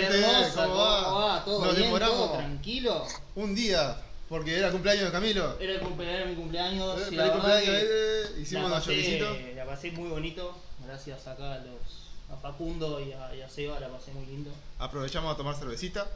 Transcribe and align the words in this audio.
gente? 0.00 0.52
¿Cómo 0.54 0.74
va? 0.76 1.44
¿Todo 1.44 1.64
Nos 1.64 1.74
bien? 1.74 1.86
demoramos 1.86 2.16
¿Todo 2.16 2.32
tranquilo? 2.38 3.06
un 3.36 3.54
día, 3.54 4.00
porque 4.28 4.58
era 4.58 4.70
cumpleaños 4.70 5.04
de 5.04 5.10
Camilo. 5.12 5.56
Era 5.60 5.72
el 5.74 5.80
cumpleaños, 5.80 6.20
era 6.20 6.30
mi 6.30 6.34
cumpleaños. 6.36 6.98
Eh, 6.98 7.00
y 7.00 7.04
feliz 7.04 7.16
la 7.18 7.24
verdad 7.24 7.34
cumpleaños, 7.40 7.64
que 7.66 8.22
eh, 8.38 8.40
hicimos 8.42 8.70
la 8.70 8.76
pasé, 8.76 9.54
la 9.54 9.66
pasé 9.66 9.90
muy 9.92 10.08
bonito. 10.08 10.56
Gracias 10.86 11.26
acá 11.26 11.54
a, 11.54 11.58
los, 11.58 12.10
a 12.32 12.36
Facundo 12.40 13.00
y 13.00 13.12
a, 13.12 13.34
y 13.34 13.40
a 13.42 13.48
Seba, 13.48 13.80
la 13.80 13.88
pasé 13.88 14.12
muy 14.12 14.26
lindo. 14.26 14.50
Aprovechamos 14.78 15.32
a 15.32 15.36
tomar 15.36 15.54
cervecita, 15.56 16.06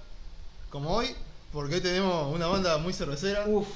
como 0.70 0.94
hoy, 0.94 1.14
porque 1.52 1.76
hoy 1.76 1.80
tenemos 1.80 2.32
una 2.34 2.46
banda 2.46 2.78
muy 2.78 2.92
cervecera. 2.92 3.44
Uf, 3.46 3.66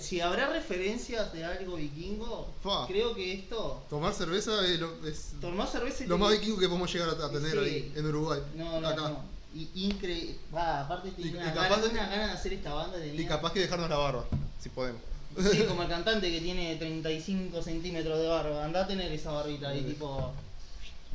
si 0.00 0.20
habrá 0.20 0.48
referencias 0.48 1.32
de 1.32 1.44
algo 1.44 1.76
vikingo, 1.76 2.48
creo 2.88 3.14
que 3.14 3.32
esto. 3.34 3.82
Tomar 3.88 4.12
cerveza 4.14 4.66
es 4.66 4.80
lo, 4.80 5.06
es 5.06 5.32
Tomar 5.40 5.68
cerveza 5.68 6.04
y 6.04 6.06
lo 6.08 6.18
más 6.18 6.30
vikingo 6.32 6.58
que 6.58 6.66
podemos 6.66 6.92
llegar 6.92 7.08
a 7.10 7.24
a 7.26 7.30
tener 7.30 7.52
Sí. 7.52 7.58
ahí 7.58 7.92
en 7.94 8.06
Uruguay. 8.06 8.40
No, 8.56 8.80
no, 8.80 8.88
acá. 8.88 9.08
no. 9.10 9.20
Y, 9.54 9.68
increíble. 9.74 10.36
Va, 10.54 10.80
aparte 10.80 11.10
tenía 11.10 11.30
y 11.32 11.34
una, 11.36 11.52
capaz 11.52 11.68
gana, 11.68 11.82
de- 11.82 11.88
una 11.90 12.06
gana 12.08 12.26
de 12.28 12.32
hacer 12.32 12.52
esta 12.54 12.72
banda. 12.74 12.98
Tenía. 12.98 13.20
Y 13.20 13.26
capaz 13.26 13.52
que 13.52 13.60
dejarnos 13.60 13.90
la 13.90 13.96
barba, 13.98 14.24
si 14.62 14.68
podemos. 14.70 15.00
Sí, 15.50 15.62
como 15.68 15.82
el 15.82 15.88
cantante 15.88 16.30
que 16.30 16.40
tiene 16.40 16.76
35 16.76 17.62
centímetros 17.62 18.18
de 18.18 18.26
barba. 18.28 18.64
Anda 18.64 18.84
a 18.84 18.86
tener 18.86 19.10
esa 19.12 19.30
barbita 19.32 19.68
ahí, 19.68 19.82
tipo. 19.82 20.32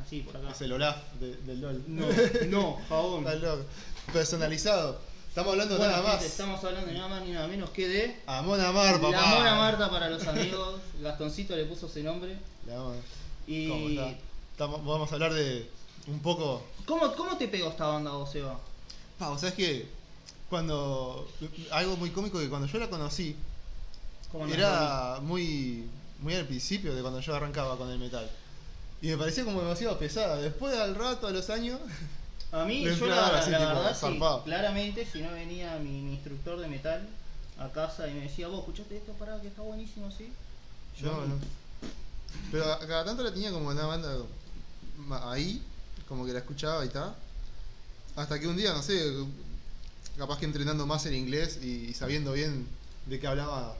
Así, 0.04 0.20
por 0.20 0.36
acá. 0.36 0.50
Es 0.52 0.60
el 0.60 0.72
Olaf 0.72 0.96
de- 1.20 1.36
del 1.36 1.60
LOL. 1.60 1.82
No, 1.88 2.06
no, 2.48 2.78
jabón. 2.88 3.26
Está 3.26 3.34
loco. 3.34 3.64
Personalizado. 4.12 5.00
Estamos 5.28 5.52
hablando 5.52 5.76
Bueno, 5.76 5.92
nada 5.92 6.02
gente, 6.10 6.16
más. 6.24 6.32
estamos 6.32 6.64
hablando 6.64 6.92
nada 6.92 7.08
más 7.08 7.22
ni 7.24 7.30
nada 7.32 7.46
menos 7.46 7.70
que 7.70 7.86
de. 7.86 8.16
A 8.26 8.42
Mona 8.42 8.72
Mar, 8.72 9.00
papá. 9.00 9.10
La 9.10 9.26
Mona 9.26 9.54
Marta 9.56 9.90
para 9.90 10.08
los 10.08 10.26
amigos. 10.26 10.80
Gastoncito 11.00 11.54
le 11.54 11.64
puso 11.64 11.86
ese 11.86 12.02
nombre. 12.02 12.36
La 12.66 12.78
Mona. 12.78 12.96
Y. 13.46 13.68
¿Cómo 13.68 13.88
está? 13.88 14.14
Estamos- 14.52 14.84
vamos 14.84 15.10
a 15.10 15.14
hablar 15.14 15.34
de 15.34 15.68
un 16.06 16.20
poco. 16.20 16.62
¿Cómo, 16.86 17.14
¿Cómo 17.14 17.36
te 17.36 17.48
pegó 17.48 17.68
esta 17.68 17.86
banda 17.86 18.12
vos, 18.12 18.30
Seba? 18.30 18.58
Pa, 19.18 19.36
¿sabes 19.38 19.54
qué? 19.54 19.88
Cuando. 20.48 21.28
Algo 21.70 21.96
muy 21.96 22.10
cómico 22.10 22.38
que 22.38 22.48
cuando 22.48 22.66
yo 22.66 22.78
la 22.78 22.88
conocí, 22.88 23.36
¿Cómo 24.32 24.44
andás, 24.44 24.58
era 24.58 25.18
muy. 25.22 25.84
Muy 26.20 26.34
al 26.34 26.46
principio 26.46 26.94
de 26.94 27.02
cuando 27.02 27.20
yo 27.20 27.34
arrancaba 27.34 27.76
con 27.76 27.90
el 27.90 27.98
metal. 27.98 28.28
Y 29.00 29.08
me 29.08 29.16
parecía 29.16 29.44
como 29.44 29.60
demasiado 29.60 29.98
pesada. 29.98 30.36
Después, 30.36 30.76
al 30.76 30.94
rato, 30.94 31.26
a 31.26 31.30
los 31.30 31.50
años. 31.50 31.78
A 32.50 32.64
mí, 32.64 32.82
yo 32.82 32.88
la, 32.88 32.94
empleaba 32.94 33.32
la 33.32 33.38
así, 33.40 33.50
tipo, 33.50 33.60
verdad, 33.60 33.94
sí, 34.00 34.18
claramente, 34.46 35.04
si 35.04 35.20
no 35.20 35.30
venía 35.32 35.76
mi, 35.76 36.00
mi 36.00 36.14
instructor 36.14 36.58
de 36.58 36.66
metal 36.66 37.06
a 37.58 37.68
casa 37.68 38.08
y 38.08 38.14
me 38.14 38.20
decía, 38.22 38.48
vos, 38.48 38.60
escuchaste 38.60 38.96
esto, 38.96 39.12
pará, 39.12 39.40
que 39.40 39.48
está 39.48 39.62
buenísimo, 39.62 40.06
así. 40.06 40.32
Yo 40.98 41.12
No, 41.12 41.26
no. 41.26 41.34
Pero 42.50 42.64
cada 42.86 43.04
tanto 43.04 43.22
la 43.22 43.32
tenía 43.32 43.50
como 43.50 43.68
una 43.68 43.84
banda 43.84 44.16
ahí, 45.24 45.62
como 46.08 46.24
que 46.26 46.32
la 46.32 46.38
escuchaba 46.40 46.84
y 46.84 46.88
tal. 46.88 47.14
Hasta 48.16 48.40
que 48.40 48.48
un 48.48 48.56
día, 48.56 48.72
no 48.72 48.82
sé, 48.82 49.00
capaz 50.16 50.38
que 50.38 50.46
entrenando 50.46 50.86
más 50.86 51.06
en 51.06 51.14
inglés 51.14 51.58
y, 51.62 51.90
y 51.90 51.94
sabiendo 51.94 52.32
bien 52.32 52.66
de 53.06 53.20
qué 53.20 53.26
hablaba 53.26 53.76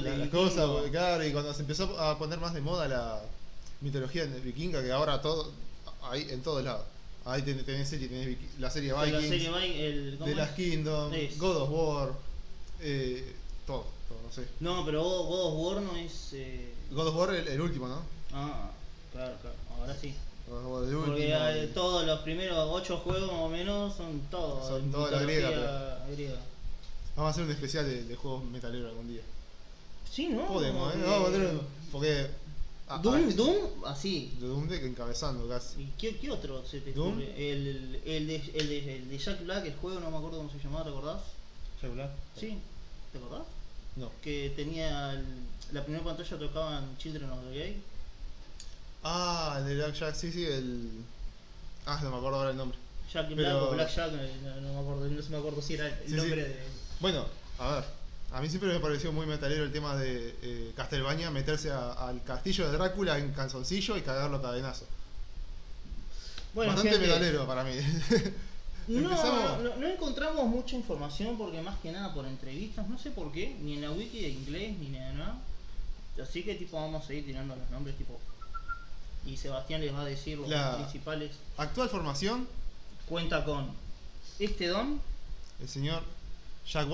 la- 0.00 0.10
las 0.18 0.28
cosas, 0.30 0.66
porque, 0.68 0.90
claro, 0.90 1.26
y 1.26 1.32
cuando 1.32 1.52
se 1.54 1.62
empezó 1.62 1.98
a 2.00 2.18
poner 2.18 2.38
más 2.38 2.54
de 2.54 2.60
moda 2.60 2.86
la 2.88 3.20
mitología 3.80 4.24
vikinga, 4.26 4.82
que 4.82 4.92
ahora 4.92 5.20
todo, 5.20 5.50
ahí 6.02 6.26
en 6.30 6.42
todos 6.42 6.62
lados. 6.62 6.84
Ahí 7.24 7.42
tenés, 7.42 7.66
tenés 7.66 7.88
serie, 7.88 8.08
tenés 8.08 8.38
la 8.58 8.70
serie 8.70 8.92
la 8.92 9.04
Vikings, 9.04 9.28
serie 9.28 9.50
Vi- 9.50 9.80
el, 9.82 10.16
¿cómo 10.18 10.28
de 10.30 10.34
las 10.36 10.50
Kingdom, 10.52 11.12
Es. 11.12 11.38
God 11.38 11.56
of 11.56 11.70
War, 11.70 12.12
eh, 12.80 13.34
todo, 13.66 13.86
todo, 14.08 14.18
no 14.22 14.32
sé. 14.32 14.46
No, 14.60 14.84
pero 14.86 15.02
God 15.02 15.28
God 15.28 15.46
of 15.46 15.54
War 15.74 15.82
no 15.82 15.96
es. 15.96 16.30
eh, 16.32 16.72
God 16.90 17.08
of 17.08 17.16
War 17.16 17.34
el, 17.34 17.46
el 17.48 17.60
último, 17.60 17.88
¿no? 17.88 18.00
Ah, 18.32 18.70
claro, 19.12 19.36
claro, 19.42 19.56
ahora 19.78 19.94
sí. 20.00 20.14
Porque 20.50 21.32
último. 21.34 21.74
todos 21.74 22.06
los 22.06 22.20
primeros 22.20 22.68
ocho 22.72 22.98
juegos 22.98 23.30
más 23.32 23.40
o 23.40 23.48
menos 23.48 23.96
son 23.96 24.20
todos. 24.30 24.66
Son 24.66 24.90
toda 24.90 25.10
la 25.12 25.22
griega, 25.22 26.04
griega. 26.12 26.36
Vamos 27.16 27.28
a 27.28 27.30
hacer 27.30 27.44
un 27.44 27.50
especial 27.50 27.84
de, 27.86 28.04
de 28.04 28.16
juegos 28.16 28.44
metaleros 28.44 28.90
algún 28.90 29.08
día. 29.08 29.22
Sí, 30.10 30.28
¿no? 30.28 30.46
Podemos, 30.46 30.92
¿eh? 30.94 30.98
Eh, 30.98 31.04
Vamos 31.06 31.28
a 31.28 31.32
tener 31.32 31.48
un- 31.48 31.60
Porque. 31.92 32.26
a- 32.88 32.98
Doom, 32.98 33.28
a- 33.28 33.32
Doom, 33.34 33.84
así. 33.86 34.36
De 34.40 34.46
Doom 34.48 34.68
de 34.68 34.86
encabezando 34.86 35.48
casi. 35.48 35.82
¿Y 35.82 35.92
qué, 35.98 36.16
qué 36.16 36.30
otro 36.30 36.64
se 36.66 36.80
te 36.80 36.92
Doom. 36.92 37.12
ocurre? 37.12 37.52
El, 37.52 38.00
el, 38.04 38.26
de, 38.26 38.36
el, 38.54 38.68
de, 38.68 38.96
el 38.96 39.08
de 39.08 39.18
Jack 39.18 39.44
Black, 39.44 39.66
el 39.66 39.74
juego, 39.76 40.00
no 40.00 40.10
me 40.10 40.16
acuerdo 40.16 40.38
cómo 40.38 40.50
se 40.50 40.58
llamaba, 40.58 40.84
¿te 40.84 40.90
acordás? 40.90 41.20
Sí, 42.38 42.58
¿te 43.12 43.18
acordás? 43.18 43.46
No. 43.96 44.10
Que 44.22 44.52
tenía 44.56 45.12
el- 45.12 45.24
la 45.72 45.82
primera 45.84 46.02
pantalla 46.04 46.38
tocaban 46.38 46.96
Children 46.98 47.30
of 47.30 47.38
the 47.44 47.58
Gay. 47.58 47.82
Ah, 49.02 49.56
el 49.58 49.66
de 49.66 49.74
Black 49.76 49.94
Jack, 49.94 50.14
sí, 50.14 50.30
sí, 50.32 50.44
el. 50.44 50.90
Ah, 51.86 51.98
no 52.02 52.10
me 52.10 52.16
acuerdo 52.18 52.38
ahora 52.38 52.50
el 52.50 52.56
nombre. 52.56 52.78
Jack 53.12 53.26
Black 53.28 53.36
Pero- 53.38 53.68
o 53.70 53.72
Black 53.72 53.94
Jack, 53.94 54.12
no, 54.12 54.60
no 54.60 54.72
me 54.74 54.80
acuerdo, 54.80 55.06
no 55.08 55.22
se 55.22 55.30
me 55.30 55.36
acuerdo 55.38 55.62
si 55.62 55.74
era 55.74 55.86
el 55.88 56.06
Sí, 56.06 56.12
nombre 56.14 56.44
de. 56.44 56.56
Bueno, 57.00 57.26
a 57.58 57.74
ver. 57.76 57.84
A 58.32 58.40
mí 58.40 58.48
siempre 58.48 58.72
me 58.72 58.78
pareció 58.78 59.10
muy 59.10 59.26
metalero 59.26 59.64
el 59.64 59.72
tema 59.72 59.96
de 59.96 60.36
eh, 60.42 60.72
Castlevania 60.76 61.30
meterse 61.32 61.70
a- 61.72 61.92
al 61.94 62.22
castillo 62.22 62.70
de 62.70 62.76
Drácula 62.76 63.18
en 63.18 63.32
calzoncillo 63.32 63.96
y 63.96 64.02
cagarlo 64.02 64.36
a 64.36 64.42
cadenazo. 64.42 64.84
Bueno, 66.54 66.72
Bastante 66.72 66.96
gente, 66.98 67.06
metalero 67.08 67.46
para 67.46 67.64
mí. 67.64 67.72
No, 68.88 69.08
Empezamos- 69.08 69.62
no, 69.62 69.76
no 69.76 69.86
encontramos 69.86 70.46
mucha 70.48 70.74
información 70.74 71.38
porque 71.38 71.60
más 71.62 71.78
que 71.78 71.92
nada 71.92 72.12
por 72.12 72.26
entrevistas, 72.26 72.88
no 72.88 72.98
sé 72.98 73.10
por 73.10 73.30
qué, 73.30 73.54
ni 73.62 73.74
en 73.74 73.82
la 73.82 73.92
wiki 73.92 74.20
de 74.22 74.28
inglés 74.30 74.76
ni 74.78 74.88
de 74.90 74.98
nada. 75.12 75.38
Así 76.20 76.42
que 76.42 76.56
tipo 76.56 76.76
vamos 76.76 77.08
a 77.08 77.14
ir 77.14 77.24
tirando 77.24 77.54
los 77.54 77.70
nombres 77.70 77.96
tipo 77.96 78.18
y 79.26 79.36
Sebastián 79.36 79.80
les 79.80 79.92
va 79.94 80.02
a 80.02 80.04
decir 80.04 80.38
los 80.38 80.48
La- 80.48 80.76
principales. 80.76 81.32
Actual 81.56 81.88
formación, 81.88 82.48
Cuenta 83.08 83.44
con 83.44 83.66
este 84.38 84.68
don, 84.68 85.00
el 85.60 85.68
señor 85.68 86.02
Jack 86.66 86.88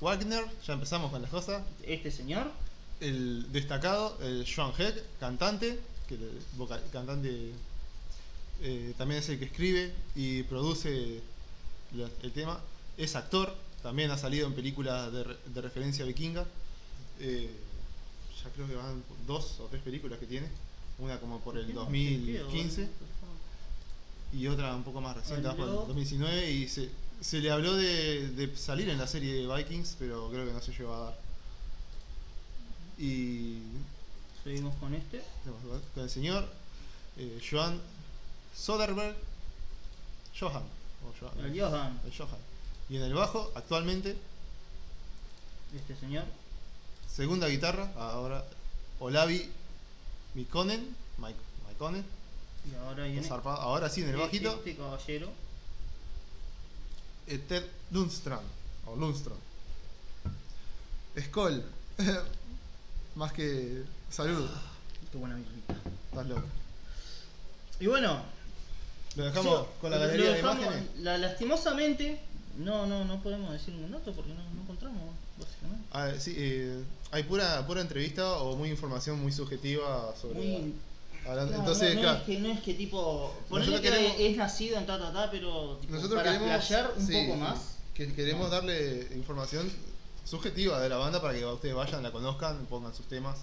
Wagner, 0.00 0.44
ya 0.66 0.72
empezamos 0.74 1.10
con 1.10 1.20
las 1.22 1.30
cosas. 1.30 1.62
este 1.82 2.10
señor, 2.12 2.50
el 3.00 3.50
destacado, 3.52 4.16
el 4.22 4.46
Joan 4.52 4.72
Heck, 4.78 5.02
cantante, 5.18 5.80
que 6.08 6.16
vocal- 6.56 6.82
cantante 6.92 7.50
eh, 8.62 8.94
también 8.96 9.20
es 9.20 9.28
el 9.30 9.38
que 9.40 9.46
escribe 9.46 9.92
y 10.14 10.44
produce 10.44 11.20
la- 11.92 12.08
el 12.22 12.30
tema, 12.32 12.60
es 12.96 13.16
actor, 13.16 13.52
también 13.82 14.10
ha 14.12 14.16
salido 14.18 14.46
en 14.46 14.54
películas 14.54 15.12
de, 15.12 15.24
de 15.46 15.60
referencia 15.60 16.04
vikinga, 16.04 16.44
eh, 17.20 17.50
ya 18.42 18.48
creo 18.50 18.68
que 18.68 18.74
van 18.76 19.02
dos 19.26 19.58
o 19.60 19.64
tres 19.66 19.82
películas 19.82 20.18
que 20.20 20.26
tiene, 20.26 20.46
una 20.98 21.18
como 21.20 21.40
por 21.40 21.58
el 21.58 21.72
2015 21.74 22.88
y 24.32 24.46
otra 24.48 24.74
un 24.74 24.82
poco 24.84 25.00
más 25.00 25.16
reciente, 25.16 25.46
más 25.48 25.56
por 25.56 25.68
el 25.68 25.74
Habló- 25.74 25.86
2019 25.86 26.50
y 26.50 26.68
se, 26.68 26.90
se 27.20 27.38
le 27.40 27.50
habló 27.50 27.74
de, 27.74 28.28
de 28.30 28.56
salir 28.56 28.88
en 28.88 28.98
la 28.98 29.06
serie 29.06 29.46
Vikings, 29.46 29.96
pero 29.98 30.28
creo 30.30 30.46
que 30.46 30.52
no 30.52 30.60
se 30.60 30.72
llegó 30.72 30.94
a 30.94 31.00
dar. 31.06 31.18
Y 32.98 33.58
Seguimos 34.42 34.74
con 34.76 34.94
este. 34.94 35.22
con 35.94 36.04
el 36.04 36.10
señor 36.10 36.46
eh, 37.16 37.40
Johan, 37.48 37.80
o 41.04 41.12
Johan, 41.20 41.44
El 41.44 41.58
Johan, 41.60 42.00
el 42.04 42.12
Johan. 42.16 42.38
Y 42.90 42.96
en 42.96 43.02
el 43.02 43.14
bajo, 43.14 43.50
actualmente, 43.54 44.16
este 45.74 45.96
señor. 45.96 46.24
segunda 47.10 47.48
guitarra, 47.48 47.90
ahora 47.96 48.44
Olavi 49.00 49.48
Mikonen, 50.34 50.94
Mike, 51.18 51.38
Mikonen, 51.68 52.04
Y 52.70 52.74
ahora 52.76 53.04
viene 53.04 53.28
ahora 53.28 53.88
sí 53.90 54.00
en 54.02 54.08
el 54.08 54.14
este- 54.14 54.24
bajito, 54.26 54.50
este 54.58 54.76
caballero. 54.76 55.32
Ted 57.48 57.64
Lundström, 57.90 58.42
o 58.86 58.96
Lundström. 58.96 59.38
Skoll, 61.18 61.64
más 63.14 63.32
que 63.32 63.84
salud, 64.10 64.48
Qué 65.12 65.18
buena 65.18 65.36
birrita. 65.36 65.74
estás 66.10 66.26
loco. 66.26 66.46
Y 67.80 67.86
bueno, 67.86 68.22
Lo 69.16 69.24
dejamos 69.24 69.66
con 69.80 69.90
la 69.92 69.98
galería 69.98 70.30
de 70.32 70.40
imágenes. 70.40 70.84
la- 70.98 71.18
lastimosamente, 71.18 72.20
no, 72.56 72.86
no, 72.86 73.04
no 73.04 73.22
podemos 73.22 73.52
decir 73.52 73.74
un 73.74 73.90
dato 73.92 74.12
porque 74.12 74.32
no, 74.34 74.42
no 74.42 74.62
encontramos, 74.62 75.00
básicamente. 75.38 75.88
Ah, 75.92 76.12
sí, 76.18 76.34
eh, 76.36 76.82
hay 77.10 77.22
pura, 77.24 77.66
pura 77.66 77.80
entrevista 77.80 78.38
o 78.40 78.56
muy 78.56 78.70
información 78.70 79.20
muy 79.20 79.32
subjetiva 79.32 80.14
sobre. 80.20 80.34
Muy- 80.34 80.74
hablando- 81.26 81.52
No, 81.52 81.58
entonces, 81.60 81.90
no, 81.90 81.94
no 81.96 82.00
claro, 82.02 82.18
es 82.18 82.24
que, 82.24 82.38
no 82.40 82.48
es 82.50 82.60
que 82.60 82.74
tipo. 82.74 83.34
Nosotros 83.50 83.80
que 83.80 83.90
queremos- 83.90 84.16
es 84.18 84.36
nacido 84.36 84.78
en 84.78 84.86
ta 84.86 84.98
ta 84.98 85.12
ta, 85.12 85.30
pero 85.30 85.76
tipo, 85.80 85.94
nosotros 85.94 86.22
para 86.22 86.38
queremos 86.38 86.70
un 86.96 87.06
sí, 87.06 87.24
poco 87.26 87.36
más. 87.38 87.58
que 87.94 88.12
queremos 88.12 88.50
darle 88.50 89.08
información 89.14 89.70
subjetiva 90.24 90.80
de 90.80 90.88
la 90.88 90.96
banda 90.96 91.20
para 91.20 91.34
que 91.38 91.44
ustedes 91.44 91.74
vayan, 91.74 92.02
la 92.02 92.10
conozcan, 92.12 92.66
pongan 92.66 92.94
sus 92.94 93.06
temas. 93.06 93.38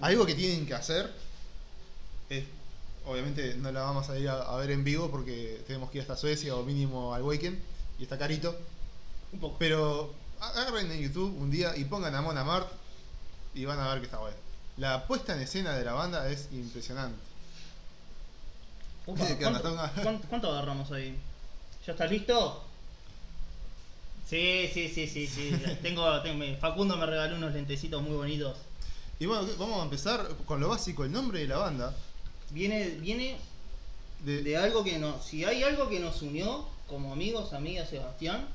Algo 0.00 0.26
que 0.26 0.34
tienen 0.34 0.66
que 0.66 0.74
hacer 0.74 1.10
es, 2.28 2.44
obviamente 3.06 3.54
no 3.54 3.72
la 3.72 3.80
vamos 3.82 4.08
a 4.10 4.18
ir 4.18 4.28
a, 4.28 4.42
a 4.42 4.56
ver 4.58 4.70
en 4.70 4.84
vivo 4.84 5.10
porque 5.10 5.60
tenemos 5.66 5.90
que 5.90 5.98
ir 5.98 6.02
hasta 6.02 6.16
Suecia 6.16 6.54
o 6.54 6.62
mínimo 6.62 7.14
al 7.14 7.22
Waken 7.22 7.58
y 7.98 8.02
está 8.02 8.18
carito. 8.18 8.54
Un 9.32 9.40
poco. 9.40 9.56
Pero 9.58 10.12
agarren 10.40 10.90
en 10.92 11.00
YouTube 11.00 11.36
un 11.40 11.50
día 11.50 11.76
y 11.76 11.84
pongan 11.84 12.14
a 12.14 12.22
Mona 12.22 12.44
Mart 12.44 12.68
y 13.54 13.64
van 13.64 13.78
a 13.80 13.88
ver 13.90 14.00
que 14.00 14.06
está 14.06 14.18
bueno. 14.18 14.36
La 14.76 15.06
puesta 15.06 15.34
en 15.34 15.40
escena 15.40 15.74
de 15.76 15.84
la 15.84 15.92
banda 15.92 16.28
es 16.30 16.48
impresionante. 16.52 17.18
¿cuánto, 19.04 20.50
agarramos 20.50 20.90
ahí? 20.92 21.16
¿Ya 21.86 21.92
estás 21.92 22.10
listo? 22.10 22.62
Sí, 24.28 24.68
sí, 24.72 24.88
sí, 24.88 25.06
sí, 25.08 25.26
sí. 25.26 25.50
tengo, 25.82 26.20
tengo- 26.22 26.56
Facundo 26.60 26.96
me 26.96 27.06
regaló 27.06 27.36
unos 27.36 27.54
lentecitos 27.54 28.02
muy 28.02 28.16
bonitos. 28.16 28.56
Y 29.18 29.26
bueno, 29.26 29.48
vamos 29.58 29.80
a 29.80 29.84
empezar 29.84 30.28
con 30.44 30.60
lo 30.60 30.68
básico, 30.68 31.04
el 31.04 31.12
nombre 31.12 31.40
de 31.40 31.48
la 31.48 31.56
banda. 31.56 31.94
Viene, 32.50 32.90
viene 33.00 33.38
De, 34.24 34.42
de 34.42 34.56
algo 34.56 34.84
que 34.84 34.98
nos. 34.98 35.24
Si 35.24 35.44
hay 35.44 35.62
algo 35.62 35.88
que 35.88 36.00
nos 36.00 36.22
unió 36.22 36.66
como 36.88 37.12
amigos, 37.12 37.52
amigas, 37.52 37.88
Sebastián, 37.88 38.46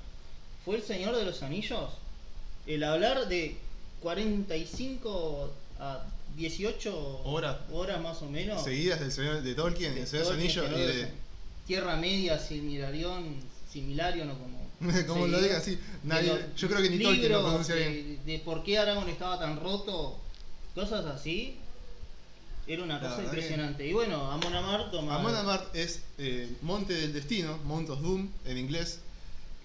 fue 0.65 0.77
el 0.77 0.83
Señor 0.83 1.15
de 1.15 1.25
los 1.25 1.41
Anillos. 1.43 1.89
El 2.65 2.83
hablar 2.83 3.27
de 3.27 3.57
45 4.01 5.51
a 5.79 6.03
18 6.37 7.21
Horas. 7.25 7.57
horas 7.71 8.01
más 8.01 8.21
o 8.21 8.29
menos. 8.29 8.63
Seguidas 8.63 8.99
del 8.99 9.11
señor 9.11 9.41
de 9.41 9.53
Tolkien, 9.55 9.93
de 9.95 10.01
el 10.01 10.07
Señor 10.07 10.25
de 10.27 10.29
los 10.33 10.53
Tolkien, 10.53 10.65
Anillos 10.65 10.87
de 10.87 11.01
los- 11.03 11.11
Tierra 11.67 11.95
Media, 11.95 12.39
Similarión, 12.39 13.35
Similarion 13.71 14.29
o 14.29 14.37
como. 14.37 14.63
Como 15.07 15.27
lo 15.27 15.39
diga. 15.41 15.57
así. 15.59 15.79
Nadie, 16.03 16.33
yo 16.57 16.67
creo 16.67 16.81
que 16.81 16.89
ni 16.89 17.01
Tolkien 17.01 17.31
lo 17.31 17.41
pronuncia 17.41 17.75
de, 17.75 17.89
bien. 17.89 18.19
de 18.25 18.39
por 18.39 18.63
qué 18.63 18.77
Aragorn 18.79 19.07
estaba 19.09 19.39
tan 19.39 19.59
roto, 19.59 20.17
cosas 20.75 21.05
así. 21.05 21.57
Era 22.67 22.83
una 22.83 22.99
cosa 22.99 23.17
que- 23.17 23.23
impresionante. 23.25 23.87
Y 23.87 23.93
bueno, 23.93 24.29
Amon 24.31 24.53
Amarth 24.55 24.91
toma. 24.91 25.15
Amon 25.15 25.35
Amarth 25.35 25.73
es 25.75 26.01
eh, 26.17 26.49
Monte 26.61 26.93
del 26.93 27.13
Destino, 27.13 27.57
Mount 27.65 27.89
of 27.91 28.01
Doom 28.01 28.29
en 28.45 28.57
inglés, 28.57 28.99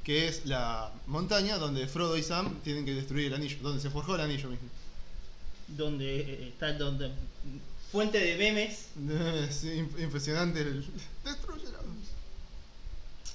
que 0.08 0.26
es 0.26 0.46
la 0.46 0.90
montaña 1.06 1.58
donde 1.58 1.86
Frodo 1.86 2.16
y 2.16 2.22
Sam 2.22 2.60
tienen 2.64 2.86
que 2.86 2.94
destruir 2.94 3.26
el 3.26 3.34
anillo, 3.34 3.58
donde 3.60 3.78
se 3.82 3.90
forjó 3.90 4.14
el 4.14 4.22
anillo 4.22 4.48
mismo. 4.48 4.66
donde 5.68 6.20
eh, 6.20 6.48
está 6.48 6.72
donde 6.72 7.10
fuente 7.92 8.18
de 8.18 8.38
memes 8.38 8.86
Es 9.50 9.64
im- 9.66 10.00
impresionante 10.00 10.60
el. 10.62 10.82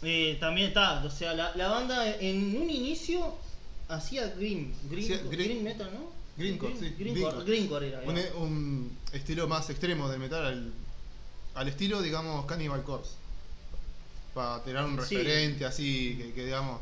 Eh, 0.06 0.36
también 0.40 0.68
está 0.70 1.02
o 1.06 1.10
sea 1.10 1.34
la, 1.34 1.56
la 1.56 1.70
banda 1.70 2.18
en 2.18 2.58
un 2.62 2.70
inicio 2.70 3.36
hacía 3.88 4.28
green 4.36 4.74
green, 4.90 5.04
Hacía 5.04 5.18
green- 5.30 5.30
green 5.48 5.64
metal 5.64 5.90
no 5.94 6.12
Greencore, 6.36 6.74
sí, 6.78 6.94
green, 6.98 7.14
greencore. 7.14 7.46
greencore 7.46 7.88
era 7.90 8.02
Un, 8.02 8.18
un 8.44 8.98
estilo 9.14 9.48
más 9.48 9.70
extremo 9.70 10.10
del 10.10 10.20
metal 10.20 10.44
al, 10.46 10.74
al 11.54 11.68
estilo, 11.68 12.02
digamos, 12.02 12.46
Cannibal 12.48 12.84
Corpse. 12.84 13.12
Para 14.34 14.64
tener 14.64 14.84
un 14.84 14.94
Sí. 15.06 15.16
referente 15.18 15.66
así, 15.66 16.16
que, 16.18 16.34
que 16.34 16.46
digamos, 16.46 16.82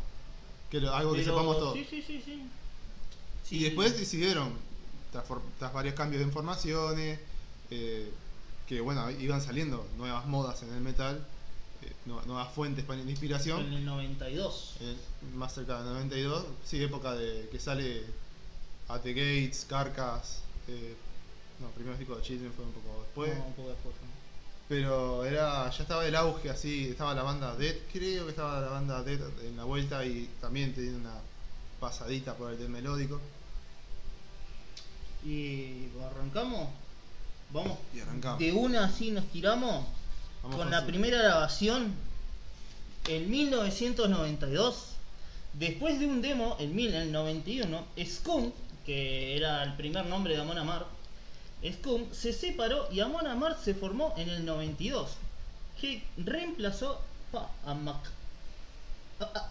que 0.70 0.80
lo- 0.80 0.94
algo 0.96 1.14
que 1.14 1.24
sepamos 1.24 1.58
todos. 1.58 1.74
sí 1.74 1.86
sí 1.90 2.02
sí 2.02 2.22
sí 2.24 2.42
Y 3.50 3.58
Sí. 3.60 3.64
después 3.66 3.98
decidieron, 3.98 4.54
tras, 5.12 5.26
tras 5.60 5.74
varios 5.74 5.94
cambios 5.96 6.22
de 6.22 6.28
informaciones, 6.28 7.20
eh, 7.70 8.10
que 8.68 8.80
bueno, 8.80 9.10
iban 9.12 9.42
saliendo 9.42 9.86
nuevas 9.98 10.26
modas 10.28 10.64
en 10.64 10.74
el 10.74 10.80
metal, 10.80 11.26
eh, 11.82 11.92
nu- 12.06 12.22
nuevas 12.26 12.54
fuentes 12.54 12.86
para- 12.86 13.04
de 13.04 13.12
inspiración. 13.12 13.60
en 13.66 13.74
el 13.74 13.84
92 13.86 14.76
eh, 14.80 14.96
más 15.36 15.54
cerca 15.54 15.78
del 15.84 15.92
92, 15.94 16.46
sí, 16.66 16.82
época 16.82 17.14
de 17.16 17.50
que 17.52 17.60
sale 17.60 18.06
At 18.88 19.02
the 19.02 19.14
Gates, 19.14 19.66
Carcass, 19.68 20.40
eh, 20.70 20.96
no, 21.60 21.68
primero 21.72 21.98
disco 21.98 22.16
de 22.16 22.22
Children 22.24 22.54
fue 22.56 22.64
un 22.66 22.72
poco 22.72 23.02
después, 23.04 23.38
No, 23.38 23.46
un 23.48 23.54
poco 23.54 23.70
después 23.70 23.96
¿no? 23.96 24.11
Pero 24.72 25.26
era 25.26 25.70
ya 25.70 25.84
estaba 25.84 26.08
el 26.08 26.16
auge 26.16 26.50
así, 26.50 26.88
estaba 26.88 27.14
la 27.14 27.24
banda 27.24 27.54
Dead, 27.58 27.76
creo 27.92 28.24
que 28.24 28.30
estaba 28.30 28.62
la 28.62 28.70
banda 28.70 29.04
Dead 29.04 29.20
en 29.46 29.58
la 29.58 29.66
vuelta 29.66 30.06
y 30.06 30.30
también 30.40 30.74
tenía 30.74 30.96
una 30.96 31.16
pasadita 31.82 32.36
por 32.36 32.54
el 32.54 32.58
del 32.58 32.70
melódico. 32.70 33.20
y 35.26 35.90
arrancamos 36.10 36.70
vamos 37.52 37.80
Y 37.94 38.00
arrancamos. 38.00 38.40
de 38.40 38.54
una 38.54 38.86
así 38.86 39.12
nos 39.12 39.26
tiramos 39.26 39.86
Vamos 40.42 40.56
con 40.56 40.72
la 40.72 40.86
primera 40.86 41.22
grabación 41.22 41.94
en 43.10 43.30
1992. 43.30 44.86
Después 45.52 46.00
de 46.00 46.06
un 46.06 46.22
demo 46.22 46.56
en 46.60 46.74
1991, 46.74 47.88
Skunk, 48.06 48.54
que 48.86 49.36
era 49.36 49.64
el 49.64 49.74
primer 49.76 50.06
nombre 50.06 50.34
de 50.34 50.42
Amon 50.42 50.58
Amarth, 50.58 51.01
Skunk 51.64 52.12
se 52.14 52.34
separó 52.34 52.88
y 52.92 53.00
Amon 53.02 53.28
Amarth 53.28 53.64
se 53.64 53.74
formó 53.76 54.14
en 54.18 54.30
el 54.30 54.46
92, 54.46 55.12
que 55.80 56.04
reemplazó 56.18 57.00
a 57.66 57.74
Mac, 57.74 57.98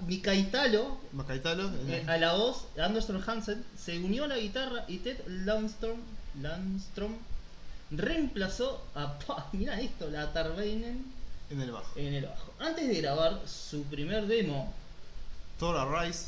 Mikaitalo 0.06 0.98
el- 1.12 1.94
eh, 1.94 2.04
a 2.08 2.16
la 2.18 2.32
voz, 2.34 2.64
Anderson 2.78 3.22
Hansen 3.26 3.64
se 3.78 3.98
unió 3.98 4.24
a 4.24 4.28
la 4.28 4.36
guitarra 4.38 4.84
y 4.88 4.98
Ted 4.98 5.18
Landstrom, 5.26 6.00
Landstrom 6.40 7.14
reemplazó 7.92 8.82
a, 8.94 9.16
mira 9.52 9.80
esto, 9.80 10.08
la 10.10 10.32
en 11.50 11.60
el 11.60 11.70
bajo. 11.72 11.98
en 11.98 12.14
el 12.14 12.26
bajo. 12.26 12.52
Antes 12.58 12.88
de 12.88 13.00
grabar 13.00 13.40
su 13.46 13.82
primer 13.84 14.26
demo, 14.26 14.72
Thor 15.58 15.76
Arise, 15.76 16.26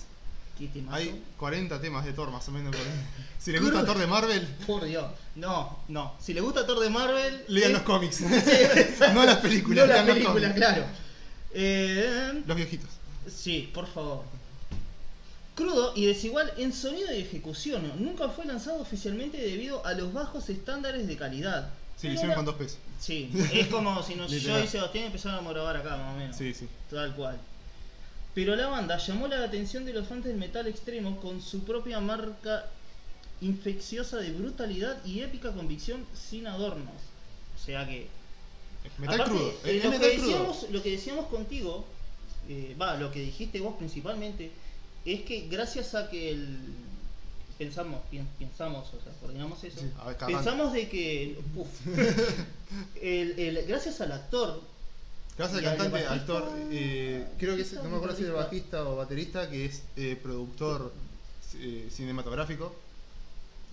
¿qué 0.58 0.68
temazo? 0.68 0.96
hay 0.96 1.22
40 1.38 1.80
temas 1.80 2.04
de 2.04 2.12
Thor 2.12 2.30
más 2.30 2.46
o 2.48 2.52
menos. 2.52 2.74
por 2.74 2.84
ahí. 2.84 2.92
Si 3.38 3.52
le 3.52 3.58
gusta 3.60 3.84
Thor 3.84 3.98
de 3.98 4.06
Marvel, 4.06 4.46
Por 4.66 4.84
Dios, 4.84 5.04
no, 5.36 5.80
no. 5.88 6.14
Si 6.20 6.32
le 6.34 6.40
gusta 6.40 6.66
Thor 6.66 6.80
de 6.80 6.90
Marvel, 6.90 7.44
lean 7.48 7.70
eh, 7.70 7.74
los 7.74 7.82
cómics. 7.82 8.16
sí, 8.16 8.24
no 9.14 9.24
las 9.24 9.38
películas, 9.38 9.86
No 9.88 9.92
las 9.94 10.06
los 10.06 10.14
películas, 10.14 10.50
cómics. 10.52 10.54
claro. 10.56 10.84
Eh, 11.54 12.42
Los 12.46 12.56
viejitos. 12.56 12.88
Sí, 13.28 13.70
por 13.74 13.86
favor. 13.86 14.24
Crudo 15.54 15.92
y 15.94 16.06
desigual 16.06 16.50
en 16.56 16.72
sonido 16.72 17.12
y 17.14 17.20
ejecución. 17.20 17.92
Nunca 17.98 18.28
fue 18.30 18.46
lanzado 18.46 18.80
oficialmente 18.80 19.36
debido 19.36 19.84
a 19.84 19.92
los 19.92 20.12
bajos 20.12 20.48
estándares 20.48 21.06
de 21.06 21.16
calidad. 21.16 21.68
Sí, 21.96 22.02
Pero 22.08 22.14
hicieron 22.14 22.34
con 22.36 22.44
dos 22.46 22.54
pesos. 22.54 22.78
Sí, 22.98 23.30
es 23.52 23.66
como 23.66 24.02
si 24.02 24.14
nos, 24.14 24.30
yo 24.42 24.58
y 24.62 24.66
Sebastián 24.66 25.04
empezáramos 25.06 25.50
a 25.50 25.52
grabar 25.52 25.76
acá, 25.76 25.96
más 25.98 26.14
o 26.14 26.18
menos. 26.18 26.36
Sí, 26.36 26.54
sí. 26.54 26.66
Tal 26.90 27.14
cual. 27.14 27.38
Pero 28.34 28.56
la 28.56 28.68
banda 28.68 28.96
llamó 28.98 29.28
la 29.28 29.44
atención 29.44 29.84
de 29.84 29.92
los 29.92 30.06
fans 30.08 30.24
del 30.24 30.36
metal 30.36 30.66
extremo 30.66 31.20
con 31.20 31.42
su 31.42 31.64
propia 31.64 32.00
marca 32.00 32.66
infecciosa 33.40 34.18
de 34.18 34.30
brutalidad 34.30 35.04
y 35.04 35.20
épica 35.20 35.52
convicción 35.52 36.06
sin 36.14 36.46
adornos. 36.46 36.94
O 37.56 37.64
sea 37.64 37.86
que 37.86 38.06
Metal 38.98 39.20
Aparte, 39.20 39.38
crudo. 39.38 39.54
eh, 39.64 39.74
lo, 39.76 39.82
que 39.82 39.88
metal 39.98 40.10
crudo. 40.12 40.26
decíamos, 40.26 40.66
lo 40.70 40.82
que 40.82 40.90
decíamos 40.90 41.26
contigo, 41.26 41.84
eh, 42.48 42.74
va, 42.80 42.96
lo 42.96 43.12
que 43.12 43.20
dijiste 43.20 43.60
vos 43.60 43.74
principalmente, 43.76 44.50
es 45.04 45.22
que 45.22 45.46
gracias 45.48 45.94
a 45.94 46.08
que 46.10 46.30
el, 46.30 46.58
pensamos, 47.58 48.00
pensamos, 48.38 48.88
o 48.94 49.00
sea, 49.02 49.12
coordinamos 49.20 49.62
eso, 49.62 49.80
Sí, 49.80 49.86
ver, 50.06 50.16
pensamos 50.16 50.72
de 50.72 50.88
que, 50.88 51.38
uf, 51.54 51.68
el, 53.02 53.38
el- 53.38 53.66
gracias 53.66 54.00
al 54.00 54.12
actor, 54.12 54.60
Al 55.42 55.64
cantante, 55.64 56.06
actor, 56.06 56.52
eh, 56.70 57.26
creo 57.38 57.56
que 57.56 57.62
es, 57.62 57.72
no 57.74 57.84
me 57.90 57.96
acuerdo 57.96 58.16
si 58.16 58.22
es 58.24 58.32
bajista 58.32 58.84
o 58.88 58.96
baterista, 58.96 59.50
que 59.50 59.64
es 59.66 59.82
eh, 59.96 60.18
productor 60.22 60.92
eh, 61.56 61.88
cinematográfico. 61.92 62.74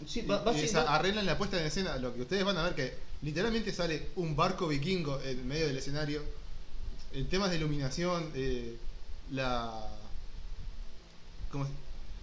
sí, 0.07 0.21
Y- 0.21 0.25
va- 0.25 0.43
va- 0.43 0.51
arreglan 0.95 1.25
la 1.25 1.37
puesta 1.37 1.59
en 1.59 1.65
escena, 1.67 1.97
lo 1.97 2.13
que 2.13 2.21
ustedes 2.21 2.43
van 2.43 2.57
a 2.57 2.63
ver 2.63 2.75
que 2.75 2.93
literalmente 3.21 3.71
sale 3.73 4.07
un 4.15 4.35
barco 4.35 4.67
vikingo 4.67 5.19
en 5.21 5.47
medio 5.47 5.67
del 5.67 5.77
escenario. 5.77 6.23
El 7.13 7.27
tema 7.27 7.49
de 7.49 7.57
iluminación, 7.57 8.31
la... 9.31 9.87
¿cómo 11.51 11.65
se- 11.65 11.71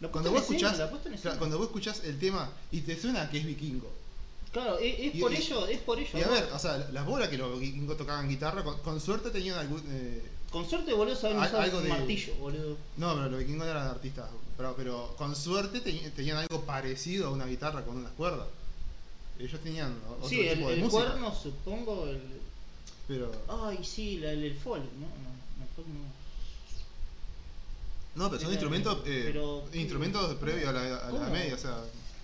la 0.01 0.09
Cuando 0.11 0.31
vos, 0.31 0.39
en 0.51 0.57
escuchás, 0.57 0.79
en 1.07 1.15
escena. 1.15 1.39
cuando 1.39 1.57
vos 1.59 1.67
escuchás 1.69 2.03
el 2.05 2.19
tema 2.19 2.51
y 2.71 2.83
te 2.83 3.01
suena 3.01 3.31
que 3.31 3.39
es 3.39 3.47
vikingo. 3.47 3.91
Claro, 4.57 4.79
es, 4.79 4.99
es 5.01 5.15
y- 5.15 5.21
por 5.21 5.35
y- 5.35 5.37
ello, 5.37 5.67
es 5.67 5.79
por 5.81 5.99
ello. 6.01 6.09
Y 6.19 6.23
a 6.23 6.27
¿no? 6.27 6.33
ver, 6.33 6.45
o 6.51 6.59
sea, 6.59 6.79
las 6.91 7.05
bolas 7.05 7.29
que 7.29 7.37
los 7.37 7.61
vikingos 7.61 7.99
tocaban 7.99 8.27
guitarra, 8.27 8.65
con, 8.65 8.79
con 8.81 8.99
suerte 9.03 9.29
tenían 9.29 9.59
algún... 9.59 9.83
eh, 9.91 10.23
Con 10.51 10.67
suerte 10.67 10.95
boludo 10.95 11.15
saben 11.15 11.37
usar 11.39 11.61
algo 11.61 11.77
un 11.77 11.85
de- 11.85 11.91
martillo, 11.91 12.35
boludo. 12.37 12.79
No, 12.97 13.15
pero 13.17 13.29
los 13.29 13.39
vikingos 13.41 13.67
eran 13.67 13.87
artistas. 13.87 14.31
Pero, 14.57 14.75
pero 14.75 15.15
con 15.19 15.37
suerte 15.37 15.81
tenían 15.83 16.39
algo 16.39 16.63
parecido 16.63 17.29
a 17.29 17.33
una 17.33 17.45
guitarra 17.45 17.85
con 17.85 17.99
unas 17.99 18.13
cuerdas. 18.13 18.47
Ellos 19.39 19.61
tenían 19.61 19.95
otro 20.11 20.27
Sí, 20.27 20.41
el, 20.41 20.57
tipo 20.57 20.69
de 20.71 20.75
el 20.77 20.81
música. 20.81 21.05
cuerno 21.05 21.35
supongo 21.35 22.07
el, 22.07 22.23
Pero. 23.07 23.31
Ay, 23.49 23.81
sí, 23.85 24.17
la, 24.17 24.31
el, 24.33 24.43
el 24.43 24.57
folk, 24.57 24.83
¿no? 24.95 25.01
No, 25.01 25.07
no, 25.07 25.85
el 25.85 25.93
no. 25.93 26.01
No, 28.25 28.31
pero 28.31 28.41
son 28.41 28.53
instrumentos. 28.53 29.01
eh, 29.05 29.25
pero- 29.27 29.65
instrumentos 29.75 30.35
previos 30.37 30.71
a 30.71 30.73
la, 30.73 30.97
a 31.09 31.13
la 31.13 31.29
Media, 31.29 31.55
o 31.55 31.59
sea. 31.59 31.77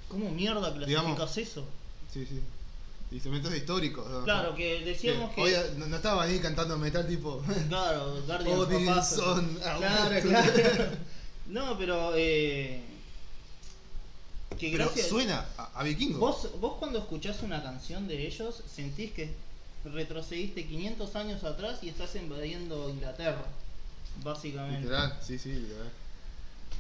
¿Cómo 0.09 0.31
mierda 0.31 0.61
clasificas 0.73 0.89
Digamos- 0.89 1.37
eso? 1.37 1.65
Sí, 2.13 2.27
sí. 2.27 2.41
Instrumentos 3.11 3.55
históricos. 3.55 4.09
¿no? 4.09 4.25
Claro, 4.25 4.55
que 4.55 4.81
decíamos 4.85 5.33
que. 5.35 5.43
Oye, 5.43 5.59
no, 5.77 5.87
no 5.87 5.97
estaban 5.97 6.29
ahí 6.29 6.39
cantando 6.39 6.79
metal 6.79 7.07
tipo. 7.07 7.43
Claro, 7.69 8.23
Guardian 8.27 8.59
Odinson. 8.59 9.59
Claro, 9.61 10.21
claro. 10.23 10.53
No, 11.47 11.77
pero. 11.77 12.13
Eh, 12.17 12.81
que 14.59 14.71
Pero 14.71 14.85
gracias. 14.85 15.09
suena 15.09 15.47
a, 15.59 15.81
a 15.81 15.83
vikingo. 15.83 16.19
Vos, 16.19 16.49
vos 16.61 16.75
cuando 16.79 16.99
escuchás 16.99 17.43
una 17.43 17.63
canción 17.63 18.07
de 18.07 18.27
ellos 18.27 18.63
sentís 18.73 19.11
que 19.13 19.31
retrocediste 19.85 20.67
500 20.67 21.17
años 21.17 21.43
atrás 21.45 21.81
y 21.83 21.89
estás 21.89 22.15
invadiendo 22.15 22.89
Inglaterra, 22.89 23.45
básicamente. 24.23 24.83
Literal, 24.83 25.19
sí, 25.27 25.39
sí, 25.39 25.53
literal. 25.53 25.91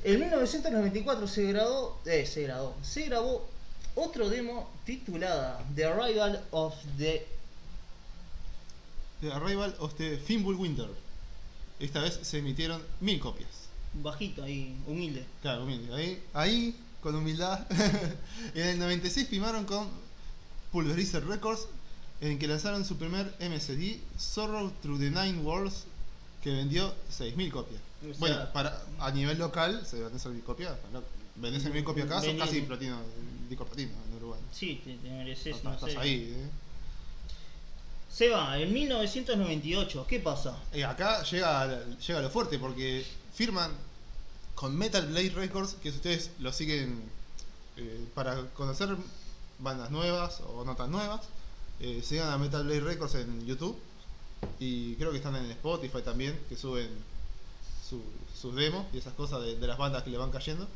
En 0.04 0.20
1994 0.20 1.26
se 1.26 1.42
grabó, 1.44 2.00
eh, 2.06 2.24
se 2.26 2.42
grabó, 2.42 2.74
se 2.82 3.02
grabó 3.06 3.48
otro 3.94 4.28
demo 4.28 4.68
titulada 4.84 5.64
The 5.74 5.84
Arrival 5.86 6.42
of 6.50 6.74
the 6.98 7.26
The 9.20 9.32
Arrival 9.32 9.74
of 9.78 9.94
the 9.94 10.18
Fimbul 10.18 10.56
Winter. 10.56 10.88
Esta 11.78 12.00
vez 12.00 12.18
se 12.22 12.38
emitieron 12.38 12.82
mil 13.00 13.20
copias. 13.20 13.48
Bajito 13.94 14.42
ahí, 14.42 14.76
humilde. 14.86 15.24
Claro, 15.42 15.62
humilde. 15.62 15.94
Ahí, 15.94 16.22
ahí 16.32 16.76
con 17.02 17.14
humildad. 17.14 17.66
en 18.54 18.66
el 18.66 18.78
96 18.78 19.28
firmaron 19.28 19.64
con 19.64 19.88
Pulverizer 20.70 21.24
Records, 21.26 21.66
en 22.20 22.38
que 22.38 22.48
lanzaron 22.48 22.84
su 22.84 22.96
primer 22.96 23.34
MSD, 23.40 24.00
Sorrow 24.18 24.72
Through 24.82 24.98
the 24.98 25.10
Nine 25.10 25.40
Worlds, 25.42 25.84
que 26.42 26.50
vendió 26.50 26.94
6.000 27.10 27.50
copias. 27.50 27.80
O 28.02 28.06
sea, 28.06 28.14
bueno, 28.18 28.52
para, 28.52 28.82
a 28.98 29.10
nivel 29.10 29.38
local 29.38 29.86
se 29.86 30.00
venden 30.00 30.18
6.000 30.18 30.42
copias. 30.42 30.72
¿No? 31.36 31.42
Vendés 31.42 31.64
6.000 31.64 31.84
copias 31.84 32.06
acá, 32.06 32.20
son 32.20 32.30
Vendí- 32.30 32.38
casi 32.38 32.60
platino, 32.62 32.98
disco 33.48 33.64
platino 33.64 33.92
en 34.08 34.16
Uruguay. 34.16 34.40
Sí, 34.52 34.80
te, 34.84 34.94
te 34.96 35.10
mereces, 35.10 35.46
Estás, 35.56 35.64
no 35.64 35.72
estás 35.74 35.92
sé. 35.92 35.98
ahí, 35.98 36.34
¿eh? 36.36 36.48
Seba, 38.10 38.58
en 38.58 38.72
1998, 38.72 40.06
¿qué 40.06 40.20
pasa? 40.20 40.58
Y 40.74 40.82
acá 40.82 41.22
llega, 41.22 41.82
llega 41.86 42.20
lo 42.20 42.28
fuerte 42.30 42.58
porque 42.58 43.06
firman 43.34 43.70
con 44.54 44.76
Metal 44.76 45.06
Blade 45.06 45.30
Records, 45.30 45.74
que 45.82 45.90
si 45.90 45.96
ustedes 45.96 46.30
lo 46.38 46.52
siguen 46.52 47.02
eh, 47.78 48.04
para 48.14 48.48
conocer 48.50 48.94
bandas 49.58 49.90
nuevas 49.90 50.42
o 50.46 50.62
no 50.64 50.76
tan 50.76 50.90
nuevas, 50.90 51.22
eh, 51.80 52.02
sigan 52.04 52.28
a 52.28 52.36
Metal 52.36 52.62
Blade 52.64 52.80
Records 52.80 53.14
en 53.14 53.46
YouTube 53.46 53.78
y 54.60 54.94
creo 54.96 55.10
que 55.10 55.16
están 55.16 55.34
en 55.36 55.50
Spotify 55.52 56.02
también, 56.04 56.38
que 56.50 56.56
suben 56.56 56.90
su- 57.88 58.02
sus 58.38 58.54
demos 58.54 58.84
y 58.92 58.98
esas 58.98 59.14
cosas 59.14 59.40
de, 59.42 59.56
de 59.56 59.66
las 59.66 59.78
bandas 59.78 60.02
que 60.02 60.10
le 60.10 60.18
van 60.18 60.30
cayendo. 60.30 60.68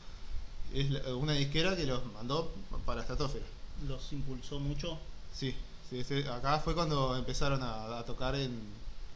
Es 0.74 0.90
la- 0.90 1.14
una 1.14 1.32
disquera 1.32 1.76
que 1.76 1.86
los 1.86 2.04
mandó 2.12 2.52
para 2.84 3.00
Estratosfera. 3.02 3.44
Los 3.88 4.12
impulsó 4.12 4.58
mucho. 4.60 4.98
Sí, 5.34 5.54
sí, 5.90 6.02
sí, 6.04 6.22
acá 6.28 6.58
fue 6.60 6.74
cuando 6.74 7.16
empezaron 7.16 7.62
a, 7.62 7.98
a 7.98 8.04
tocar 8.04 8.34
en, 8.34 8.58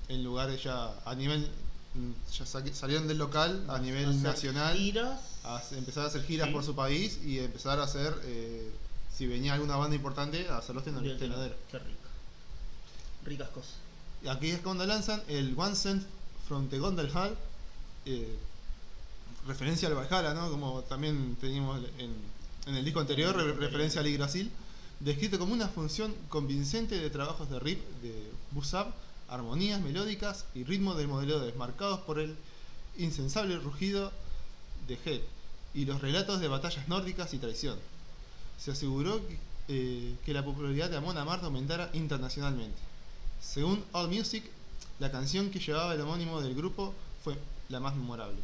en 0.09 0.25
lugares 0.25 0.62
ya 0.62 0.95
a 1.04 1.14
nivel. 1.14 1.49
mm, 1.95 2.12
Ya 2.38 2.47
sa- 2.47 2.62
salieron 2.75 3.09
del 3.09 3.19
local 3.19 3.64
a 3.69 3.78
nivel 3.78 4.11
hacer 4.11 4.23
nacional, 4.23 4.76
Giras. 4.76 5.21
a 5.45 5.57
hacer- 5.57 5.78
empezar 5.78 6.04
a 6.04 6.07
hacer 6.09 6.23
giras 6.25 6.49
Sí. 6.49 6.52
por 6.54 6.62
su 6.64 6.75
país 6.75 7.19
y 7.25 7.38
empezar 7.40 7.80
a 7.80 7.85
hacer, 7.85 8.14
eh, 8.25 8.71
si 9.16 9.26
venía 9.26 9.54
alguna 9.54 9.76
banda 9.76 9.97
importante, 9.97 10.49
a 10.49 10.59
hacerlos 10.59 10.87
en 10.87 10.95
del 10.97 11.11
el 11.12 11.19
tenedero. 11.19 11.54
Qué 11.71 11.78
rica. 11.78 12.09
Ricas 13.25 13.49
cosas. 13.50 13.73
Y 14.23 14.28
aquí 14.28 14.50
es 14.50 14.61
cuando 14.61 14.87
lanzan 14.87 15.23
el 15.28 15.54
One 15.59 15.75
Cent 15.75 16.04
from 16.47 16.69
the 16.69 16.78
Gondel 16.78 17.11
Hall, 17.16 17.37
eh, 18.07 18.38
referencia 19.47 19.88
al 19.88 19.94
Valhalla, 19.94 20.35
¿no? 20.35 20.50
Como 20.50 20.82
también 20.82 21.37
teníamos 21.40 21.80
en, 21.99 22.75
el 22.75 22.85
disco 22.85 23.00
anterior, 23.00 23.35
re- 23.37 23.52
referencia 23.54 24.00
al 24.00 24.06
Yggdrasil, 24.06 24.50
descrito 25.00 25.38
como 25.38 25.52
una 25.54 25.68
función 25.68 26.14
convincente 26.28 26.99
de 26.99 27.11
trabajos 27.11 27.50
de 27.50 27.59
riff, 27.59 27.78
de 28.02 28.30
buzz-up, 28.52 28.92
armonías 29.28 29.80
melódicas 29.80 30.44
y 30.54 30.64
ritmo 30.64 30.94
del 30.94 31.09
modelo 31.09 31.40
desmarcados 31.40 32.00
por 32.00 32.18
el 32.18 32.37
insensable 32.99 33.56
rugido 33.59 34.12
de 34.88 34.99
Hel 35.04 35.23
y 35.73 35.85
los 35.85 36.00
relatos 36.00 36.40
de 36.40 36.49
batallas 36.49 36.88
nórdicas 36.88 37.32
y 37.32 37.38
traición. 37.38 37.78
Se 38.59 38.73
aseguró 38.73 39.20
que, 39.26 39.38
eh, 39.68 40.16
la 40.32 40.44
popularidad 40.44 40.90
de 40.90 40.97
Amon 40.97 41.16
Amarth 41.16 41.44
aumentara 41.44 41.90
internacionalmente. 41.94 42.76
Según 43.40 43.82
AllMusic, 43.92 44.44
la 44.99 45.11
canción 45.11 45.50
que 45.50 45.61
llevaba 45.61 45.94
el 45.94 46.00
homónimo 46.02 46.40
del 46.40 46.54
grupo 46.54 46.92
fue 47.25 47.38
la 47.68 47.80
más 47.80 47.94
memorable, 47.94 48.37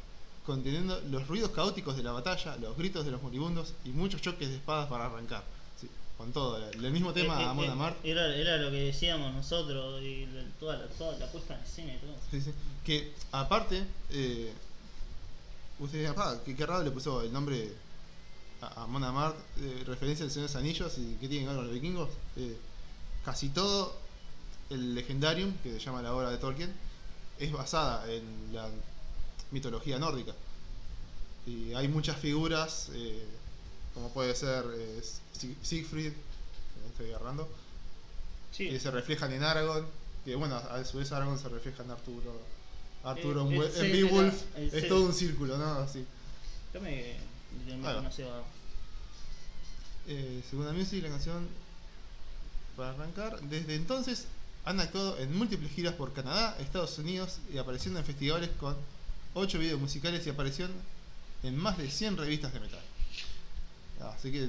conteniendo 0.47 1.01
los 1.11 1.27
ruidos 1.27 1.51
caóticos 1.51 1.97
de 1.97 2.03
la 2.05 2.13
batalla, 2.13 2.57
los 2.57 2.77
gritos 2.77 3.05
de 3.05 3.11
los 3.11 3.21
moribundos 3.23 3.75
y 3.85 3.91
muchos 3.91 4.23
choques 4.23 4.49
de 4.49 4.57
espadas 4.57 4.89
para 4.89 5.07
arrancar. 5.07 5.43
Sí, 5.81 5.89
con 6.17 6.33
todo, 6.33 6.57
el 6.71 6.93
mismo 6.93 7.13
tema 7.13 7.39
Eh, 7.41 7.43
eh, 7.43 7.49
Amon 7.49 7.65
eh, 7.65 7.71
Amarth. 7.71 8.05
Era, 8.05 8.35
era 8.35 8.57
lo 8.57 8.71
que 8.71 8.77
decíamos 8.85 9.35
nosotros, 9.35 10.01
y 10.03 10.27
toda, 10.61 10.77
la, 10.79 10.87
toda 10.87 11.19
la 11.19 11.27
puesta 11.27 11.55
en 11.57 11.61
escena 11.63 11.95
y 11.95 11.99
todo. 11.99 12.15
Sí, 12.31 12.41
sí. 12.41 12.53
Que 12.85 13.13
aparte, 13.33 13.85
eh, 14.11 14.53
ustedes 15.79 16.13
"Pa, 16.15 16.41
qué, 16.45 16.55
qué 16.57 16.65
raro 16.65 16.85
le 16.85 16.91
puso 16.91 17.23
el 17.23 17.33
nombre 17.33 17.73
a, 18.63 18.85
a 18.85 18.87
Mon 18.87 19.03
Amarth, 19.05 19.37
eh, 19.59 19.83
referencia 19.87 20.25
al 20.25 20.31
Señor 20.31 20.49
de 20.49 20.55
los 20.55 20.63
Anillos 20.63 20.99
y 20.99 21.17
qué 21.21 21.29
tiene 21.29 21.45
que 21.45 21.49
ver 21.49 21.57
con 21.57 21.65
los 21.67 21.75
vikingos. 21.75 22.09
Eh, 22.37 22.57
casi 23.25 23.49
todo 23.51 23.95
el 24.71 24.95
Legendarium, 24.95 25.53
que 25.63 25.73
se 25.73 25.81
llama 25.81 26.03
la 26.03 26.15
obra 26.15 26.31
de 26.31 26.39
Tolkien, 26.39 26.73
es 27.39 27.53
basada 27.53 28.11
en 28.11 28.23
la 28.53 28.69
mitología 29.51 29.99
nórdica. 29.99 30.33
Y 31.47 31.75
hay 31.75 31.89
muchas 31.89 32.19
figuras, 32.19 32.91
eh, 32.95 33.25
como 33.95 34.11
puede 34.13 34.35
ser 34.35 34.65
eh, 34.77 35.03
Siegfried, 35.63 36.13
que 36.13 36.81
me 36.83 36.89
estoy 36.89 37.11
agarrando, 37.11 37.49
Sí. 38.53 38.69
que 38.71 38.81
se 38.81 38.91
reflejan 38.91 39.33
en 39.33 39.43
Aragorn, 39.43 39.87
que 40.25 40.35
bueno, 40.35 40.57
a 40.57 40.85
su 40.85 40.99
vez 40.99 41.13
Aragorn 41.13 41.39
se 41.39 41.49
refleja 41.49 41.83
en 41.83 41.91
Arturo. 41.91 42.41
Arturo 43.05 43.49
Eh, 43.51 43.71
el 43.77 43.85
en 43.87 43.93
Beowulf 43.93 44.43
es 44.57 44.89
todo 44.89 45.05
un 45.07 45.13
círculo, 45.15 45.57
¿no? 45.59 45.65
Así. 45.75 46.05
Ahí 46.85 47.17
va. 47.85 48.01
una 48.01 48.11
cebada. 48.11 48.43
Eh, 50.09 50.43
según 50.51 50.67
la 50.67 50.73
music, 50.73 51.03
la 51.03 51.11
canción 51.11 51.49
para 52.77 52.91
arrancar, 52.91 53.41
desde 53.43 53.75
entonces 53.75 54.27
han 54.65 54.81
actuado 54.81 55.19
en 55.19 55.37
múltiples 55.37 55.71
giras 55.73 55.95
por 55.95 56.13
Canadá, 56.13 56.57
Estados 56.61 56.99
Unidos 56.99 57.39
y 57.53 57.59
apareciendo 57.59 57.99
en 58.01 58.05
festivales 58.07 58.51
con 58.59 58.77
8 59.39 59.59
videos 59.59 59.79
musicales 59.81 60.27
y 60.27 60.31
aparición 60.31 60.71
en 61.43 61.57
más 61.57 61.77
de 61.79 61.91
100 61.91 62.17
revistas 62.17 62.53
de 62.55 62.61
metal. 62.61 62.81
Así 64.01 64.33
que 64.33 64.49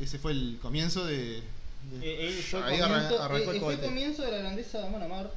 ese 0.00 0.18
fue 0.18 0.32
el 0.32 0.58
comienzo 0.60 1.04
de. 1.04 1.16
de- 1.16 2.00
Eh, 2.02 2.28
eh, 2.28 2.42
fue, 2.42 2.62
ahí 2.62 2.80
comienzo, 2.80 2.84
arran- 2.86 3.20
arrancó 3.20 3.36
eh, 3.36 3.40
el 3.40 3.44
fue 3.44 3.60
cohete. 3.60 3.86
comienzo 3.86 4.22
de 4.22 4.30
la 4.32 4.38
grandeza 4.38 4.78
de 4.80 4.86
Amarth 4.86 5.32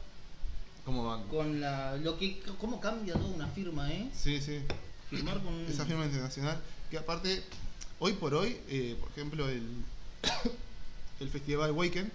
¿Cómo 0.86 1.06
van? 1.06 1.28
con 1.28 1.60
la 1.62 1.96
lo 1.98 2.18
que 2.18 2.40
cómo 2.60 2.80
cambia 2.80 3.14
toda 3.14 3.26
una 3.28 3.48
firma, 3.48 3.92
¿eh? 3.92 4.10
Sí, 4.16 4.42
sí. 4.42 4.62
Firmar 5.10 5.40
con 5.42 5.66
esa 5.68 5.86
firma 5.86 6.06
internacional 6.06 6.58
que 6.90 6.98
aparte 6.98 7.44
hoy 8.00 8.14
por 8.14 8.34
hoy 8.34 8.58
eh, 8.70 8.96
por 9.00 9.10
ejemplo 9.12 9.48
el 9.50 9.64
el 11.20 11.30
festival 11.30 11.72
Waken 11.72 12.12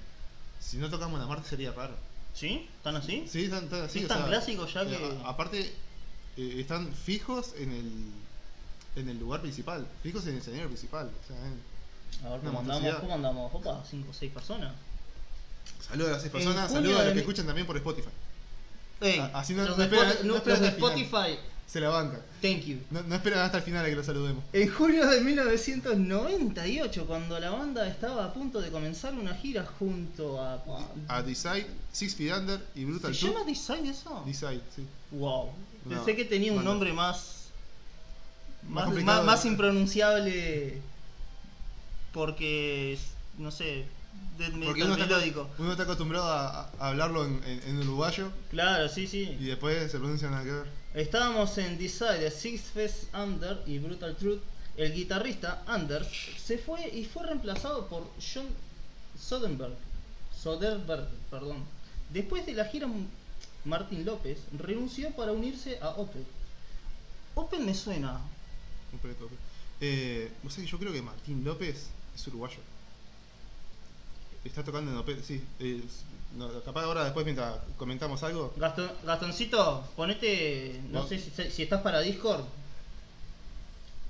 si 0.60 0.76
no 0.78 0.88
tocamos 0.90 1.18
la 1.20 1.26
Marte 1.26 1.48
sería 1.48 1.72
raro 1.72 1.94
¿Sí? 2.34 2.66
¿Están 2.78 2.96
así? 2.96 3.24
sí 3.28 3.44
están, 3.44 3.64
están 3.64 3.82
así 3.82 3.98
Es 4.00 4.04
o 4.06 4.08
tan 4.08 4.18
sea, 4.18 4.26
clásico 4.28 4.66
ya 4.66 4.82
eh, 4.82 4.86
que- 4.88 5.24
a- 5.24 5.28
aparte 5.28 5.72
eh, 6.36 6.56
están 6.60 6.92
fijos 6.92 7.54
en 7.58 7.70
el 7.72 7.90
en 8.96 9.08
el 9.08 9.18
lugar 9.18 9.40
principal 9.40 9.86
fijos 10.02 10.24
en 10.26 10.34
el 10.34 10.38
escenario 10.38 10.66
principal 10.68 11.06
o 11.08 11.26
sea, 11.28 11.36
eh. 11.36 12.26
A 12.26 12.30
ver 12.30 12.40
cómo 12.40 12.60
andamos, 12.60 12.94
cómo 13.00 13.14
andamos, 13.14 13.54
opa, 13.54 13.82
5 13.88 14.10
o 14.10 14.12
6 14.14 14.32
personas. 14.32 14.72
saludos 15.88 16.10
a 16.10 16.12
las 16.12 16.22
seis 16.22 16.32
En 16.34 16.38
personas 16.40 16.66
junio 16.70 16.82
saludos 16.82 17.00
a 17.00 17.04
los 17.04 17.12
que 17.14 17.20
escuchan 17.20 17.46
también 17.46 17.66
por 17.66 17.76
Spotify 17.76 18.10
Ey, 19.00 19.18
Ah, 19.18 19.30
así 19.34 19.54
no- 19.54 19.64
los 19.66 19.76
no 19.78 19.84
esperan- 19.84 20.16
no 20.24 20.36
esperan 20.36 20.60
de 20.62 20.68
hasta 20.68 20.86
el 20.86 20.92
final. 20.92 21.02
Spotify, 21.02 21.38
se 21.66 21.80
la 21.80 21.88
banca 21.88 22.20
thank 22.42 22.60
you. 22.66 22.78
no, 22.90 23.02
no 23.02 23.14
esperan 23.14 23.40
hasta 23.40 23.56
el 23.58 23.64
final 23.64 23.84
a 23.84 23.88
que 23.88 23.96
lo 23.96 24.04
saludemos 24.04 24.44
En 24.52 24.70
junio 24.70 25.06
de 25.08 25.20
1998, 25.22 27.06
cuando 27.06 27.40
la 27.40 27.50
banda 27.50 27.88
estaba 27.88 28.26
a 28.26 28.32
punto 28.34 28.60
de 28.60 28.70
comenzar 28.70 29.14
una 29.14 29.34
gira 29.34 29.64
junto 29.78 30.40
a. 30.40 30.62
a 31.08 31.22
Decide 31.22 31.66
Six 31.92 32.14
Feet 32.14 32.32
Under 32.36 32.64
y 32.74 32.84
Brutal 32.84 33.14
¿Se 33.14 33.26
llama 33.26 33.44
Design 33.44 33.86
eso? 33.86 34.22
Decide 34.26 34.60
sí 34.76 34.86
Wow. 35.12 35.50
Pensé 35.88 36.16
que 36.16 36.24
tenía 36.24 36.52
un 36.52 36.64
nombre 36.64 36.92
más. 36.92 37.48
Más 38.68 38.88
Más, 39.24 39.44
impronunciable. 39.44 40.80
Porque. 42.12 42.98
No 43.38 43.50
sé. 43.50 43.84
Porque 44.36 44.82
uno 44.84 44.92
está, 44.94 45.06
melódico. 45.06 45.48
uno 45.58 45.70
está 45.72 45.84
acostumbrado 45.84 46.26
a, 46.30 46.70
a 46.78 46.88
hablarlo 46.88 47.24
en, 47.24 47.42
en- 47.44 47.62
en 47.68 47.78
uruguayo 47.78 48.30
Claro, 48.50 48.88
sí, 48.88 49.06
sí. 49.06 49.36
y 49.40 49.44
después 49.46 49.90
se 49.90 49.98
pronuncia 49.98 50.28
nada 50.30 50.44
que 50.44 50.50
ver. 50.52 50.66
Estábamos 50.94 51.56
en 51.58 51.78
Decide, 51.78 52.30
Six 52.30 52.62
Fest 52.74 53.14
Under 53.14 53.62
y 53.66 53.78
Brutal 53.78 54.14
Truth. 54.16 54.40
El 54.76 54.92
guitarrista 54.94 55.62
Anders 55.66 56.06
se 56.42 56.58
fue 56.58 56.88
y 56.88 57.04
fue 57.04 57.26
reemplazado 57.26 57.86
por 57.86 58.10
John 58.34 58.46
Soderbergh. 59.18 59.76
Soderbergh, 60.42 61.08
perdón. 61.30 61.64
Después 62.10 62.44
de 62.46 62.52
la 62.54 62.64
gira, 62.66 62.88
Martín 63.64 64.04
López 64.04 64.38
renunció 64.58 65.10
para 65.10 65.32
unirse 65.32 65.78
a 65.80 65.90
Opeth. 65.90 66.26
Opeth 67.34 67.60
me 67.60 67.74
suena. 67.74 68.20
Eh, 69.80 70.30
vos 70.42 70.52
sabés 70.52 70.66
que 70.66 70.72
yo 70.72 70.78
creo 70.78 70.92
que 70.92 71.02
Martín 71.02 71.44
López 71.44 71.86
es 72.14 72.26
uruguayo. 72.26 72.58
Está 74.44 74.64
tocando 74.64 74.90
en 74.90 74.96
Opet, 74.96 75.22
sí. 75.24 75.42
eh, 75.60 75.80
no, 76.36 76.48
capaz 76.62 76.82
ahora 76.84 77.04
después 77.04 77.24
mientras 77.24 77.58
comentamos 77.76 78.22
algo. 78.22 78.52
Gaston, 78.56 78.90
Gastoncito, 79.04 79.86
ponete. 79.96 80.80
No, 80.90 81.02
No. 81.02 81.08
sé 81.08 81.18
si, 81.18 81.30
si 81.50 81.62
estás 81.62 81.82
para 81.82 82.00
Discord. 82.00 82.44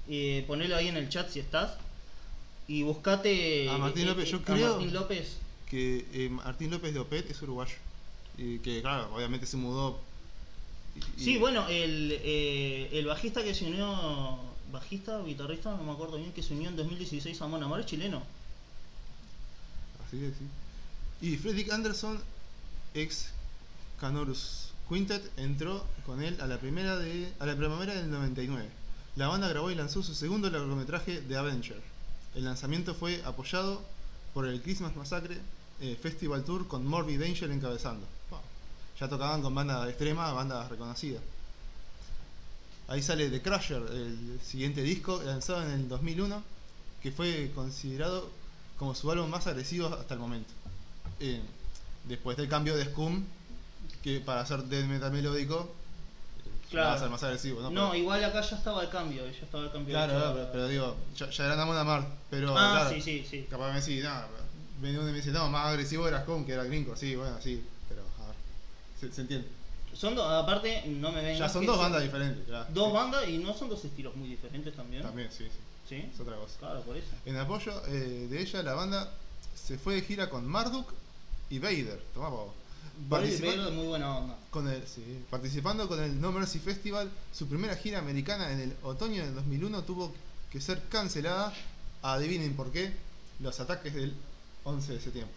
Eh, 0.09 0.45
ponelo 0.47 0.77
ahí 0.77 0.89
en 0.89 0.97
el 0.97 1.09
chat 1.09 1.29
si 1.29 1.41
estás. 1.41 1.75
Y 2.69 2.83
buscate. 2.85 3.69
A 3.69 3.77
Martín 3.79 4.05
eh, 4.05 4.07
López, 4.11 4.29
eh, 4.29 4.33
yo 4.33 4.43
creo- 4.43 4.71
Martín 4.77 4.95
López. 4.95 5.37
Que 5.69 6.07
eh, 6.13 6.29
Martín 6.31 6.71
López 6.71 6.95
de 6.95 7.01
Opet 7.01 7.31
es 7.31 7.43
uruguayo. 7.43 7.77
Y 8.39 8.59
que 8.61 8.81
claro, 8.81 9.15
obviamente 9.15 9.47
se 9.47 9.57
mudó. 9.57 10.01
y- 10.95 11.21
y- 11.21 11.25
Sí, 11.25 11.39
bueno, 11.39 11.67
el, 11.69 12.19
eh, 12.23 12.89
el 12.93 13.07
bajista 13.07 13.43
que 13.43 13.55
se 13.55 13.67
unió, 13.67 14.39
bajista 14.73 15.19
o 15.19 15.25
guitarrista, 15.25 15.71
no 15.77 15.83
me 15.85 15.93
acuerdo 15.93 16.17
bien, 16.17 16.33
que 16.33 16.43
se 16.43 16.55
unió 16.55 16.69
en 16.71 16.77
2016 16.77 17.41
a 17.43 17.47
Mon 17.47 17.63
Amar 17.63 17.81
es 17.81 17.87
chileno. 17.87 18.23
Así 20.07 20.25
es, 20.25 20.35
sí. 20.37 21.27
Y 21.27 21.37
Fredrik 21.37 21.71
Anderson, 21.71 22.21
ex 22.95 23.29
Canorus 24.01 24.69
Quintet 24.89 25.23
entró 25.39 25.85
con 26.05 26.23
él 26.23 26.39
a 26.41 26.47
la 26.47 26.59
primera 26.59 26.99
de 26.99 27.33
a 27.39 27.47
la 27.47 27.57
primavera 27.57 27.95
del 27.95 28.11
99. 28.11 28.69
La 29.17 29.29
banda 29.29 29.49
grabó 29.49 29.71
y 29.71 29.75
lanzó 29.75 30.03
su 30.03 30.15
segundo 30.15 30.51
largometraje 30.51 31.21
The 31.23 31.37
Avenger. 31.37 31.81
El 32.35 32.45
lanzamiento 32.45 32.95
fue 32.95 33.23
apoyado 33.25 33.83
por 34.35 34.47
el 34.47 34.61
Christmas 34.63 34.97
Massacre 34.97 35.39
eh, 35.81 35.97
Festival 36.01 36.45
Tour 36.45 36.67
con 36.67 36.87
Morbid 36.87 37.23
Angel 37.23 37.51
encabezando. 37.53 38.07
Ya 39.01 39.09
tocaban 39.09 39.43
con 39.43 39.55
banda 39.55 39.89
extrema, 39.89 40.33
bandas 40.33 40.69
reconocidas. 40.69 41.23
Ahí 42.89 43.03
sale 43.03 43.31
The 43.31 43.41
Crusher, 43.41 43.83
el 43.91 44.39
siguiente 44.45 44.83
disco 44.83 45.23
lanzado 45.25 45.63
en 45.65 45.71
el 45.73 45.89
2001, 45.89 46.43
que 47.03 47.11
fue 47.11 47.51
considerado 47.55 48.29
como 48.79 48.95
su 48.95 49.11
álbum 49.11 49.31
más 49.31 49.47
agresivo 49.47 49.89
hasta 49.89 50.15
el 50.15 50.21
momento. 50.21 50.53
Eh, 51.21 51.41
después 52.05 52.37
del 52.37 52.49
cambio 52.49 52.77
de 52.77 52.85
Scum, 52.87 53.25
que 54.03 54.21
para 54.21 54.41
hacer 54.43 54.63
death 54.65 54.87
metal 54.87 55.13
melódico 55.13 55.73
Claro. 56.71 56.89
va 56.89 56.95
a 56.95 56.99
ser 56.99 57.11
más 57.11 57.23
agresivo, 57.23 57.61
¿no? 57.61 57.71
No, 57.71 57.91
Pero- 57.91 57.95
igual 58.03 58.25
acá 58.25 58.41
ya 58.41 58.57
estaba 58.57 58.83
el 58.83 58.89
cambio, 58.89 59.25
ya 59.27 59.45
estaba 59.45 59.65
el 59.65 59.73
cambio. 59.73 59.93
claro, 59.95 60.33
pero, 60.35 60.49
pero 60.53 60.69
digo, 60.69 60.97
ya, 61.17 61.29
ya 61.31 61.45
era 61.45 61.57
Namon 61.57 61.77
Amar, 61.77 62.07
pero 62.31 62.57
ah, 62.57 62.71
claro, 62.81 62.91
sí, 62.95 63.01
sí, 63.03 63.27
sí. 63.29 63.47
capaz 63.51 63.73
me 63.75 63.81
decís, 63.81 64.03
nada, 64.03 64.27
venía 64.81 64.99
uno 64.99 65.09
y 65.11 65.13
me 65.13 65.19
dice, 65.19 65.33
no, 65.33 65.49
más 65.51 65.67
agresivo 65.67 66.09
era 66.09 66.23
Scum 66.23 66.47
que 66.47 66.53
era 66.53 66.65
gringo, 66.65 66.97
sí, 66.97 67.15
bueno, 67.15 67.37
sí, 67.43 67.63
se, 69.09 69.13
se 69.13 69.21
entiende. 69.23 69.47
Son 69.95 70.15
dos, 70.15 70.27
aparte, 70.33 70.85
no 70.87 71.13
me 71.13 71.21
vengas. 71.23 71.39
Ya 71.39 71.49
son 71.49 71.61
que 71.63 71.67
dos 71.67 71.79
bandas 71.79 72.03
diferentes. 72.03 72.47
Dos 72.73 72.89
Sí. 72.89 72.93
bandas 72.95 73.29
y 73.29 73.39
no 73.39 73.53
son 73.55 73.69
dos 73.69 73.85
estilos 73.85 74.17
muy 74.17 74.29
diferentes 74.29 74.75
también. 74.75 75.03
También, 75.03 75.29
sí, 75.31 75.45
sí, 75.45 75.51
Sí, 75.89 76.11
es 76.15 76.19
otra 76.21 76.37
cosa. 76.37 76.59
claro, 76.59 76.81
por 76.83 76.97
eso. 76.97 77.09
En 77.27 77.37
apoyo 77.37 77.73
eh, 77.89 78.27
de 78.31 78.41
ella, 78.41 78.63
la 78.63 78.73
banda 78.75 79.11
se 79.55 79.77
fue 79.79 79.97
de 79.97 80.03
gira 80.03 80.31
con 80.31 80.47
Marduk 80.47 80.89
y 81.51 81.59
Vader. 81.59 82.03
Tomá, 82.15 82.31
pavo. 82.31 82.55
Participa- 83.11 83.51
Pero 83.51 83.69
es 83.69 83.75
muy 83.75 83.87
buena 83.87 84.17
onda. 84.19 84.37
con 84.51 84.69
el, 84.69 84.87
sí, 84.87 85.03
participando 85.31 85.89
con 85.89 86.03
el 86.03 86.19
No 86.21 86.33
Mercy 86.33 86.59
Festival, 86.59 87.11
su 87.33 87.47
primera 87.49 87.77
gira 87.77 87.99
americana 87.99 88.51
en 88.53 88.61
el 88.61 88.77
otoño 88.83 89.23
del 89.25 89.35
2001 89.35 89.83
tuvo 89.83 90.13
que 90.51 90.61
ser 90.61 90.81
cancelada. 90.89 91.53
Adivinen 92.03 92.55
por 92.57 92.71
qué. 92.73 92.93
Los 93.41 93.61
ataques 93.61 93.95
del 93.95 94.15
11 94.65 94.95
de 94.95 95.01
septiembre. 95.01 95.35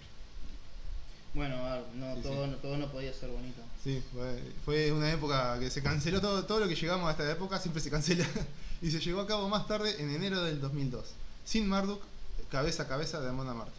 Bueno, 1.35 1.57
no, 1.95 2.15
Sí, 2.15 2.21
todo, 2.21 2.45
sí. 2.45 2.51
No, 2.51 2.57
todo 2.57 2.77
no 2.77 2.87
podía 2.89 3.13
ser 3.13 3.29
bonito. 3.29 3.61
Sí, 3.83 4.01
fue, 4.13 4.41
fue 4.63 4.91
una 4.93 5.11
época 5.11 5.59
que 5.59 5.69
se 5.69 5.83
canceló 5.83 6.21
todo, 6.21 6.45
todo 6.45 6.61
lo 6.61 6.67
que 6.67 6.75
llegamos 6.75 7.07
a 7.09 7.11
esta 7.11 7.29
época, 7.29 7.59
siempre 7.59 7.81
se 7.81 7.91
cancela. 7.91 8.25
y 8.81 8.89
se 8.89 9.01
llevó 9.01 9.21
a 9.21 9.27
cabo 9.27 9.49
más 9.49 9.67
tarde, 9.67 10.01
en 10.01 10.09
enero 10.09 10.41
del 10.43 10.61
2002. 10.61 11.03
Sin 11.43 11.67
Marduk, 11.67 12.01
cabeza 12.49 12.83
a 12.83 12.87
cabeza 12.87 13.19
de 13.19 13.29
Amon 13.29 13.49
Amarth. 13.49 13.73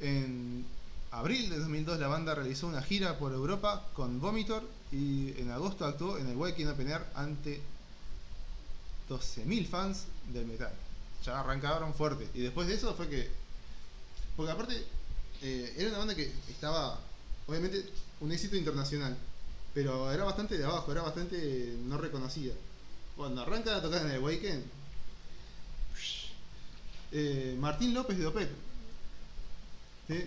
En 0.00 0.64
abril 1.10 1.50
de 1.50 1.58
2002 1.58 1.98
la 1.98 2.08
banda 2.08 2.34
realizó 2.34 2.66
una 2.66 2.82
gira 2.82 3.18
por 3.18 3.32
Europa 3.32 3.84
con 3.94 4.20
Vomitor 4.20 4.62
y 4.92 5.38
en 5.40 5.50
agosto 5.50 5.84
actuó 5.84 6.18
en 6.18 6.28
el 6.28 6.36
Waking 6.36 6.68
Open 6.68 6.88
Air 6.88 7.04
ante 7.14 7.60
12.000 9.10 9.66
fans 9.66 10.06
del 10.32 10.46
metal. 10.46 10.72
Ya 11.24 11.40
arrancaron 11.40 11.92
fuerte. 11.94 12.28
Y 12.34 12.40
después 12.40 12.68
de 12.68 12.74
eso 12.74 12.94
fue 12.94 13.08
que... 13.08 13.30
Porque 14.36 14.52
aparte 14.52 14.84
eh, 15.42 15.74
era 15.76 15.88
una 15.90 15.98
banda 15.98 16.14
que 16.14 16.32
estaba, 16.48 16.98
obviamente, 17.46 17.84
un 18.20 18.32
éxito 18.32 18.56
internacional. 18.56 19.16
Pero 19.74 20.10
era 20.12 20.24
bastante 20.24 20.56
de 20.58 20.64
abajo, 20.64 20.90
era 20.90 21.02
bastante 21.02 21.76
no 21.84 21.98
reconocida. 21.98 22.54
Cuando 23.16 23.42
arranca 23.42 23.76
a 23.76 23.82
tocar 23.82 24.04
en 24.06 24.12
el 24.12 24.20
Waken, 24.20 24.64
eh, 27.12 27.56
Martín 27.58 27.94
López 27.94 28.18
de 28.18 28.26
Opet. 28.26 28.50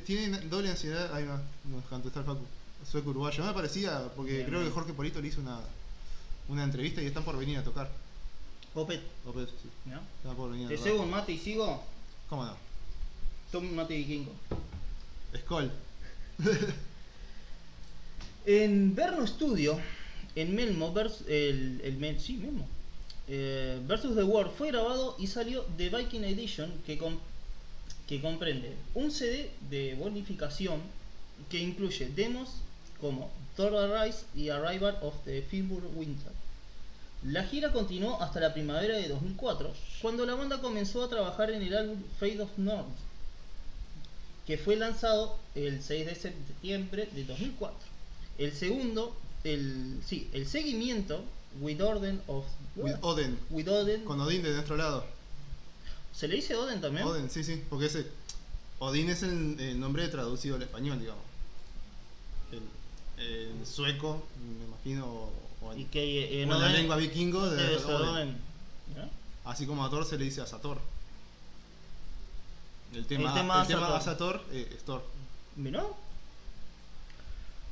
Tiene 0.05 0.39
doble 0.41 0.69
ansiedad. 0.69 1.13
Ahí 1.13 1.25
va, 1.25 1.41
nos 1.65 1.83
contestó 1.85 2.19
el 2.19 2.25
Facu. 2.25 2.45
Sueco 2.89 3.09
uruguayo. 3.11 3.39
No 3.43 3.47
me 3.49 3.53
parecía, 3.55 4.09
porque 4.15 4.33
Bien, 4.33 4.45
creo 4.45 4.59
bien. 4.59 4.71
que 4.71 4.75
Jorge 4.75 4.93
Polito 4.93 5.21
le 5.21 5.27
hizo 5.27 5.41
una, 5.41 5.59
una 6.49 6.63
entrevista 6.63 7.01
y 7.01 7.07
están 7.07 7.23
por 7.23 7.37
venir 7.37 7.57
a 7.57 7.63
tocar. 7.63 7.91
Opet, 8.73 9.01
Opet, 9.25 9.49
sí. 9.49 9.69
¿no? 9.85 9.99
Están 10.17 10.35
por 10.35 10.51
venir 10.51 10.65
a 10.67 10.69
Te 10.69 10.77
tocar. 10.77 10.93
un 10.93 11.09
mate 11.09 11.31
y 11.31 11.37
sigo. 11.39 11.83
¿Cómo 12.29 12.45
no? 12.45 12.55
Tomo 13.51 13.69
un 13.69 13.75
mate 13.75 13.95
vikingo. 13.95 14.31
Skoll. 15.37 15.71
En 18.45 18.95
Verno 18.95 19.27
Studio, 19.27 19.79
en 20.35 20.55
Melmo, 20.55 20.93
vers- 20.93 21.23
el, 21.27 21.79
el 21.83 21.97
Mel- 21.97 22.19
sí, 22.19 22.41
eh, 23.27 23.79
Versus 23.87 24.15
the 24.15 24.23
World 24.23 24.51
fue 24.57 24.69
grabado 24.69 25.15
y 25.19 25.27
salió 25.27 25.61
The 25.77 25.89
Viking 25.89 26.23
Edition 26.23 26.71
que, 26.85 26.99
que 28.07 28.21
comprende 28.21 28.75
un 28.95 29.11
CD 29.11 29.51
de 29.69 29.93
bonificación 29.95 30.81
que 31.49 31.59
incluye 31.59 32.09
demos 32.15 32.49
como 32.99 33.29
Thor 33.55 33.75
Arise 33.75 34.25
y 34.35 34.49
Arrival 34.49 34.97
of 35.03 35.13
the 35.25 35.43
Filbur 35.43 35.83
Winter. 35.95 36.31
La 37.23 37.43
gira 37.43 37.71
continuó 37.71 38.19
hasta 38.23 38.39
la 38.39 38.53
primavera 38.53 38.97
de 38.97 39.07
2004, 39.07 39.71
cuando 40.01 40.25
la 40.25 40.33
banda 40.33 40.59
comenzó 40.61 41.03
a 41.03 41.09
trabajar 41.09 41.51
en 41.51 41.61
el 41.61 41.77
álbum 41.77 42.01
Fade 42.19 42.41
of 42.41 42.57
North, 42.57 42.87
que 44.47 44.57
fue 44.57 44.75
lanzado 44.75 45.37
el 45.55 45.81
6 45.83 46.05
de 46.05 46.15
septiembre 46.15 47.07
de 47.13 47.23
2004. 47.25 47.77
El 48.37 48.53
segundo, 48.53 49.15
el, 49.43 49.99
sí, 50.05 50.29
el 50.33 50.47
seguimiento, 50.47 51.23
With 51.59 51.81
Odin 51.81 52.21
of... 52.27 52.45
With 52.75 52.95
Oden. 53.01 53.37
With 53.49 53.67
Odin- 53.67 54.03
Con 54.05 54.19
Odín 54.21 54.41
de 54.43 54.53
nuestro 54.53 54.77
lado. 54.77 55.05
¿Se 56.13 56.27
le 56.27 56.35
dice 56.35 56.55
Odin 56.55 56.81
también? 56.81 57.05
Odin, 57.05 57.29
sí, 57.29 57.43
sí. 57.43 57.61
Porque 57.69 57.85
ese. 57.87 58.05
Odín 58.79 59.09
es 59.09 59.21
el, 59.23 59.59
el 59.59 59.79
nombre 59.79 60.07
traducido 60.07 60.55
al 60.55 60.61
español, 60.61 60.99
digamos. 60.99 61.23
El, 62.51 62.61
en 63.59 63.65
sueco, 63.65 64.23
me 64.59 64.65
imagino. 64.65 65.05
O, 65.05 65.33
o 65.61 65.73
en, 65.73 65.79
Y 65.81 65.85
que 65.85 66.41
eh, 66.41 66.41
o 66.41 66.43
en 66.43 66.49
la 66.49 66.57
Odin 66.57 66.73
lengua 66.73 66.95
vikingo 66.97 67.49
de 67.49 67.75
Odin. 67.77 67.85
Odin, 68.07 68.29
¿no? 68.95 69.09
Así 69.49 69.65
como 69.65 69.85
a 69.85 69.89
Thor 69.89 70.05
se 70.05 70.17
le 70.17 70.25
dice 70.25 70.41
a 70.41 70.47
Sator. 70.47 70.79
El 72.93 73.05
tema, 73.05 73.29
El 73.29 73.35
tema 73.35 73.61
el 73.61 73.67
tema 73.67 73.95
Asator. 73.95 74.43
Eh. 74.51 74.77
¿Miró? 75.55 75.95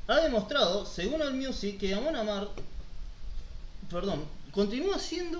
Ha 0.08 0.16
demostrado, 0.20 0.86
según 0.86 1.22
AllMusic, 1.22 1.78
que 1.78 1.94
Amon 1.94 2.16
Amarth, 2.16 2.50
perdón, 3.90 4.24
continúa 4.50 4.98
siendo 4.98 5.38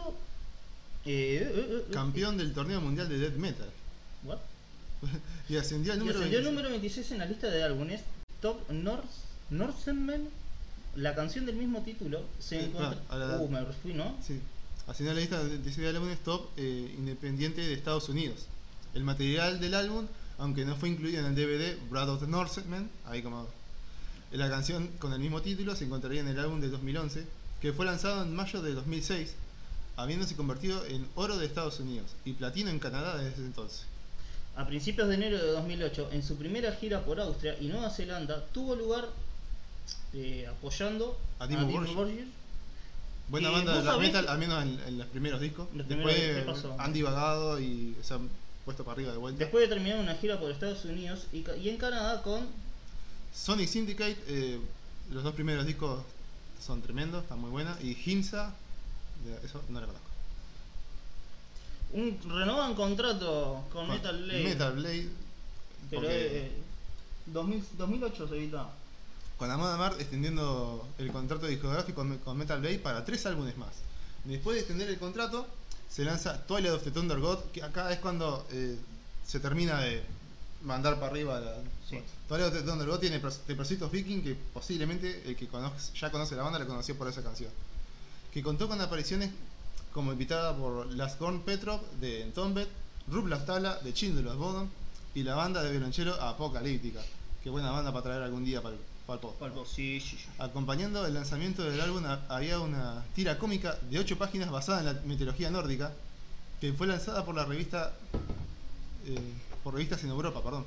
eh, 1.04 1.42
eh, 1.42 1.84
eh, 1.88 1.92
Campeón 1.92 2.36
del 2.36 2.52
torneo 2.52 2.80
mundial 2.80 3.08
de 3.08 3.18
Death 3.18 3.36
Metal. 3.36 3.68
what? 4.24 4.38
y 5.48 5.56
ascendió 5.56 5.92
al 5.92 5.98
Y 5.98 6.00
número 6.00 6.18
ascendió 6.18 6.38
el 6.38 6.44
26. 6.44 6.44
número 6.44 6.68
26 6.70 7.10
en 7.12 7.18
la 7.18 7.26
lista 7.26 7.48
de 7.50 7.62
álbumes 7.64 8.02
Top 8.40 8.70
North 8.70 9.04
Norseman. 9.50 10.28
La 10.96 11.14
canción 11.14 11.46
del 11.46 11.56
mismo 11.56 11.82
título 11.82 12.22
se 12.38 12.64
encuentra. 12.64 13.00
claro, 13.08 13.24
a 13.24 13.36
la- 13.36 13.38
Uh, 13.40 13.48
me 13.48 13.64
fui, 13.82 13.94
¿no? 13.94 14.16
Sí. 14.24 14.40
Ascendió 14.86 15.12
a 15.12 15.14
la 15.14 15.20
lista 15.20 15.42
de 15.42 15.58
16 15.58 15.88
álbumes 15.88 16.18
top 16.22 16.46
independiente 16.58 17.60
de 17.60 17.72
Estados 17.74 18.08
Unidos. 18.08 18.46
El 18.94 19.04
material 19.04 19.60
del 19.60 19.74
álbum, 19.74 20.06
aunque 20.38 20.64
no 20.64 20.76
fue 20.76 20.88
incluido 20.88 21.20
en 21.20 21.26
el 21.26 21.34
DVD 21.34 21.78
Brad 21.88 22.10
of 22.10 22.20
the 22.20 22.26
Norseman, 22.26 22.90
ahí 23.06 23.22
como 23.22 23.46
la 24.32 24.48
canción 24.48 24.88
con 24.98 25.12
el 25.12 25.18
mismo 25.18 25.42
título 25.42 25.74
se 25.74 25.84
encontraría 25.84 26.20
en 26.20 26.28
el 26.28 26.38
álbum 26.38 26.60
de 26.60 26.68
2011, 26.68 27.26
que 27.60 27.72
fue 27.72 27.84
lanzado 27.84 28.22
en 28.22 28.34
mayo 28.34 28.62
de 28.62 28.74
2006, 28.74 29.34
habiéndose 29.96 30.36
convertido 30.36 30.84
en 30.86 31.06
oro 31.14 31.36
de 31.36 31.46
Estados 31.46 31.80
Unidos 31.80 32.06
y 32.24 32.32
platino 32.32 32.70
en 32.70 32.78
Canadá 32.78 33.16
desde 33.16 33.32
ese 33.32 33.42
entonces. 33.42 33.84
A 34.56 34.66
principios 34.66 35.08
de 35.08 35.14
enero 35.14 35.38
de 35.38 35.52
2008, 35.52 36.10
en 36.12 36.22
su 36.22 36.36
primera 36.36 36.72
gira 36.72 37.04
por 37.04 37.20
Austria 37.20 37.56
y 37.60 37.68
Nueva 37.68 37.90
Zelanda, 37.90 38.44
tuvo 38.52 38.74
lugar 38.76 39.08
eh, 40.12 40.46
apoyando 40.48 41.18
A 41.38 41.46
Dimmu 41.46 41.70
Borgir. 41.70 41.94
Borgir. 41.94 42.28
Buena 43.28 43.50
Y 43.50 43.52
banda 43.52 43.92
de 43.92 43.98
metal, 43.98 44.28
al 44.28 44.38
menos 44.38 44.62
en, 44.62 44.80
en 44.86 44.98
los 44.98 45.06
primeros 45.06 45.40
discos. 45.40 45.68
Los 45.74 45.86
Después 45.88 46.64
han 46.78 46.92
divagado 46.92 47.60
y 47.60 47.96
puesto 48.64 48.84
para 48.84 48.94
arriba 48.96 49.12
de 49.12 49.18
vuelta. 49.18 49.38
Después 49.38 49.68
de 49.68 49.74
terminar 49.74 49.98
una 50.00 50.14
gira 50.16 50.38
por 50.38 50.50
Estados 50.50 50.84
Unidos 50.84 51.26
y, 51.32 51.44
y 51.60 51.68
en 51.68 51.76
Canadá 51.78 52.22
con 52.22 52.46
Sonic 53.34 53.68
Syndicate, 53.68 54.16
eh, 54.28 54.60
los 55.10 55.22
dos 55.22 55.34
primeros 55.34 55.66
discos 55.66 56.00
son 56.64 56.82
tremendos, 56.82 57.22
están 57.22 57.40
muy 57.40 57.50
buenos. 57.50 57.76
Y 57.82 57.96
Himsa, 58.04 58.52
de- 59.24 59.46
eso 59.46 59.62
no 59.68 59.80
lo 59.80 59.86
conozco. 59.86 60.08
un 61.92 62.18
renovan 62.28 62.74
contrato 62.74 63.64
con, 63.72 63.86
Con 63.86 63.96
Metal 63.96 64.22
Blade. 64.22 64.44
Metal 64.44 64.72
Blade. 64.74 65.08
Pero 65.88 66.02
porque 66.02 66.46
eh, 66.46 66.52
2000 67.26 67.64
2008 67.78 68.28
se 68.28 68.36
editó. 68.36 68.68
con 69.38 69.50
Amon 69.50 69.70
Amarth 69.72 70.00
extendiendo 70.00 70.86
el 70.98 71.10
contrato 71.10 71.46
discográfico 71.46 71.96
con, 72.02 72.18
con 72.18 72.36
Metal 72.38 72.60
Blade 72.60 72.78
para 72.78 73.04
tres 73.04 73.24
álbumes 73.26 73.56
más. 73.56 73.72
Después 74.24 74.54
de 74.54 74.60
extender 74.60 74.88
el 74.90 74.98
contrato, 74.98 75.46
se 75.90 76.04
lanza 76.04 76.46
Twilight 76.46 76.74
of 76.74 76.84
the 76.84 76.90
Thunder 76.90 77.18
God, 77.18 77.38
que 77.52 77.62
acá 77.62 77.92
es 77.92 77.98
cuando 77.98 78.46
eh, 78.52 78.78
se 79.26 79.40
termina 79.40 79.80
de 79.80 80.02
mandar 80.62 80.94
para 80.96 81.08
arriba 81.08 81.40
la. 81.40 81.54
Sí. 81.88 81.98
Twilight 82.28 82.52
of 82.52 82.58
the 82.58 82.62
Thunder 82.62 82.86
God 82.86 83.00
tiene 83.00 83.16
of 83.18 83.92
Viking, 83.92 84.22
que 84.22 84.34
posiblemente 84.54 85.22
el 85.28 85.34
que 85.36 85.48
conoce- 85.48 85.92
ya 85.98 86.10
conoce 86.10 86.36
la 86.36 86.42
banda 86.44 86.58
la 86.58 86.66
conoció 86.66 86.96
por 86.96 87.08
esa 87.08 87.22
canción. 87.22 87.50
Que 88.32 88.42
contó 88.42 88.68
con 88.68 88.80
apariciones 88.80 89.30
como 89.92 90.12
invitada 90.12 90.56
por 90.56 90.86
Lasgorn 90.86 91.40
Petrov 91.42 91.80
de 92.00 92.22
Entombed, 92.22 92.68
Rub 93.08 93.26
Laftala 93.26 93.76
de 93.80 93.92
Children 93.92 94.28
of 94.28 94.36
Bodom 94.36 94.68
y 95.14 95.24
la 95.24 95.34
banda 95.34 95.62
de 95.64 95.72
violonchelo 95.72 96.14
Apocalíptica. 96.22 97.00
Qué 97.42 97.50
buena 97.50 97.72
banda 97.72 97.90
para 97.90 98.04
traer 98.04 98.22
algún 98.22 98.44
día 98.44 98.62
para 98.62 98.76
el, 98.76 98.80
palpó. 99.38 99.64
Sí, 99.66 100.00
sí, 100.00 100.16
sí. 100.16 100.24
Acompañando 100.38 101.04
el 101.06 101.14
lanzamiento 101.14 101.62
del 101.62 101.80
álbum 101.80 102.04
ha- 102.06 102.20
había 102.28 102.60
una 102.60 103.04
tira 103.14 103.38
cómica 103.38 103.76
de 103.90 103.98
8 103.98 104.16
páginas 104.18 104.50
basada 104.50 104.80
en 104.80 104.86
la 104.86 104.92
mitología 105.04 105.50
nórdica 105.50 105.92
que 106.60 106.72
fue 106.72 106.86
lanzada 106.86 107.24
por 107.24 107.34
la 107.34 107.44
revista 107.44 107.92
eh, 109.06 109.18
por 109.64 109.74
revistas 109.74 110.02
en 110.04 110.10
Europa, 110.10 110.42
perdón. 110.42 110.64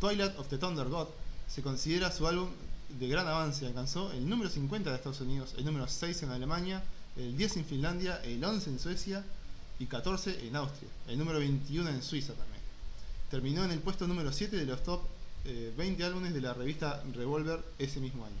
Twilight 0.00 0.36
of 0.38 0.48
the 0.48 0.58
Thunder 0.58 0.88
God 0.88 1.08
se 1.48 1.62
considera 1.62 2.10
su 2.12 2.26
álbum 2.26 2.48
de 2.98 3.08
gran 3.08 3.26
avance, 3.26 3.66
alcanzó 3.66 4.12
el 4.12 4.28
número 4.28 4.48
50 4.50 4.90
de 4.90 4.96
Estados 4.96 5.20
Unidos, 5.20 5.54
el 5.58 5.64
número 5.64 5.86
6 5.88 6.22
en 6.22 6.30
Alemania, 6.30 6.82
el 7.16 7.36
10 7.36 7.58
en 7.58 7.64
Finlandia, 7.64 8.20
el 8.24 8.42
11 8.42 8.70
en 8.70 8.78
Suecia 8.78 9.24
y 9.78 9.86
14 9.86 10.46
en 10.46 10.56
Austria, 10.56 10.88
el 11.08 11.18
número 11.18 11.38
21 11.38 11.88
en 11.90 12.02
Suiza 12.02 12.32
también. 12.34 12.62
Terminó 13.30 13.64
en 13.64 13.70
el 13.72 13.78
puesto 13.80 14.06
número 14.06 14.32
7 14.32 14.56
de 14.56 14.64
los 14.66 14.82
top 14.82 15.00
eh, 15.48 15.72
20 15.76 16.04
álbumes 16.04 16.34
de 16.34 16.42
la 16.42 16.52
revista 16.52 17.02
Revolver 17.14 17.60
ese 17.78 18.00
mismo 18.00 18.24
año. 18.24 18.36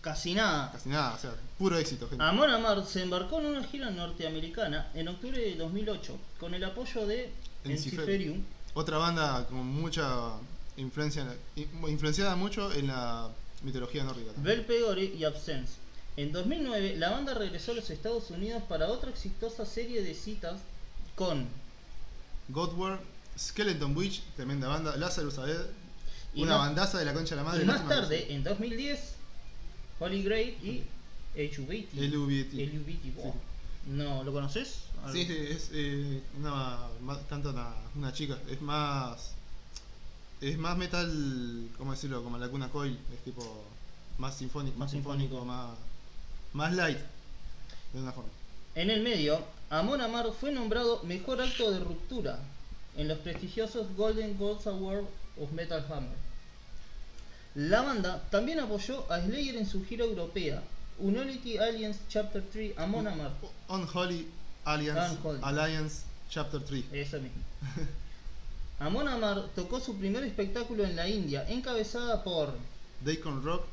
Casi 0.00 0.34
nada. 0.34 0.72
Casi 0.72 0.88
nada, 0.88 1.14
o 1.14 1.18
sea, 1.18 1.34
puro 1.58 1.76
éxito, 1.76 2.08
gente. 2.08 2.24
Amon 2.24 2.48
Amarth 2.48 2.86
se 2.86 3.02
embarcó 3.02 3.40
en 3.40 3.46
una 3.46 3.62
gira 3.64 3.90
norteamericana 3.90 4.88
en 4.94 5.08
octubre 5.08 5.38
de 5.38 5.54
2008 5.56 6.16
con 6.40 6.54
el 6.54 6.64
apoyo 6.64 7.06
de 7.06 7.30
Enciferium. 7.64 8.42
Otra 8.72 8.98
banda 8.98 9.46
con 9.48 9.66
mucha 9.66 10.32
influencia, 10.76 11.26
influenciada 11.56 12.36
mucho 12.36 12.72
en 12.72 12.86
la 12.86 13.28
mitología 13.62 14.04
nórdica. 14.04 14.32
también. 14.32 14.56
Belpegore 14.58 15.04
y 15.04 15.24
Absence. 15.24 15.74
En 16.16 16.32
2009, 16.32 16.96
la 16.96 17.10
banda 17.10 17.34
regresó 17.34 17.72
a 17.72 17.74
los 17.74 17.90
Estados 17.90 18.30
Unidos 18.30 18.62
para 18.66 18.88
otra 18.88 19.10
exitosa 19.10 19.66
serie 19.66 20.02
de 20.02 20.14
citas 20.14 20.60
con 21.14 21.46
Godward, 22.48 23.00
Skeleton 23.38 23.96
Witch, 23.96 24.22
tremenda 24.36 24.68
banda, 24.68 24.96
Lazarus 24.96 25.38
Abed, 25.38 25.66
una 26.36 26.56
más- 26.58 26.66
bandaza 26.68 26.98
de 26.98 27.04
la 27.04 27.12
concha 27.14 27.34
de 27.34 27.42
la 27.42 27.48
madre. 27.48 27.62
y 27.62 27.66
más 27.66 27.86
tarde, 27.88 28.32
en 28.34 28.42
2010, 28.44 29.14
Holy 30.00 30.22
Grail 30.22 30.48
y 30.62 30.84
HUBT. 31.38 31.94
LUBT. 31.94 32.52
LUBT, 32.54 33.14
wow. 33.16 33.34
No, 33.88 34.24
¿lo 34.24 34.32
conoces? 34.32 34.80
Sí, 35.12 35.24
sí, 35.24 35.36
es 35.50 35.70
eh, 35.72 36.22
una, 36.38 36.78
canta 37.28 37.50
una, 37.50 37.72
una 37.94 38.12
chica, 38.12 38.38
es 38.50 38.60
más 38.60 39.32
es 40.40 40.58
más 40.58 40.76
metal, 40.76 41.68
¿cómo 41.78 41.92
decirlo? 41.92 42.22
Como 42.22 42.36
la 42.38 42.48
Cuna 42.48 42.68
Coil, 42.68 42.98
es 43.14 43.24
tipo 43.24 43.64
más 44.18 44.36
sinfónico, 44.36 44.76
Más 44.78 44.90
sinfónico. 44.90 45.44
más 45.44 45.70
más 46.52 46.74
light 46.74 46.98
de 47.92 48.00
una 48.00 48.12
forma. 48.12 48.30
En 48.74 48.90
el 48.90 49.02
medio, 49.02 49.42
Amon 49.70 50.00
Amarth 50.00 50.34
fue 50.38 50.52
nombrado 50.52 51.02
Mejor 51.04 51.40
Acto 51.40 51.70
de 51.70 51.78
Ruptura 51.80 52.38
en 52.96 53.08
los 53.08 53.18
prestigiosos 53.18 53.86
Golden 53.96 54.36
Gods 54.38 54.66
Award 54.66 55.04
of 55.40 55.52
Metal 55.52 55.84
Hammer. 55.90 56.16
La 57.54 57.82
banda 57.82 58.22
también 58.30 58.60
apoyó 58.60 59.10
a 59.10 59.20
Slayer 59.20 59.56
en 59.56 59.66
su 59.66 59.84
gira 59.84 60.04
europea, 60.04 60.62
Unity 60.98 61.58
Alliance 61.58 62.00
Chapter 62.08 62.42
3 62.52 62.78
Amon 62.78 63.06
Amarth. 63.06 63.32
Unholy 63.68 64.28
Alliance, 64.64 65.16
Unholy. 65.16 65.40
Alliance 65.42 66.02
Chapter 66.30 66.60
3. 66.62 66.84
Eso 66.92 67.18
mismo. 67.20 67.42
Amon 68.78 69.08
Amarth 69.08 69.54
tocó 69.54 69.80
su 69.80 69.96
primer 69.96 70.24
espectáculo 70.24 70.84
en 70.84 70.96
la 70.96 71.08
India, 71.08 71.46
encabezada 71.48 72.22
por 72.22 72.54
Daikon 73.04 73.42
Rock 73.42 73.64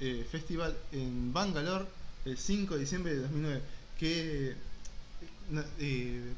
eh, 0.00 0.26
Festival 0.30 0.74
en 0.92 1.32
Bangalore 1.32 1.84
el 2.24 2.38
5 2.38 2.74
de 2.74 2.80
diciembre 2.80 3.14
de 3.14 3.20
2009. 3.20 3.62
Que 3.98 4.54
eh, 5.78 6.32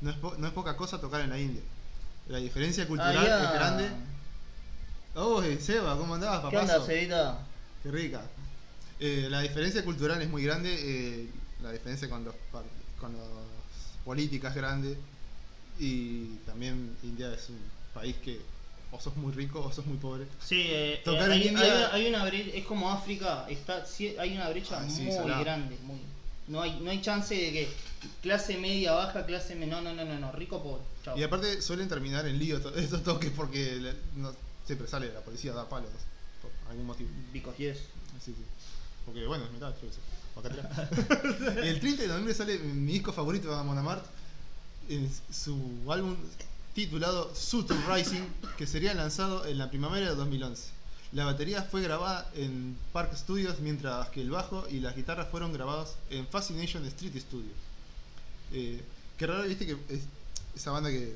no, 0.00 0.10
es, 0.10 0.16
po- 0.16 0.34
no 0.38 0.46
es 0.46 0.52
poca 0.52 0.76
cosa 0.76 1.00
tocar 1.00 1.20
en 1.22 1.30
la 1.30 1.38
India. 1.38 1.62
La 2.28 2.38
diferencia 2.38 2.86
cultural 2.86 3.26
es 3.26 3.52
grande. 3.52 3.90
Oh, 5.14 5.42
Seba, 5.58 5.96
¿cómo 5.96 6.14
andabas, 6.14 6.48
¿Qué 6.50 6.56
onda? 6.56 6.80
Cevita? 6.80 7.38
Qué 7.82 7.90
rica. 7.90 8.22
Eh, 9.00 9.26
la 9.30 9.40
diferencia 9.40 9.84
cultural 9.84 10.20
es 10.22 10.28
muy 10.28 10.44
grande. 10.44 10.74
eh, 10.78 11.28
la 11.62 11.72
diferencia 11.72 12.08
con 12.08 12.24
los, 12.24 12.34
con 13.00 13.12
los 13.12 13.28
políticas 14.04 14.50
es 14.50 14.56
grande. 14.56 14.96
Y 15.78 16.26
también 16.46 16.96
India 17.02 17.32
es 17.34 17.48
un 17.48 17.58
país 17.94 18.16
que 18.22 18.40
o 18.92 19.00
sos 19.00 19.16
muy 19.16 19.32
rico 19.32 19.60
o 19.60 19.72
sos 19.72 19.86
muy 19.86 19.96
pobre. 19.96 20.26
Sí, 20.44 20.66
eh, 20.68 21.00
Tocar 21.04 21.30
eh, 21.30 21.34
en 21.36 21.40
hay, 21.40 21.48
India- 21.48 21.90
hay- 21.94 22.02
hay 22.02 22.08
una 22.14 22.24
brecha, 22.24 22.50
es 22.56 22.64
como 22.66 22.90
África, 22.90 23.46
está, 23.48 23.84
sí, 23.86 24.14
hay 24.18 24.36
una 24.36 24.48
brecha 24.50 24.80
Ah, 24.80 24.88
sí, 24.88 25.02
muy 25.02 25.16
grande, 25.44 25.78
muy, 25.84 26.00
no 26.50 26.60
hay, 26.62 26.78
no 26.80 26.90
hay 26.90 27.00
chance 27.00 27.34
de 27.34 27.52
que 27.52 27.68
clase 28.22 28.58
media 28.58 28.92
baja, 28.92 29.24
clase 29.26 29.54
menor, 29.54 29.82
no, 29.82 29.94
no, 29.94 30.04
no, 30.04 30.18
no, 30.18 30.32
rico 30.32 30.62
pobre, 30.62 30.82
chao. 31.04 31.16
Y 31.18 31.22
aparte 31.22 31.62
suelen 31.62 31.88
terminar 31.88 32.26
en 32.26 32.38
lío 32.38 32.60
to- 32.60 32.74
estos 32.76 33.02
toques 33.02 33.30
porque 33.30 33.76
le- 33.76 33.94
no- 34.16 34.34
siempre 34.66 34.86
sale 34.88 35.12
la 35.12 35.20
policía 35.20 35.52
a 35.52 35.54
dar 35.56 35.68
palos 35.68 35.90
por 36.42 36.50
algún 36.70 36.86
motivo. 36.86 37.08
Because 37.32 37.56
yes. 37.58 37.78
Así 38.16 38.32
que, 38.32 38.42
porque 39.06 39.26
bueno, 39.26 39.44
es 39.44 39.52
metal, 39.52 39.74
yo 39.80 39.88
qué 39.88 39.94
sé. 39.94 40.00
o 40.34 40.40
acá 40.40 40.48
atrás. 40.50 41.56
el 41.64 41.80
30 41.80 42.02
de 42.02 42.08
noviembre 42.08 42.34
sale 42.34 42.58
mi 42.58 42.92
disco 42.92 43.12
favorito 43.12 43.48
de 43.48 43.56
Amon 43.58 43.78
Amarth, 43.78 44.04
en 44.88 45.10
su 45.32 45.56
álbum 45.90 46.16
titulado 46.74 47.34
Suture 47.34 47.78
Rising, 47.88 48.22
que 48.58 48.66
sería 48.66 48.94
lanzado 48.94 49.44
en 49.46 49.58
la 49.58 49.68
primavera 49.70 50.10
de 50.10 50.14
2011. 50.16 50.68
La 51.12 51.24
batería 51.24 51.62
fue 51.62 51.82
grabada 51.82 52.30
en 52.34 52.76
Park 52.92 53.14
Studios, 53.16 53.58
mientras 53.60 54.08
que 54.10 54.20
el 54.20 54.30
bajo 54.30 54.66
y 54.70 54.78
las 54.78 54.94
guitarras 54.94 55.28
fueron 55.28 55.52
grabados 55.52 55.94
en 56.10 56.26
Fascination 56.28 56.84
Street 56.86 57.16
Studios. 57.18 57.54
Eh, 58.52 58.80
qué 59.18 59.26
raro, 59.26 59.42
viste 59.44 59.66
que 59.66 59.72
es- 59.88 60.02
esa 60.54 60.70
banda 60.70 60.88
que 60.90 61.14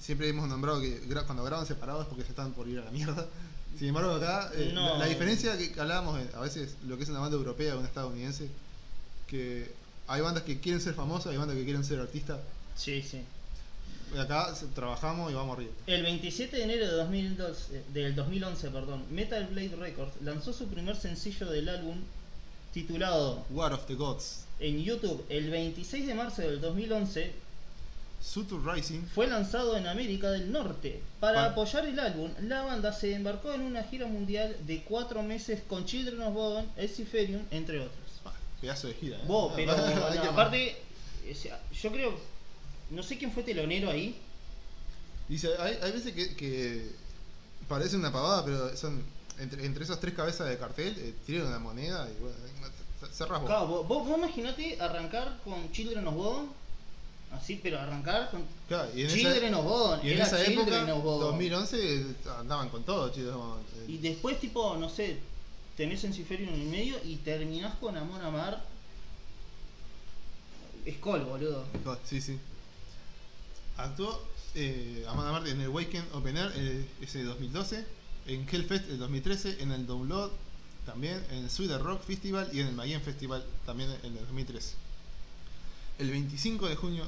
siempre 0.00 0.28
hemos 0.28 0.48
nombrado 0.48 0.80
que 0.80 1.02
gra- 1.06 1.24
cuando 1.26 1.44
graban 1.44 1.66
separados 1.66 2.02
es 2.04 2.08
porque 2.08 2.24
se 2.24 2.30
están 2.30 2.52
por 2.52 2.66
ir 2.68 2.78
a 2.78 2.84
la 2.86 2.90
mierda. 2.90 3.26
Sin 3.78 3.88
embargo, 3.88 4.12
acá 4.12 4.50
eh, 4.54 4.72
No. 4.74 4.84
la, 4.94 4.98
la 5.00 5.06
diferencia 5.06 5.56
que 5.56 5.78
hablábamos 5.80 6.18
eh, 6.18 6.28
a 6.34 6.40
veces 6.40 6.74
lo 6.86 6.96
que 6.96 7.02
es 7.04 7.08
una 7.10 7.20
banda 7.20 7.36
europea 7.36 7.74
o 7.74 7.78
una 7.78 7.88
estadounidense, 7.88 8.48
que 9.26 9.70
hay 10.08 10.20
bandas 10.22 10.42
que 10.44 10.60
quieren 10.60 10.80
ser 10.80 10.94
famosas, 10.94 11.32
hay 11.32 11.36
bandas 11.38 11.56
que 11.56 11.64
quieren 11.64 11.84
ser 11.84 12.00
artistas. 12.00 12.40
Sí, 12.74 13.02
sí. 13.02 13.22
Acá 14.18 14.52
trabajamos 14.74 15.30
y 15.30 15.34
vamos 15.34 15.56
arriba. 15.56 15.72
El 15.86 16.02
27 16.02 16.56
de 16.56 16.62
enero 16.64 16.86
de 16.86 16.92
2012, 16.92 17.82
del 17.92 18.14
2011, 18.16 18.70
perdón, 18.70 19.04
Metal 19.10 19.46
Blade 19.46 19.76
Records 19.76 20.12
lanzó 20.22 20.52
su 20.52 20.66
primer 20.66 20.96
sencillo 20.96 21.46
del 21.50 21.68
álbum 21.68 21.96
titulado 22.72 23.44
War 23.50 23.72
of 23.72 23.86
the 23.86 23.94
Gods. 23.94 24.44
en 24.58 24.82
YouTube 24.82 25.24
el 25.28 25.50
26 25.50 26.06
de 26.06 26.14
marzo 26.14 26.42
del 26.42 26.60
2011 26.60 27.32
Suture 28.22 28.74
Rising. 28.74 29.02
fue 29.14 29.26
lanzado 29.28 29.76
en 29.76 29.86
América 29.86 30.30
del 30.30 30.50
Norte. 30.52 31.00
Para 31.20 31.36
Pa- 31.46 31.46
apoyar 31.52 31.86
el 31.86 31.98
álbum, 31.98 32.30
la 32.42 32.62
banda 32.62 32.92
se 32.92 33.14
embarcó 33.14 33.52
en 33.54 33.62
una 33.62 33.82
gira 33.84 34.06
mundial 34.06 34.56
de 34.66 34.82
cuatro 34.82 35.22
meses 35.22 35.62
con 35.68 35.86
Children 35.86 36.20
of 36.22 36.34
Bodom, 36.34 36.66
Enciferium, 36.76 37.42
entre 37.50 37.78
otros. 37.80 37.94
Ah, 38.26 38.32
pedazo 38.60 38.88
de 38.88 38.94
gira. 38.94 39.16
¿eh? 39.18 39.22
Vos, 39.26 39.52
pero 39.56 39.72
Hay 39.74 40.16
no, 40.16 40.22
que- 40.22 40.28
aparte, 40.28 40.76
o 41.30 41.34
sea, 41.34 41.60
yo 41.80 41.90
creo, 41.92 42.14
no 42.90 43.02
sé 43.02 43.16
quién 43.18 43.32
fue 43.32 43.42
telonero 43.42 43.90
ahí. 43.90 44.16
Dice, 45.28 45.48
hay, 45.58 45.78
hay 45.82 45.92
veces 45.92 46.12
que, 46.12 46.34
que 46.34 46.90
parece 47.68 47.96
una 47.96 48.12
pavada, 48.12 48.44
pero 48.44 48.76
son 48.76 49.02
entre, 49.38 49.64
entre 49.64 49.84
esas 49.84 50.00
tres 50.00 50.14
cabezas 50.14 50.48
de 50.48 50.58
cartel, 50.58 50.94
eh, 50.98 51.14
tiran 51.24 51.46
una 51.46 51.58
moneda 51.58 52.08
y 52.10 52.20
bueno, 52.20 52.36
cerras 53.12 53.40
vos. 53.40 53.48
Claro, 53.48 53.66
vos, 53.84 54.18
imaginate 54.18 54.80
arrancar 54.80 55.38
con 55.44 55.70
Children 55.72 56.06
of 56.08 56.14
Bodom, 56.14 56.46
así, 57.32 57.60
pero 57.62 57.78
arrancar 57.78 58.30
con 58.30 58.42
Claro, 58.68 58.90
y 58.94 59.02
en 59.02 59.08
Children 59.08 59.44
esa, 59.54 59.58
of 59.58 59.64
Bodom, 59.64 60.00
y 60.06 60.10
en 60.12 60.20
esa 60.20 60.44
Children 60.44 60.68
época, 60.82 60.94
of 60.94 61.02
Bodom. 61.04 61.30
2011, 61.30 61.94
eh, 62.00 62.06
andaban 62.38 62.68
con 62.68 62.82
todo, 62.82 63.08
chicos. 63.10 63.34
eh, 63.78 63.84
Y 63.88 63.98
después, 63.98 64.38
tipo, 64.40 64.76
no 64.76 64.88
sé, 64.88 65.18
tenés 65.76 66.02
Enciferium 66.04 66.52
en 66.54 66.60
el 66.60 66.66
medio 66.66 66.96
y 67.04 67.16
terminás 67.16 67.74
con 67.76 67.96
Amon 67.96 68.20
Amar. 68.20 68.62
Skull, 70.98 71.20
boludo. 71.20 71.64
Sí, 72.04 72.20
sí. 72.20 72.38
Actuó 73.76 74.20
eh, 74.54 75.04
Amanda 75.08 75.32
Martin 75.32 75.54
en 75.54 75.60
el 75.62 75.68
Weekend 75.68 76.06
Open 76.12 76.36
Air 76.36 76.52
eh, 76.56 76.84
ese 77.00 77.22
2012, 77.22 77.86
en 78.26 78.48
Hellfest 78.48 78.90
el 78.90 78.98
2013, 78.98 79.62
en 79.62 79.72
el 79.72 79.86
Download 79.86 80.30
también, 80.84 81.24
en 81.30 81.44
el 81.44 81.50
Sweden 81.50 81.82
Rock 81.82 82.02
Festival 82.02 82.48
y 82.52 82.60
en 82.60 82.68
el 82.68 82.74
Mayhem 82.74 83.00
Festival 83.00 83.44
también 83.64 83.90
en 84.02 84.16
el 84.16 84.20
2013. 84.20 84.74
El 85.98 86.10
25 86.10 86.68
de 86.68 86.76
junio 86.76 87.04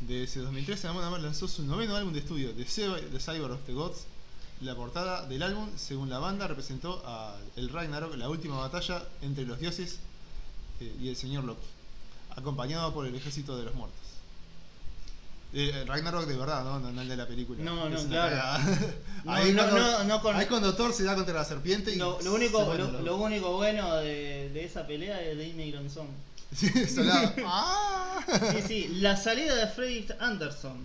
de 0.00 0.24
ese 0.24 0.40
2013, 0.40 0.88
Amanda 0.88 1.10
Martin 1.10 1.26
lanzó 1.26 1.46
su 1.46 1.62
noveno 1.64 1.94
álbum 1.96 2.12
de 2.12 2.20
estudio, 2.20 2.52
The 2.52 2.64
Cyber 2.64 3.50
of 3.50 3.60
the 3.66 3.72
Gods. 3.72 4.06
La 4.60 4.76
portada 4.76 5.26
del 5.26 5.42
álbum, 5.42 5.68
según 5.76 6.08
la 6.08 6.20
banda, 6.20 6.46
representó 6.46 7.02
a 7.04 7.36
el 7.56 7.68
Ragnarok, 7.68 8.14
la 8.14 8.28
última 8.28 8.56
batalla 8.58 9.04
entre 9.20 9.44
los 9.44 9.58
dioses 9.58 9.98
eh, 10.80 10.96
y 11.00 11.08
el 11.08 11.16
señor 11.16 11.42
Loki, 11.42 11.66
acompañado 12.30 12.94
por 12.94 13.06
el 13.06 13.14
ejército 13.14 13.56
de 13.56 13.64
los 13.64 13.74
muertos. 13.74 14.11
Eh, 15.54 15.84
Ragnarok 15.86 16.26
de 16.26 16.36
verdad, 16.36 16.64
¿no? 16.64 16.80
No, 16.80 16.90
no 16.92 17.02
el 17.02 17.08
de 17.08 17.16
la 17.16 17.26
película. 17.26 17.62
No, 17.62 17.88
no, 17.90 17.96
Es 17.98 18.04
claro. 18.06 18.62
No, 19.24 19.32
ahí, 19.32 19.52
no, 19.52 19.62
cuando, 19.68 20.22
con- 20.22 20.36
ahí 20.36 20.46
cuando 20.46 20.74
Thor 20.74 20.94
se 20.94 21.04
da 21.04 21.14
contra 21.14 21.34
la 21.34 21.44
serpiente 21.44 21.92
y 21.92 21.96
Lo, 21.96 22.18
único, 22.32 22.72
lo, 22.74 23.16
único 23.18 23.56
bueno 23.56 23.96
de, 23.96 24.48
de 24.50 24.64
esa 24.64 24.86
pelea 24.86 25.20
es 25.22 25.36
de 25.36 25.48
Immigrant 25.48 25.90
Song. 25.90 26.08
Sí. 26.56 26.70
¡Ah! 27.46 28.24
Sí, 28.52 28.62
sí, 28.66 28.88
la 29.00 29.16
salida 29.16 29.54
de 29.54 29.66
Freddy 29.68 30.06
Anderson 30.20 30.76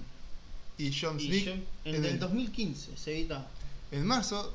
Y 0.78 0.92
John 0.98 1.20
Smith 1.20 1.48
en 1.48 1.66
en, 1.86 1.96
el 1.96 2.06
el- 2.06 2.20
2015 2.20 2.98
se 2.98 3.12
edita. 3.14 3.48
en 3.92 4.06
marzo 4.06 4.54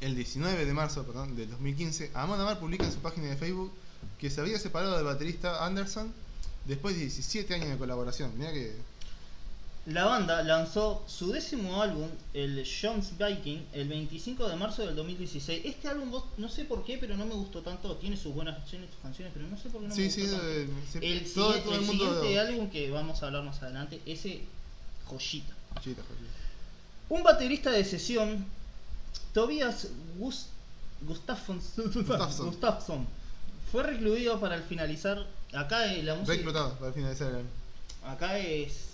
El 0.00 0.14
19 0.16 0.64
de 0.64 0.72
marzo 0.74 1.04
perdón, 1.04 1.34
del 1.36 1.50
2015, 1.50 2.10
Amon 2.14 2.40
Amar 2.40 2.58
publica 2.58 2.84
en 2.84 2.92
su 2.92 2.98
página 2.98 3.28
de 3.28 3.36
Facebook 3.36 3.72
que 4.18 4.28
se 4.30 4.40
había 4.40 4.58
separado 4.58 4.96
del 4.96 5.04
baterista 5.06 5.64
Anderson 5.64 6.12
después 6.66 6.94
de 6.96 7.02
17 7.02 7.54
años 7.54 7.68
de 7.68 7.76
colaboración. 7.78 8.32
Mira 8.36 8.52
que 8.52 8.74
La 9.88 10.04
banda 10.04 10.42
lanzó 10.42 11.02
su 11.06 11.32
décimo 11.32 11.80
álbum, 11.82 12.08
el 12.34 12.62
Jones 12.80 13.12
Viking, 13.16 13.58
el 13.72 13.88
25 13.88 14.46
de 14.48 14.56
marzo 14.56 14.84
del 14.84 14.94
2016. 14.94 15.62
Este 15.64 15.88
álbum, 15.88 16.10
vos- 16.10 16.24
no 16.36 16.50
sé 16.50 16.66
por 16.66 16.84
qué, 16.84 16.98
pero 16.98 17.16
no 17.16 17.24
me 17.24 17.32
gustó 17.34 17.62
tanto. 17.62 17.96
Tiene 17.96 18.16
sus 18.18 18.34
buenas 18.34 18.58
canciones, 18.58 18.90
sus 18.90 19.00
canciones, 19.00 19.32
pero 19.34 19.48
no 19.48 19.56
sé 19.56 19.70
por 19.70 19.80
qué 19.80 19.88
no 19.88 19.94
sí, 19.94 20.02
me 20.02 20.10
sí, 20.10 20.20
gustó 20.22 20.36
tanto. 20.36 20.50
eh, 20.52 20.68
sí, 20.92 20.98
El, 21.00 21.32
todo, 21.32 21.54
sigui- 21.54 21.62
todo 21.62 21.72
el 21.74 21.80
el 21.80 21.86
mundo 21.86 22.04
siguiente 22.20 22.38
álbum 22.40 22.70
que 22.70 22.90
vamos 22.90 23.22
a 23.22 23.26
hablar 23.26 23.44
más 23.44 23.62
adelante, 23.62 24.02
ese 24.04 24.42
joyita. 25.06 25.54
Chita, 25.80 26.02
joder. 26.02 26.18
Un 27.08 27.22
baterista 27.22 27.70
de 27.70 27.82
sesión, 27.84 28.44
Tobias 29.32 29.88
Gus- 30.18 30.48
Gustafsson, 31.00 31.62
Gustafsson. 31.76 32.46
Gustafsson, 32.50 33.06
fue 33.72 33.84
recluido 33.84 34.38
para 34.38 34.56
el 34.56 34.62
finalizar. 34.64 35.26
Acá 35.54 35.94
eh, 35.94 36.02
la 36.02 36.14
música. 36.14 36.34
Reclutado 36.34 36.74
para 36.78 36.92
finalizar 36.92 37.30
el 37.30 37.36
año. 37.36 37.46
Acá 38.04 38.38
es 38.38 38.87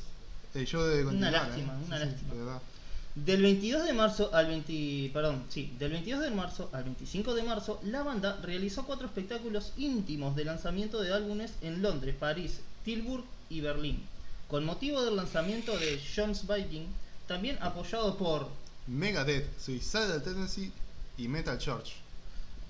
De 0.54 1.04
continuar, 1.04 1.32
lástima, 1.32 1.72
eh. 1.74 1.84
una 1.86 1.98
Sí, 1.98 2.04
sí, 2.04 2.10
lástima. 2.10 2.34
de. 2.54 2.74
Del 3.16 3.42
22 3.42 3.84
de 3.86 3.92
marzo 3.92 4.30
al 4.34 4.46
20, 4.48 5.10
perdón, 5.12 5.44
sí, 5.48 5.72
del 5.78 5.92
22 5.92 6.20
de 6.22 6.30
marzo 6.32 6.68
al 6.72 6.82
25 6.84 7.34
de 7.34 7.42
marzo, 7.44 7.80
la 7.84 8.02
banda 8.02 8.38
realizó 8.42 8.84
cuatro 8.86 9.06
espectáculos 9.06 9.72
íntimos 9.76 10.34
de 10.34 10.44
lanzamiento 10.44 11.00
de 11.00 11.12
álbumes 11.12 11.52
en 11.62 11.80
Londres, 11.82 12.16
París, 12.18 12.60
Tilburg 12.84 13.24
y 13.50 13.60
Berlín. 13.60 14.02
Con 14.48 14.64
motivo 14.64 15.04
del 15.04 15.14
lanzamiento 15.16 15.76
de 15.78 16.00
Jones 16.14 16.42
Viking, 16.48 16.86
también 17.28 17.56
apoyado 17.60 18.16
por 18.16 18.48
Megadeth, 18.88 19.46
Suicidal 19.60 20.22
Tendency 20.22 20.72
y 21.16 21.28
Metal 21.28 21.58
Church. 21.58 21.92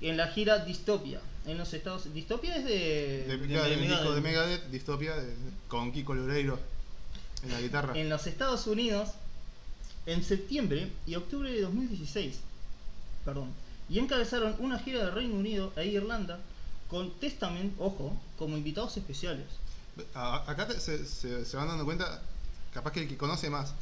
en 0.00 0.16
la 0.18 0.26
gira 0.28 0.58
Dystopia 0.58 1.20
en 1.46 1.56
los 1.56 1.72
Estados 1.72 2.12
Dystopia 2.12 2.56
es 2.56 2.64
de, 2.64 3.24
De, 3.28 3.38
de- 3.38 3.46
de 3.46 3.72
el 3.74 3.80
disco 3.88 4.12
de 4.12 4.20
Megadeth, 4.20 4.64
Dystopia, 4.70 5.16
de- 5.16 5.34
con 5.68 5.90
Kiko 5.92 6.14
Loureiro 6.14 6.58
en 7.44 7.52
la 7.52 7.60
guitarra. 7.60 7.96
en 7.98 8.08
los 8.08 8.26
Estados 8.26 8.66
Unidos 8.66 9.10
en 10.06 10.22
septiembre 10.22 10.90
y 11.06 11.14
octubre 11.14 11.50
de 11.52 11.62
2016. 11.62 12.36
Perdón. 13.24 13.48
Y 13.88 13.98
encabezaron 13.98 14.56
una 14.58 14.78
gira 14.78 15.04
de 15.04 15.10
Reino 15.10 15.34
Unido 15.36 15.72
e 15.76 15.86
Irlanda 15.86 16.38
con 16.88 17.10
Testament, 17.20 17.74
ojo, 17.78 18.14
como 18.38 18.56
invitados 18.56 18.96
especiales. 18.96 19.46
A- 20.14 20.50
Acá 20.50 20.66
te- 20.68 20.80
se, 20.80 21.04
se- 21.06 21.44
se 21.44 21.56
van 21.56 21.68
dando 21.68 21.84
cuenta, 21.84 22.20
capaz 22.72 22.92
que 22.92 23.00
el 23.02 23.08
que 23.08 23.16
conoce 23.16 23.48
más, 23.50 23.72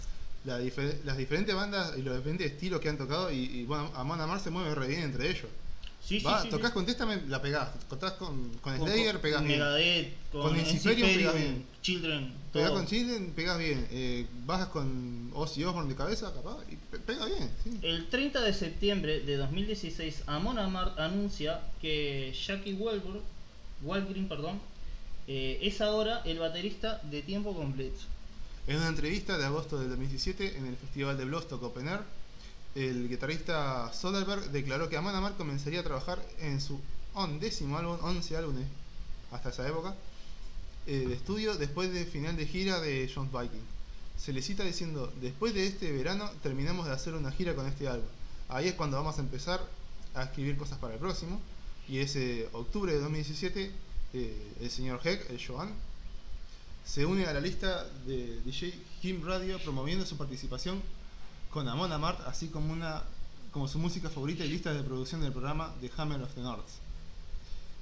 la 0.44 0.60
difer- 0.60 1.02
las 1.04 1.16
diferentes 1.16 1.54
bandas 1.54 1.96
y 1.96 2.02
los 2.02 2.16
diferentes 2.16 2.52
estilos 2.52 2.80
que 2.80 2.88
han 2.88 2.98
tocado. 2.98 3.30
Y, 3.32 3.38
y 3.44 3.64
bueno, 3.64 3.90
Amon 3.94 4.20
Amar 4.20 4.40
se 4.40 4.50
mueve 4.50 4.74
re 4.74 4.88
bien 4.88 5.02
entre 5.02 5.30
ellos. 5.30 5.46
Sí, 6.04 6.18
sí, 6.18 6.26
Va, 6.26 6.42
sí, 6.42 6.48
tocás 6.50 6.70
sí. 6.70 6.74
con 6.74 6.84
Testament, 6.86 7.28
la 7.28 7.40
pegás. 7.40 7.70
Tocás 7.88 8.12
con, 8.14 8.50
con 8.60 8.76
Con- 8.76 8.88
Slayer, 8.88 9.12
con 9.14 9.22
pegás 9.22 9.44
bien. 9.44 9.58
Megadeth, 9.60 10.12
con, 10.32 10.42
Con 10.42 10.58
Inciferium, 10.58 11.08
pegás 11.08 11.34
bien. 11.34 11.64
Children, 11.80 12.32
Pegás 12.52 12.68
todo. 12.70 12.78
con 12.78 12.86
Chile, 12.86 13.32
pegás 13.34 13.58
bien. 13.58 13.86
Eh, 13.90 14.26
bajas 14.44 14.68
con 14.68 15.30
Ozzy 15.34 15.64
Osbourne 15.64 15.88
de 15.88 15.96
cabeza, 15.96 16.32
capaz, 16.34 16.58
y 16.70 16.76
pe- 16.76 16.98
pega 16.98 17.24
bien. 17.26 17.50
Sí. 17.64 17.78
El 17.82 18.08
30 18.08 18.40
de 18.42 18.52
septiembre 18.52 19.20
de 19.20 19.36
2016, 19.36 20.22
Amon 20.26 20.58
Amarth 20.58 20.98
anuncia 20.98 21.60
que 21.80 22.34
Jackie 22.46 22.74
Walgreen, 22.74 23.20
Walgreen 23.82 24.28
perdón, 24.28 24.60
eh, 25.28 25.60
es 25.62 25.80
ahora 25.80 26.20
el 26.24 26.38
baterista 26.40 27.00
de 27.04 27.22
tiempo 27.22 27.54
completo. 27.54 28.00
En 28.66 28.76
una 28.76 28.88
entrevista 28.88 29.38
de 29.38 29.44
agosto 29.44 29.78
del 29.78 29.88
2017 29.88 30.56
en 30.58 30.66
el 30.66 30.76
Festival 30.76 31.16
de 31.16 31.24
Blostock 31.24 31.62
Open 31.62 31.88
Air, 31.88 32.00
el 32.74 33.08
guitarrista 33.08 33.92
Soderbergh 33.92 34.50
declaró 34.50 34.88
que 34.88 34.96
Amon 34.96 35.14
Amar 35.14 35.36
comenzaría 35.36 35.80
a 35.80 35.84
trabajar 35.84 36.24
en 36.40 36.60
su 36.60 36.80
undécimo 37.14 37.76
álbum, 37.76 37.98
11 38.00 38.36
álbumes 38.36 38.66
hasta 39.30 39.50
esa 39.50 39.68
época, 39.68 39.94
eh, 40.86 41.04
de 41.06 41.14
estudio 41.14 41.54
después 41.56 41.92
del 41.92 42.06
final 42.06 42.36
de 42.36 42.46
gira 42.46 42.80
de 42.80 43.10
Jones 43.14 43.30
Viking. 43.32 43.64
Se 44.16 44.32
le 44.32 44.42
cita 44.42 44.64
diciendo, 44.64 45.12
después 45.20 45.54
de 45.54 45.66
este 45.66 45.92
verano 45.92 46.30
terminamos 46.42 46.86
de 46.86 46.92
hacer 46.92 47.14
una 47.14 47.30
gira 47.30 47.54
con 47.54 47.66
este 47.66 47.88
álbum. 47.88 48.08
Ahí 48.48 48.68
es 48.68 48.74
cuando 48.74 48.96
vamos 48.96 49.18
a 49.18 49.20
empezar 49.20 49.60
a 50.14 50.24
escribir 50.24 50.56
cosas 50.56 50.78
para 50.78 50.94
el 50.94 51.00
próximo. 51.00 51.40
Y 51.88 51.98
ese 51.98 52.48
octubre 52.52 52.92
de 52.92 53.00
2017, 53.00 53.70
eh, 54.14 54.52
el 54.60 54.70
señor 54.70 55.00
Heck, 55.04 55.28
el 55.30 55.44
Joan, 55.44 55.70
se 56.84 57.06
une 57.06 57.26
a 57.26 57.32
la 57.32 57.40
lista 57.40 57.86
de 58.06 58.40
DJ 58.44 58.74
Him 59.02 59.24
Radio 59.26 59.58
promoviendo 59.58 60.04
su 60.04 60.16
participación 60.16 60.80
con 61.52 61.68
Amon 61.68 61.92
Amart, 61.92 62.20
así 62.26 62.48
como 62.48 62.72
una 62.72 63.02
como 63.52 63.68
su 63.68 63.78
música 63.78 64.08
favorita 64.08 64.44
y 64.44 64.48
lista 64.48 64.72
de 64.72 64.82
producción 64.82 65.20
del 65.20 65.30
programa 65.32 65.74
The 65.82 65.90
Hammer 65.98 66.22
of 66.22 66.32
the 66.34 66.40
North. 66.40 66.64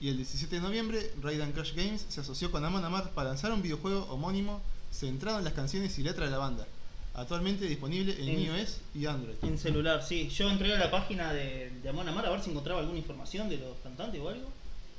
Y 0.01 0.09
el 0.09 0.17
17 0.17 0.57
de 0.57 0.61
noviembre, 0.61 1.13
Raiden 1.23 1.53
Crash 1.53 1.75
Games 1.75 2.05
se 2.09 2.21
asoció 2.21 2.51
con 2.51 2.65
Amon 2.65 2.85
Amart 2.85 3.13
para 3.13 3.29
lanzar 3.29 3.53
un 3.53 3.63
videojuego 3.63 4.05
homónimo 4.11 4.61
centrado 4.91 5.39
en 5.39 5.45
las 5.45 5.53
canciones 5.53 5.97
y 5.99 6.03
letras 6.03 6.29
de 6.29 6.33
la 6.33 6.39
banda, 6.39 6.67
actualmente 7.15 7.67
disponible 7.67 8.15
en 8.21 8.29
En- 8.31 8.41
iOS 8.41 8.79
y 8.97 9.07
Android. 9.07 9.37
En 9.43 9.59
celular, 9.59 10.03
sí. 10.03 10.29
Yo 10.31 10.51
entré 10.51 10.75
a 10.75 10.79
la 10.79 10.91
página 10.91 11.33
de, 11.33 11.71
de 11.83 11.89
Amon 11.89 12.09
Amarth 12.09 12.27
a 12.27 12.31
ver 12.31 12.43
si 12.43 12.51
encontraba 12.51 12.81
alguna 12.81 12.99
información 12.99 13.49
de 13.49 13.59
los 13.59 13.77
cantantes 13.85 14.21
o 14.21 14.29
algo. 14.29 14.49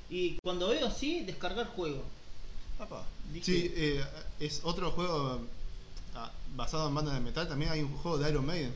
Y 0.09 0.37
cuando 0.41 0.69
veo 0.69 0.87
así, 0.87 1.25
descargar 1.25 1.67
juego. 1.67 2.03
Papá. 2.77 3.03
Sí, 3.41 3.71
eh, 3.75 4.03
es 4.39 4.61
otro 4.63 4.91
juego 4.91 5.41
basado 6.55 6.87
en 6.87 6.95
bandas 6.95 7.13
de 7.15 7.19
metal. 7.21 7.47
También 7.47 7.71
hay 7.71 7.81
un 7.81 7.95
juego 7.97 8.17
de 8.17 8.29
Iron 8.29 8.45
Maiden 8.45 8.73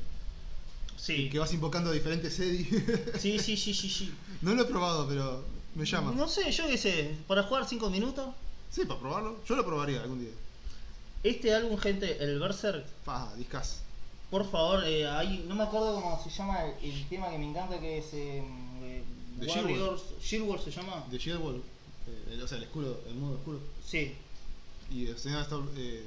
Sí. 0.98 1.30
que 1.30 1.40
vas 1.40 1.54
invocando 1.54 1.92
diferentes 1.92 2.34
series. 2.34 2.68
Sí, 3.20 3.38
sí, 3.40 3.58
sí, 3.58 3.74
sí, 3.74 3.90
sí. 3.90 4.14
no 4.42 4.54
lo 4.56 4.64
he 4.64 4.66
probado, 4.66 5.08
pero 5.08 5.44
me 5.76 5.86
llama. 5.86 6.12
No 6.16 6.28
sé, 6.28 6.52
yo 6.52 6.68
qué 6.68 6.78
sé, 6.78 7.16
para 7.28 7.44
jugar 7.44 7.68
5 7.68 7.90
minutos. 7.90 8.34
Sí, 8.72 8.86
para 8.86 9.00
probarlo. 9.00 9.38
Yo 9.48 9.56
lo 9.56 9.66
probaría 9.66 10.02
algún 10.02 10.20
día. 10.20 10.32
Este 11.24 11.54
álbum, 11.54 11.78
gente, 11.78 12.24
el 12.24 12.40
Berserk, 12.40 12.86
Pa, 13.04 13.34
discas. 13.36 13.82
por 14.30 14.50
favor, 14.50 14.84
eh, 14.86 15.08
hay, 15.08 15.44
no 15.48 15.56
me 15.56 15.64
acuerdo 15.64 15.96
cómo 15.96 16.22
se 16.24 16.30
llama 16.30 16.64
el, 16.66 16.92
el 16.92 17.08
tema 17.10 17.30
que 17.30 17.38
me 17.40 17.50
encanta, 17.50 17.80
que 17.80 17.98
es 17.98 18.06
eh, 18.14 18.44
eh, 18.82 19.04
The 19.40 19.48
Warriors, 19.48 20.02
Shield 20.22 20.48
Wars 20.48 20.64
se 20.64 20.72
llama. 20.72 21.04
De 21.10 21.18
Shield 21.18 21.42
Wall, 21.42 21.62
eh, 22.08 22.40
o 22.44 22.48
sea, 22.48 22.58
el 22.60 22.64
escudo, 22.66 23.02
el 23.10 23.16
modo 23.16 23.36
oscuro. 23.36 23.60
Sí, 23.86 24.14
Y 24.92 25.08
el 25.08 25.18
señor 25.18 25.42
Storm, 25.44 25.68
eh, 25.78 26.06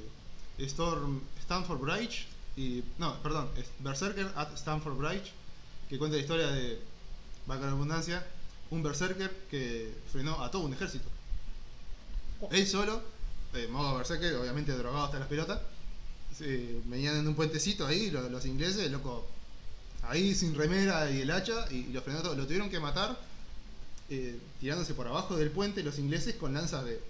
Storm 0.65 1.21
Stanford 1.41 1.79
Bridge. 1.79 2.27
Y, 2.57 2.83
no, 2.97 3.21
perdón, 3.23 3.49
Berserker 3.79 4.31
at 4.35 4.53
Stanford 4.55 4.95
Bridge. 4.95 5.31
Que 5.87 5.97
cuenta 5.97 6.17
la 6.17 6.21
historia 6.21 6.47
de, 6.51 6.79
la 7.47 7.55
abundancia, 7.71 8.25
un 8.69 8.83
Berserker 8.83 9.31
que 9.49 9.93
frenó 10.11 10.43
a 10.43 10.51
todo 10.51 10.63
un 10.63 10.73
ejército. 10.73 11.07
Él 12.51 12.67
solo, 12.67 13.01
eh, 13.53 13.67
modo 13.71 13.97
Berserker, 13.97 14.35
obviamente 14.35 14.71
drogado 14.73 15.05
hasta 15.05 15.19
las 15.19 15.27
pelotas. 15.27 15.59
se- 16.37 16.79
venían 16.85 17.17
en 17.17 17.27
un 17.27 17.35
puentecito 17.35 17.85
ahí, 17.87 18.11
lo- 18.11 18.29
los, 18.29 18.45
ingleses, 18.45 18.89
loco, 18.91 19.27
ahí 20.03 20.33
sin 20.35 20.55
remera 20.55 21.09
y 21.11 21.21
el 21.21 21.31
hacha, 21.31 21.65
y, 21.71 21.77
y 21.77 21.91
lo 21.91 22.01
frenó 22.01 22.21
todo. 22.21 22.35
Lo 22.35 22.45
tuvieron 22.45 22.69
que 22.69 22.79
matar 22.79 23.17
eh, 24.09 24.39
tirándose 24.59 24.93
por 24.93 25.07
abajo 25.07 25.35
del 25.35 25.49
puente 25.51 25.83
los 25.83 25.97
ingleses 25.99 26.35
con 26.35 26.53
lanzas 26.53 26.85
de 26.85 27.01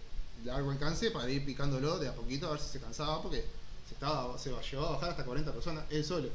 largo 0.45 0.71
alcance 0.71 1.11
para 1.11 1.29
ir 1.29 1.45
picándolo 1.45 1.97
de 1.99 2.07
a 2.07 2.13
poquito 2.15 2.47
a 2.47 2.51
ver 2.51 2.59
si 2.59 2.69
se 2.69 2.79
cansaba, 2.79 3.21
porque 3.21 3.43
se, 3.87 3.93
estaba, 3.93 4.37
se 4.37 4.49
llevaba 4.49 4.89
a 4.89 4.91
bajar 4.93 5.09
hasta 5.11 5.25
40 5.25 5.51
personas, 5.53 5.85
él 5.89 6.03
solo. 6.05 6.29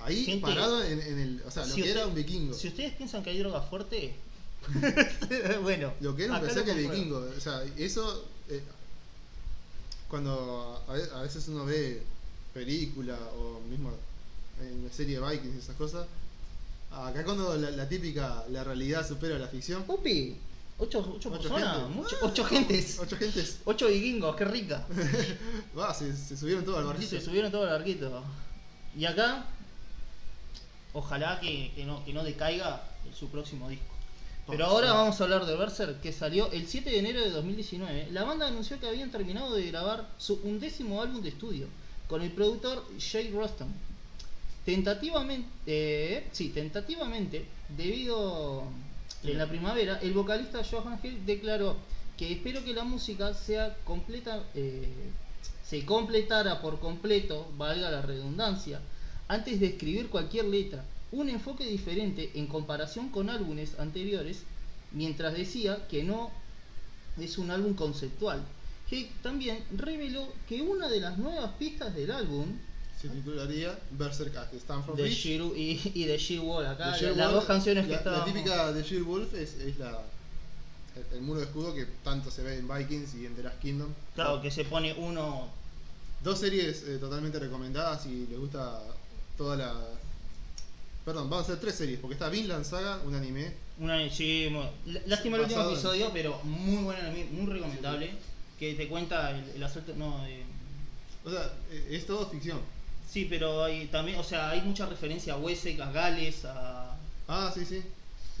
Ahí 0.00 0.24
Gente, 0.24 0.46
parado 0.46 0.82
en, 0.84 1.00
en 1.00 1.18
el. 1.18 1.42
O 1.46 1.50
sea, 1.50 1.64
lo 1.66 1.74
si 1.74 1.82
que 1.82 1.90
era 1.90 2.06
un 2.06 2.14
vikingo. 2.14 2.54
Si 2.54 2.68
ustedes 2.68 2.92
piensan 2.94 3.22
que 3.22 3.30
hay 3.30 3.38
droga 3.38 3.62
fuerte, 3.62 4.14
bueno, 5.62 5.92
Lo 6.00 6.14
que 6.14 6.24
era 6.24 6.34
un 6.34 6.40
compruebo. 6.46 6.90
vikingo. 6.90 7.18
O 7.36 7.40
sea, 7.40 7.62
eso. 7.76 8.24
eh, 8.50 8.62
cuando 10.08 10.82
a, 10.88 11.18
a 11.18 11.22
veces 11.22 11.48
uno 11.48 11.64
ve 11.64 12.02
película 12.54 13.18
o 13.38 13.60
mismo 13.68 13.90
en 14.60 14.84
la 14.86 14.92
serie 14.92 15.18
Vikings 15.20 15.56
y 15.56 15.58
esas 15.58 15.76
cosas. 15.76 16.06
Acá 16.92 17.24
cuando 17.24 17.56
la, 17.56 17.70
la 17.70 17.88
típica, 17.88 18.44
la 18.50 18.62
realidad 18.64 19.06
supera 19.06 19.38
la 19.38 19.48
ficción. 19.48 19.84
Upi, 19.88 20.36
ocho, 20.78 20.98
ocho, 21.00 21.30
Ocho 21.30 21.30
personas, 21.30 21.78
gente. 21.88 22.16
ocho 22.22 22.44
gentes, 22.44 22.98
Ocho 22.98 23.16
gentes. 23.16 23.58
ocho 23.64 23.88
vikingos, 23.88 24.36
qué 24.36 24.44
rica. 24.44 24.86
Va, 25.78 25.92
se, 25.94 26.14
se 26.16 26.36
subieron 26.36 26.64
todos 26.64 26.78
al 26.78 26.84
barquito. 26.86 27.10
Se 27.10 27.20
subieron 27.20 27.50
todos 27.50 27.68
al 27.68 27.76
arquito. 27.76 28.22
Y 28.96 29.04
acá, 29.04 29.46
ojalá 30.92 31.40
que, 31.40 31.72
que 31.74 31.84
no, 31.84 32.04
que 32.04 32.12
no 32.12 32.24
decaiga 32.24 32.82
su 33.18 33.28
próximo 33.28 33.68
disco. 33.68 33.84
Pero 34.46 34.60
Vamos 34.64 34.72
ahora 34.74 34.90
a 34.90 34.94
vamos 34.94 35.20
a 35.20 35.24
hablar 35.24 35.44
de 35.44 35.56
Berserk, 35.56 36.00
que 36.00 36.12
salió 36.12 36.50
el 36.52 36.68
7 36.68 36.88
de 36.90 36.98
enero 37.00 37.20
de 37.20 37.30
2019. 37.30 38.08
La 38.12 38.22
banda 38.24 38.46
anunció 38.46 38.78
que 38.78 38.86
habían 38.86 39.10
terminado 39.10 39.52
de 39.54 39.66
grabar 39.66 40.08
su 40.18 40.34
undécimo 40.44 41.02
álbum 41.02 41.20
de 41.20 41.30
estudio 41.30 41.66
con 42.06 42.22
el 42.22 42.30
productor 42.30 42.84
Jay 43.00 43.30
Rostam. 43.32 43.68
Tentativamente, 44.64 45.48
eh, 45.66 46.28
sí, 46.32 46.48
tentativamente, 46.50 47.46
debido 47.76 48.64
en 49.28 49.38
la 49.38 49.48
primavera, 49.48 49.98
el 50.02 50.12
vocalista 50.12 50.62
Johan 50.64 50.98
Hill 51.02 51.24
declaró 51.26 51.76
que 52.16 52.32
espero 52.32 52.64
que 52.64 52.72
la 52.72 52.84
música 52.84 53.34
sea 53.34 53.76
completa, 53.84 54.44
eh, 54.54 54.88
se 55.64 55.84
completara 55.84 56.60
por 56.60 56.78
completo, 56.80 57.46
valga 57.56 57.90
la 57.90 58.02
redundancia, 58.02 58.80
antes 59.28 59.60
de 59.60 59.66
escribir 59.66 60.08
cualquier 60.08 60.46
letra. 60.46 60.84
un 61.12 61.28
enfoque 61.28 61.64
diferente 61.64 62.32
en 62.34 62.48
comparación 62.48 63.10
con 63.10 63.30
álbumes 63.30 63.78
anteriores, 63.78 64.42
mientras 64.90 65.34
decía 65.34 65.86
que 65.88 66.02
no 66.02 66.30
es 67.18 67.38
un 67.38 67.50
álbum 67.52 67.74
conceptual. 67.74 68.42
Heck 68.90 69.10
también 69.22 69.62
reveló 69.76 70.26
que 70.48 70.62
una 70.62 70.88
de 70.88 71.00
las 71.00 71.16
nuevas 71.16 71.52
pistas 71.58 71.94
del 71.94 72.10
álbum 72.10 72.46
Se 73.00 73.08
titularía 73.08 73.78
Berserk 73.90 74.34
Stanford 74.54 74.96
de. 74.96 75.10
Sheer 75.10 75.42
y, 75.56 75.80
y 75.94 76.04
de 76.04 76.14
acá, 76.66 76.96
Sheer 76.96 77.16
las 77.16 77.26
Wolf, 77.26 77.34
dos 77.40 77.44
canciones 77.44 77.84
que 77.84 77.92
la, 77.92 77.98
estaban. 77.98 78.18
La 78.20 78.24
típica 78.24 78.72
de 78.72 78.82
Sheer 78.82 79.02
Wolf 79.02 79.34
es, 79.34 79.54
es 79.54 79.78
la, 79.78 80.00
el, 80.96 81.16
el 81.16 81.20
muro 81.20 81.40
de 81.40 81.46
escudo 81.46 81.74
que 81.74 81.84
tanto 82.02 82.30
se 82.30 82.42
ve 82.42 82.56
en 82.56 82.66
Vikings 82.66 83.14
y 83.16 83.26
en 83.26 83.34
The 83.36 83.42
Last 83.42 83.58
Kingdom. 83.60 83.92
Claro, 84.14 84.40
que 84.40 84.50
se 84.50 84.64
pone 84.64 84.94
uno. 84.94 85.48
Dos 86.24 86.38
series 86.40 86.82
eh, 86.88 86.96
totalmente 86.98 87.38
recomendadas 87.38 88.02
si 88.04 88.26
les 88.28 88.38
gusta 88.38 88.80
toda 89.36 89.56
la. 89.56 89.74
Perdón, 91.04 91.28
vamos 91.30 91.46
a 91.48 91.52
hacer 91.52 91.60
tres 91.60 91.74
series, 91.76 92.00
porque 92.00 92.14
está 92.14 92.28
Vinland 92.30 92.64
Saga, 92.64 92.98
un 93.04 93.14
anime. 93.14 93.52
Una, 93.78 94.08
sí, 94.10 94.48
mu- 94.50 94.62
l- 94.90 95.02
lástima 95.06 95.36
el 95.36 95.42
último 95.42 95.60
en- 95.62 95.70
episodio, 95.72 96.10
pero 96.12 96.40
muy 96.42 96.82
bueno, 96.82 97.06
anime, 97.06 97.26
muy 97.30 97.52
recomendable. 97.52 98.10
Que 98.58 98.72
te 98.74 98.88
cuenta 98.88 99.30
el, 99.32 99.44
el 99.54 99.62
asalto. 99.62 99.94
No, 99.94 100.26
eh, 100.26 100.42
O 101.26 101.30
sea, 101.30 101.52
eh, 101.70 101.88
es 101.90 102.06
todo 102.06 102.26
ficción. 102.30 102.58
Sí, 103.10 103.26
pero 103.28 103.64
hay 103.64 103.86
también, 103.86 104.18
o 104.18 104.24
sea, 104.24 104.50
hay 104.50 104.60
mucha 104.62 104.86
referencia 104.86 105.34
a 105.34 105.36
Wessex, 105.38 105.80
a 105.80 105.90
Gales, 105.92 106.44
a. 106.44 106.96
Ah, 107.28 107.50
sí, 107.54 107.64
sí. 107.64 107.82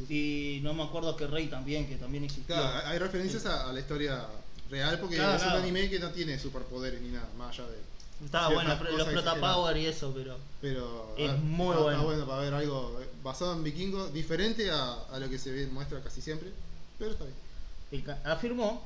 Y 0.08 0.60
no 0.62 0.74
me 0.74 0.82
acuerdo 0.82 1.10
a 1.10 1.16
qué 1.16 1.26
rey 1.26 1.46
también, 1.46 1.86
que 1.88 1.96
también 1.96 2.24
existió. 2.24 2.54
Claro, 2.54 2.86
hay- 2.86 2.98
referencias 2.98 3.46
a, 3.46 3.68
a 3.68 3.72
la 3.72 3.80
historia 3.80 4.26
real 4.70 4.98
porque 5.00 5.16
Claro, 5.16 5.36
es 5.36 5.42
claro. 5.42 5.56
un 5.58 5.62
anime 5.62 5.88
que 5.88 5.98
no 5.98 6.10
tiene 6.10 6.38
superpoderes 6.38 7.00
ni 7.00 7.08
nada, 7.08 7.28
más 7.38 7.50
allá 7.58 7.68
de. 7.68 7.78
Estaba 8.24 8.48
bueno, 8.48 8.70
los 8.70 8.78
cosas 8.78 8.94
Prota 9.08 9.10
exageradas. 9.20 9.54
Power 9.56 9.76
y 9.76 9.86
eso, 9.86 10.12
pero. 10.14 10.38
Pero 10.60 11.14
Es 11.18 11.30
ah, 11.30 11.36
muy 11.42 11.68
está, 11.68 11.82
bueno. 11.82 11.90
está 11.98 12.04
bueno 12.04 12.26
para 12.26 12.40
ver 12.42 12.54
algo 12.54 12.98
eh, 13.02 13.08
basado 13.22 13.52
en 13.54 13.62
vikingos, 13.64 14.12
diferente 14.12 14.70
a, 14.70 14.94
a 15.12 15.18
lo 15.18 15.28
que 15.28 15.38
se 15.38 15.66
muestra 15.66 16.00
casi 16.02 16.20
siempre, 16.22 16.50
pero 16.98 17.12
está 17.12 17.24
bien. 17.24 18.16
Afirmó, 18.24 18.82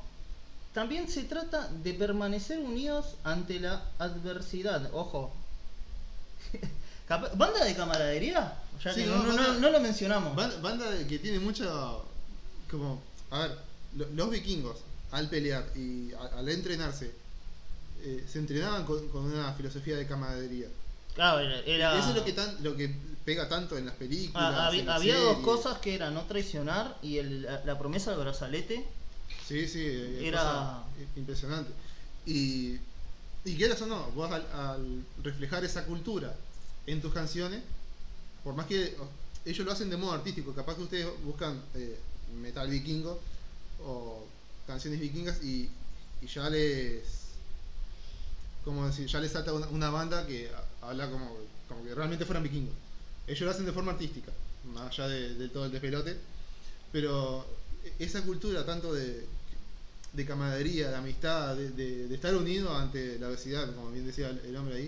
también 0.73 1.09
se 1.09 1.23
trata 1.23 1.67
de 1.83 1.93
permanecer 1.93 2.59
unidos 2.59 3.15
ante 3.23 3.59
la 3.59 3.81
adversidad. 3.99 4.89
Ojo. 4.93 5.33
¿Banda 7.37 7.65
de 7.65 7.75
camaradería? 7.75 8.57
Ya 8.83 8.93
Sí, 8.93 9.01
que 9.01 9.07
no, 9.07 9.17
no, 9.17 9.23
no- 9.23 9.27
banda- 9.35 9.47
no- 9.53 9.59
no 9.59 9.69
lo 9.71 9.79
mencionamos. 9.79 10.35
Ban- 10.35 10.61
Banda 10.61 10.85
que 11.07 11.19
tiene 11.19 11.39
mucho. 11.39 12.05
Como. 12.69 13.01
A 13.31 13.39
ver, 13.39 13.57
lo- 13.95 14.07
los 14.09 14.29
vikingos, 14.29 14.77
al 15.11 15.29
pelear 15.29 15.65
y 15.75 16.11
al 16.13 16.47
entrenarse, 16.49 17.11
eh, 18.03 18.25
se 18.31 18.39
entrenaban 18.39 18.85
con, 18.85 19.07
con 19.09 19.25
una 19.25 19.53
filosofía 19.53 19.97
de 19.97 20.07
camaradería. 20.07 20.67
Claro, 21.13 21.39
era. 21.41 21.99
Eso 21.99 22.09
es 22.09 22.15
lo 22.15 22.23
que, 22.23 22.31
tan, 22.31 22.63
lo 22.63 22.75
que 22.77 22.95
pega 23.25 23.49
tanto 23.49 23.77
en 23.77 23.85
las 23.85 23.95
películas. 23.95 24.53
Ah, 24.57 24.67
había 24.67 24.79
en 24.79 24.85
las 24.87 24.95
había 24.95 25.17
dos 25.17 25.37
cosas 25.39 25.77
que 25.79 25.93
era 25.95 26.09
no 26.11 26.21
traicionar 26.23 26.97
y 27.01 27.17
el- 27.17 27.41
la, 27.43 27.61
la 27.65 27.77
promesa 27.77 28.11
del 28.11 28.21
brazalete. 28.21 28.85
Sí, 29.45 29.67
sí, 29.67 29.81
eh, 29.85 30.27
Era- 30.27 30.39
cosa 30.39 30.83
impresionante. 31.17 31.71
Y, 32.25 32.77
y 33.43 33.55
quieras 33.55 33.81
o 33.81 33.87
no, 33.87 34.11
vos 34.11 34.31
al, 34.31 35.03
reflejar 35.23 35.63
esa 35.63 35.85
cultura 35.85 36.35
en 36.85 37.01
tus 37.01 37.13
canciones, 37.13 37.61
por 38.43 38.53
más 38.55 38.65
que 38.67 38.95
ellos 39.45 39.65
lo 39.65 39.71
hacen 39.71 39.89
de 39.89 39.97
modo 39.97 40.11
artístico, 40.13 40.53
capaz 40.53 40.75
que 40.75 40.83
ustedes 40.83 41.07
buscan 41.23 41.59
eh, 41.75 41.97
metal 42.39 42.69
vikingo 42.69 43.19
o 43.83 44.25
canciones 44.67 44.99
vikingas 44.99 45.43
y, 45.43 45.69
ya 46.33 46.49
les. 46.49 47.03
Como 48.63 48.85
decir, 48.85 49.07
ya 49.07 49.19
les 49.19 49.31
salta 49.31 49.53
una, 49.53 49.89
banda 49.89 50.27
que 50.27 50.49
ha- 50.49 50.89
habla 50.89 51.09
como, 51.09 51.35
como 51.67 51.83
que 51.83 51.95
realmente 51.95 52.25
fueran 52.25 52.43
vikingos. 52.43 52.75
Ellos 53.25 53.41
lo 53.41 53.51
hacen 53.51 53.65
de 53.65 53.71
forma 53.71 53.91
artística, 53.93 54.31
más 54.73 54.91
allá 54.91 55.07
de, 55.07 55.33
de 55.33 55.49
todo 55.49 55.65
el 55.65 55.71
despelote. 55.71 56.15
Pero 56.91 57.43
esa 57.97 58.21
cultura 58.21 58.63
tanto 58.65 58.93
de, 58.93 59.25
de 60.13 60.25
camaradería, 60.25 60.89
de 60.89 60.95
amistad, 60.95 61.55
de, 61.55 61.69
de- 61.71 62.07
de 62.07 62.15
estar 62.15 62.35
unido 62.35 62.75
ante 62.75 63.17
la 63.19 63.29
obesidad, 63.29 63.73
como 63.75 63.91
bien 63.91 64.05
decía 64.05 64.29
el, 64.29 64.39
el 64.39 64.55
hombre 64.57 64.75
ahí, 64.75 64.85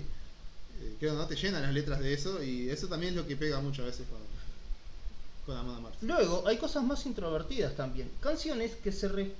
eh, 0.81 0.95
creo 0.99 1.13
no 1.13 1.25
te 1.27 1.35
llenan 1.35 1.61
las 1.61 1.73
letras 1.73 1.99
de 1.99 2.13
eso 2.13 2.43
y 2.43 2.69
eso 2.69 2.87
también 2.87 3.13
es 3.13 3.17
lo 3.17 3.27
que 3.27 3.37
pega 3.37 3.61
muchas 3.61 3.85
veces 3.85 4.05
con, 4.09 4.19
con 5.45 5.57
Amon 5.57 5.77
Amarth. 5.77 6.01
Luego 6.03 6.45
hay 6.47 6.57
cosas 6.57 6.83
más 6.83 7.05
introvertidas 7.05 7.75
también. 7.75 8.09
Canciones 8.19 8.73
que 8.83 8.91
se, 8.91 9.07
re- 9.07 9.31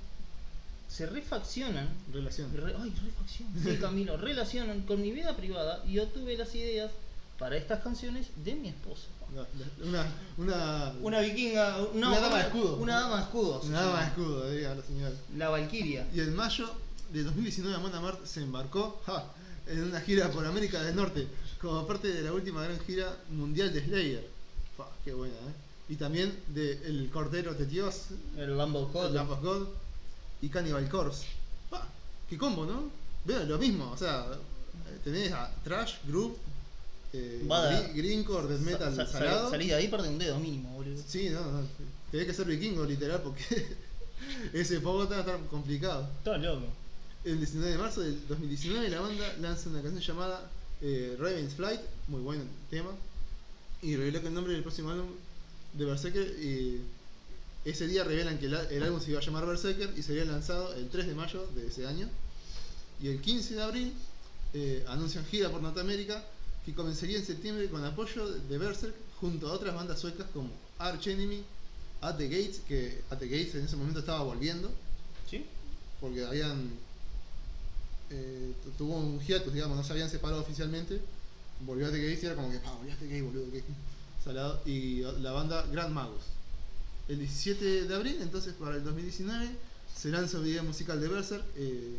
se 0.88 1.06
refaccionan 1.06 1.88
Relación. 2.12 2.50
Re- 2.56 2.74
ay, 2.78 2.94
refacción. 3.04 3.48
Sí, 3.62 3.76
Camilo, 3.80 4.16
relacionan 4.30 4.82
con 4.82 5.02
mi 5.02 5.10
vida 5.12 5.36
privada 5.36 5.84
y 5.86 5.98
obtuve 5.98 6.36
las 6.36 6.54
ideas 6.54 6.90
para 7.38 7.56
estas 7.56 7.82
canciones 7.82 8.28
de 8.44 8.54
mi 8.54 8.68
esposa. 8.68 9.06
Una, 9.82 10.06
una, 10.38 10.92
Una 11.00 11.20
vikinga, 11.20 11.78
no, 11.94 12.08
Una 12.08 12.20
dama 12.20 12.36
de 12.38 12.42
escudo. 12.44 12.76
Una 12.76 13.00
dama 13.00 13.16
de 13.16 13.22
escudo. 13.22 13.60
una 13.62 13.80
dama 13.80 14.00
de 14.00 14.06
escudo, 14.06 14.50
diga 14.50 14.74
la 14.74 14.82
señora. 14.82 15.14
La 15.36 15.48
Valquiria. 15.48 16.06
Y 16.14 16.20
en 16.20 16.36
mayo 16.36 16.70
de 17.12 17.24
2019 17.24 17.76
Amon 17.76 17.94
Amarth 17.94 18.24
se 18.26 18.42
embarcó 18.42 19.00
ja, 19.06 19.24
en 19.66 19.82
una 19.84 20.00
gira 20.00 20.30
por 20.30 20.46
América 20.46 20.82
del 20.82 20.94
Norte 20.94 21.26
como 21.60 21.86
parte 21.86 22.08
de 22.08 22.22
la 22.22 22.32
última 22.32 22.62
gran 22.62 22.78
gira 22.80 23.16
mundial 23.30 23.72
de 23.72 23.84
Slayer. 23.84 24.28
Fa, 24.76 24.86
qué 25.04 25.14
buena, 25.14 25.34
¿eh? 25.34 25.54
Y 25.88 25.96
también 25.96 26.38
de 26.48 26.72
El 26.86 27.10
Cordero 27.10 27.54
de 27.54 27.66
Dios, 27.66 28.06
El. 28.36 28.56
Lamb 28.56 28.76
of 28.76 28.92
God 28.92 29.68
y 30.42 30.48
Cannibal 30.48 30.88
Corpse. 30.88 31.26
Pa, 31.70 31.86
qué 32.28 32.38
combo, 32.38 32.64
¿no? 32.66 32.90
Vean, 33.24 33.48
lo 33.48 33.58
mismo, 33.58 33.90
o 33.90 33.96
sea, 33.96 34.26
tenés 35.02 35.32
a 35.32 35.50
Trash, 35.64 35.96
Group, 36.06 36.36
eh, 37.16 37.46
Va 37.50 37.68
a- 37.68 37.70
Gri- 37.70 37.94
Greencore, 37.94 38.48
Death 38.48 38.60
Metal 38.60 38.94
Sa- 38.94 39.06
sa- 39.06 39.12
salado. 39.20 39.50
salí 39.50 39.68
de 39.68 39.74
ahí 39.74 39.88
perdí 39.88 40.08
un 40.08 40.18
dedo 40.18 40.38
mínimo, 40.40 40.70
boludo. 40.74 41.02
Sí, 41.06 41.28
no, 41.30 41.40
no, 41.40 41.66
tenés 42.10 42.26
que 42.26 42.34
ser 42.34 42.46
vikingo 42.46 42.84
literal 42.84 43.22
porque 43.22 43.44
ese 44.52 44.80
poco 44.80 45.04
estar 45.04 45.38
complicado. 45.50 46.08
Todo 46.24 46.38
loco. 46.38 46.66
El 47.24 47.38
19 47.38 47.70
de 47.72 47.78
marzo 47.78 48.00
del 48.02 48.26
2019 48.28 48.88
la 48.90 49.00
banda 49.00 49.34
lanza 49.40 49.70
una 49.70 49.80
canción 49.80 50.02
llamada 50.02 50.50
eh, 50.82 51.16
Raven's 51.18 51.54
Flight, 51.54 51.80
muy 52.08 52.20
buen 52.20 52.42
tema, 52.68 52.90
y 53.80 53.96
reveló 53.96 54.20
que 54.20 54.28
el 54.28 54.34
nombre 54.34 54.52
del 54.52 54.62
próximo 54.62 54.90
álbum 54.90 55.08
de 55.72 55.84
Berserker, 55.84 56.26
y 56.42 56.80
ese 57.64 57.86
día 57.86 58.04
revelan 58.04 58.38
que 58.38 58.46
el, 58.46 58.54
el 58.54 58.82
álbum 58.82 59.00
se 59.00 59.10
iba 59.12 59.20
a 59.20 59.22
llamar 59.22 59.46
Berserker 59.46 59.90
y 59.96 60.02
sería 60.02 60.24
lanzado 60.26 60.74
el 60.74 60.88
3 60.90 61.06
de 61.06 61.14
mayo 61.14 61.46
de 61.54 61.68
ese 61.68 61.86
año, 61.86 62.08
y 63.00 63.08
el 63.08 63.20
15 63.22 63.54
de 63.54 63.62
abril 63.62 63.92
eh, 64.52 64.84
anuncian 64.88 65.24
gira 65.26 65.48
por 65.50 65.62
Norteamérica 65.62 66.22
que 66.64 66.72
comenzaría 66.74 67.18
en 67.18 67.24
septiembre 67.24 67.68
con 67.68 67.84
apoyo 67.84 68.28
de 68.30 68.58
Berserk 68.58 68.94
junto 69.20 69.48
a 69.48 69.52
otras 69.52 69.74
bandas 69.74 70.00
suecas 70.00 70.26
como 70.32 70.50
Arch 70.78 71.06
Enemy, 71.08 71.42
At 72.00 72.16
the 72.16 72.28
Gates, 72.28 72.60
que 72.66 73.02
At 73.10 73.18
the 73.18 73.26
Gates 73.28 73.54
en 73.54 73.64
ese 73.64 73.76
momento 73.76 74.00
estaba 74.00 74.22
volviendo, 74.22 74.70
¿Sí? 75.30 75.44
porque 76.00 76.24
habían 76.24 76.70
eh, 78.10 78.52
tu- 78.62 78.70
tuvo 78.72 78.96
un 78.96 79.20
hiatus, 79.20 79.52
digamos, 79.52 79.76
no 79.76 79.82
se 79.84 79.92
habían 79.92 80.10
separado 80.10 80.42
oficialmente. 80.42 81.00
Volvió 81.60 81.86
a 81.86 81.90
The 81.90 81.98
Gates 81.98 82.22
y 82.22 82.26
era 82.26 82.34
como 82.34 82.50
que, 82.50 82.58
pa, 82.58 82.72
volvió 82.72 82.92
a 82.92 82.96
The 82.96 83.06
Gates, 83.06 83.24
boludo, 83.24 83.50
que 83.52 83.62
salado. 84.24 84.60
Y 84.66 85.00
la 85.20 85.32
banda 85.32 85.66
Grand 85.72 85.92
Magus. 85.92 86.22
El 87.08 87.18
17 87.18 87.84
de 87.86 87.94
abril, 87.94 88.18
entonces 88.20 88.54
para 88.54 88.76
el 88.76 88.84
2019, 88.84 89.50
se 89.94 90.08
lanza 90.10 90.38
el 90.38 90.44
video 90.44 90.64
musical 90.64 91.00
de 91.00 91.08
Berserk, 91.08 91.44
eh, 91.56 91.98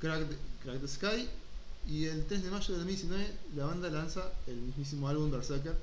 Crack, 0.00 0.28
the, 0.28 0.36
Crack 0.62 0.80
the 0.80 0.88
Sky. 0.88 1.28
Y 1.88 2.06
el 2.06 2.26
3 2.26 2.42
de 2.44 2.50
mayo 2.50 2.66
de 2.66 2.78
2019, 2.78 3.32
la 3.56 3.66
banda 3.66 3.88
lanza 3.90 4.22
el 4.46 4.56
mismísimo 4.56 5.08
álbum 5.08 5.30
Berserker, 5.30 5.74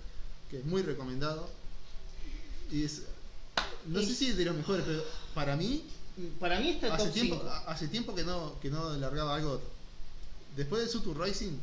que 0.49 0.59
es 0.59 0.65
muy 0.65 0.81
recomendado. 0.81 1.47
Y 2.71 2.83
es, 2.83 3.03
no 3.87 4.01
sé 4.01 4.13
si 4.13 4.29
es 4.29 4.37
de 4.37 4.45
los 4.45 4.55
mejores, 4.55 4.83
pero 4.85 5.03
para 5.33 5.55
mí 5.55 5.83
Para 6.39 6.59
mí 6.59 6.69
está 6.71 6.93
hace 6.93 7.05
top 7.05 7.13
tiempo, 7.13 7.35
5. 7.37 7.49
a- 7.49 7.57
hace 7.71 7.87
tiempo 7.87 8.13
que 8.15 8.23
no, 8.23 8.59
que 8.59 8.69
no 8.69 8.93
largaba 8.97 9.35
algo. 9.35 9.61
Después 10.57 10.81
de 10.83 10.87
Sutur 10.89 11.19
Rising, 11.19 11.53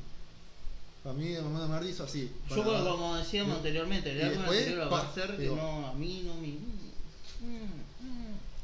para 1.05 1.14
mí 1.14 1.35
Mamá 1.35 1.67
Mardi 1.67 1.91
hizo 1.91 2.05
así. 2.05 2.31
Yo 2.49 2.64
para- 2.64 2.81
como 2.91 3.17
decíamos 3.17 3.57
anteriormente, 3.59 4.11
el 4.12 4.23
álbum 4.27 4.43
anterior 4.45 4.81
a 4.83 4.89
pa, 4.91 5.03
Berserk, 5.05 5.31
que 5.33 5.37
pegó. 5.45 5.57
no, 5.57 5.87
a 5.89 5.93
mí 5.95 6.23
no 6.25 6.35
me... 6.35 6.49
mm. 6.49 7.80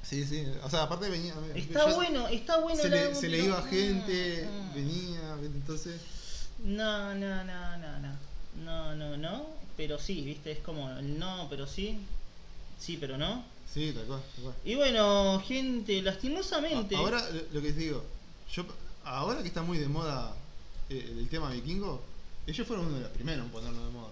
Sí, 0.08 0.24
sí. 0.24 0.46
O 0.62 0.70
sea, 0.70 0.84
aparte 0.84 1.10
venía. 1.10 1.34
Está 1.54 1.92
bueno, 1.94 2.28
está 2.28 2.60
bueno 2.60 2.80
Se 2.80 2.88
le, 2.88 3.14
se 3.14 3.28
le 3.28 3.44
iba 3.44 3.60
gente, 3.62 4.48
mm, 4.48 4.70
mm. 4.70 4.74
venía, 4.74 5.36
entonces. 5.42 6.00
No, 6.60 7.14
no, 7.14 7.44
no, 7.44 7.76
no, 7.78 7.98
no. 7.98 8.16
No, 8.64 8.94
no, 8.94 9.16
no. 9.16 9.46
Pero 9.76 9.98
sí, 9.98 10.22
viste, 10.22 10.52
es 10.52 10.58
como 10.60 10.90
el 10.90 11.18
no, 11.18 11.48
pero 11.50 11.66
sí. 11.66 11.98
Sí, 12.78 12.98
pero 13.00 13.18
no. 13.18 13.44
Sí, 13.72 13.92
tal 13.92 14.04
cual, 14.04 14.22
tal 14.34 14.44
cual. 14.44 14.54
Y 14.64 14.76
bueno, 14.76 15.42
gente, 15.46 16.00
lastimosamente. 16.02 16.94
Ahora 16.94 17.20
lo, 17.52 17.60
que 17.60 17.72
te 17.72 17.80
digo, 17.80 18.04
yo 18.52 18.64
ahora 19.04 19.42
que 19.42 19.48
está 19.48 19.62
muy 19.62 19.78
de 19.78 19.88
moda 19.88 20.34
eh, 20.88 21.14
el 21.18 21.28
tema 21.28 21.50
vikingo, 21.50 22.00
ellos 22.46 22.66
fueron 22.66 22.86
uno 22.86 22.96
de 22.96 23.02
los 23.02 23.10
primeros 23.10 23.44
en 23.44 23.50
ponerlo 23.50 23.84
de 23.84 23.92
moda. 23.92 24.10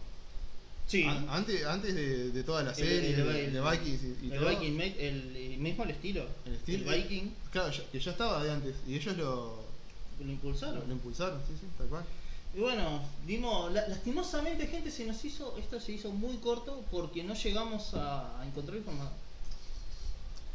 Sí. 0.86 1.04
An- 1.04 1.26
antes, 1.30 1.64
antes 1.64 1.94
de, 1.94 2.30
de 2.30 2.42
toda 2.44 2.62
la 2.62 2.74
serie, 2.74 3.14
el- 3.14 3.20
el- 3.28 3.52
de 3.52 3.60
Vikings 3.60 4.02
y, 4.02 4.26
y 4.26 4.32
el 4.32 4.38
todo. 4.38 4.48
Viking, 4.50 4.80
el, 4.80 5.58
mismo 5.58 5.84
el 5.84 5.90
estilo. 5.90 6.26
El 6.46 6.54
estilo. 6.54 6.90
El 6.92 7.02
Viking 7.02 7.30
Claro, 7.50 7.70
ya- 7.72 7.90
que 7.90 8.00
ya 8.00 8.10
estaba 8.10 8.42
de 8.44 8.50
antes 8.52 8.74
y 8.86 8.94
ellos 8.96 9.16
lo, 9.16 9.64
lo 10.20 10.30
impulsaron. 10.30 10.80
lo, 10.80 10.86
lo 10.86 10.92
impulsaron, 10.92 11.40
sí, 11.46 11.54
sí, 11.60 11.66
tal 11.78 11.86
cual. 11.88 12.04
Y 12.56 12.60
bueno, 12.60 13.02
dimos, 13.26 13.72
la- 13.72 13.88
lastimosamente 13.88 14.66
gente 14.68 14.90
se 14.90 15.04
nos 15.04 15.24
hizo, 15.24 15.56
esto 15.58 15.80
se 15.80 15.92
hizo 15.92 16.10
muy 16.12 16.36
corto 16.36 16.84
porque 16.90 17.24
no 17.24 17.34
llegamos 17.34 17.94
a, 17.94 18.40
a 18.40 18.46
encontrar 18.46 18.76
informa- 18.78 19.10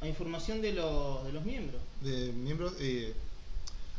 a 0.02 0.08
información 0.08 0.62
de, 0.62 0.74
los 0.74 1.26
de 1.26 1.34
los 1.34 1.44
miembros. 1.44 1.82
de 2.02 2.32
miembros. 2.32 2.74
eh, 2.80 3.14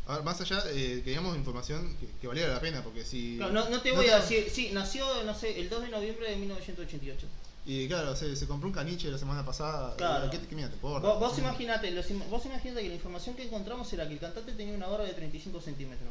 a 0.07 0.15
ver, 0.15 0.25
más 0.25 0.41
allá, 0.41 0.63
eh, 0.69 1.03
queríamos 1.05 1.37
información 1.37 1.97
que, 2.01 2.07
que 2.21 2.27
valiera 2.27 2.53
la 2.53 2.61
pena, 2.61 2.83
porque 2.83 3.05
si. 3.05 3.37
Claro, 3.37 3.53
no, 3.53 3.69
no 3.69 3.81
te 3.81 3.91
no 3.91 3.97
voy 3.97 4.09
a 4.09 4.19
decir, 4.21 4.49
sí, 4.51 4.71
nació, 4.73 5.05
no 5.25 5.35
sé, 5.35 5.61
el 5.61 5.69
2 5.69 5.83
de 5.83 5.89
noviembre 5.89 6.31
de 6.31 6.37
1988. 6.37 7.27
Y 7.67 7.87
claro, 7.89 8.17
se, 8.17 8.35
se 8.35 8.47
compró 8.47 8.69
un 8.69 8.75
caniche 8.75 9.11
la 9.11 9.19
semana 9.19 9.45
pasada. 9.45 9.95
Claro. 9.97 10.31
¿Qué, 10.31 10.41
qué 10.41 10.55
mira, 10.57 10.69
te 10.69 10.75
importa? 10.75 11.07
Vos, 11.07 11.21
vos 11.21 11.39
imaginate, 11.39 11.91
los 11.91 12.07
vos 12.29 12.45
imaginate 12.47 12.83
que 12.83 12.89
la 12.89 12.95
información 12.95 13.37
que 13.37 13.45
encontramos 13.45 13.93
era 13.93 14.09
que 14.09 14.15
el 14.15 14.19
cantante 14.19 14.53
tenía 14.53 14.75
una 14.75 14.87
barba 14.87 15.05
de 15.05 15.13
35 15.15 15.61
centímetros. 15.61 16.09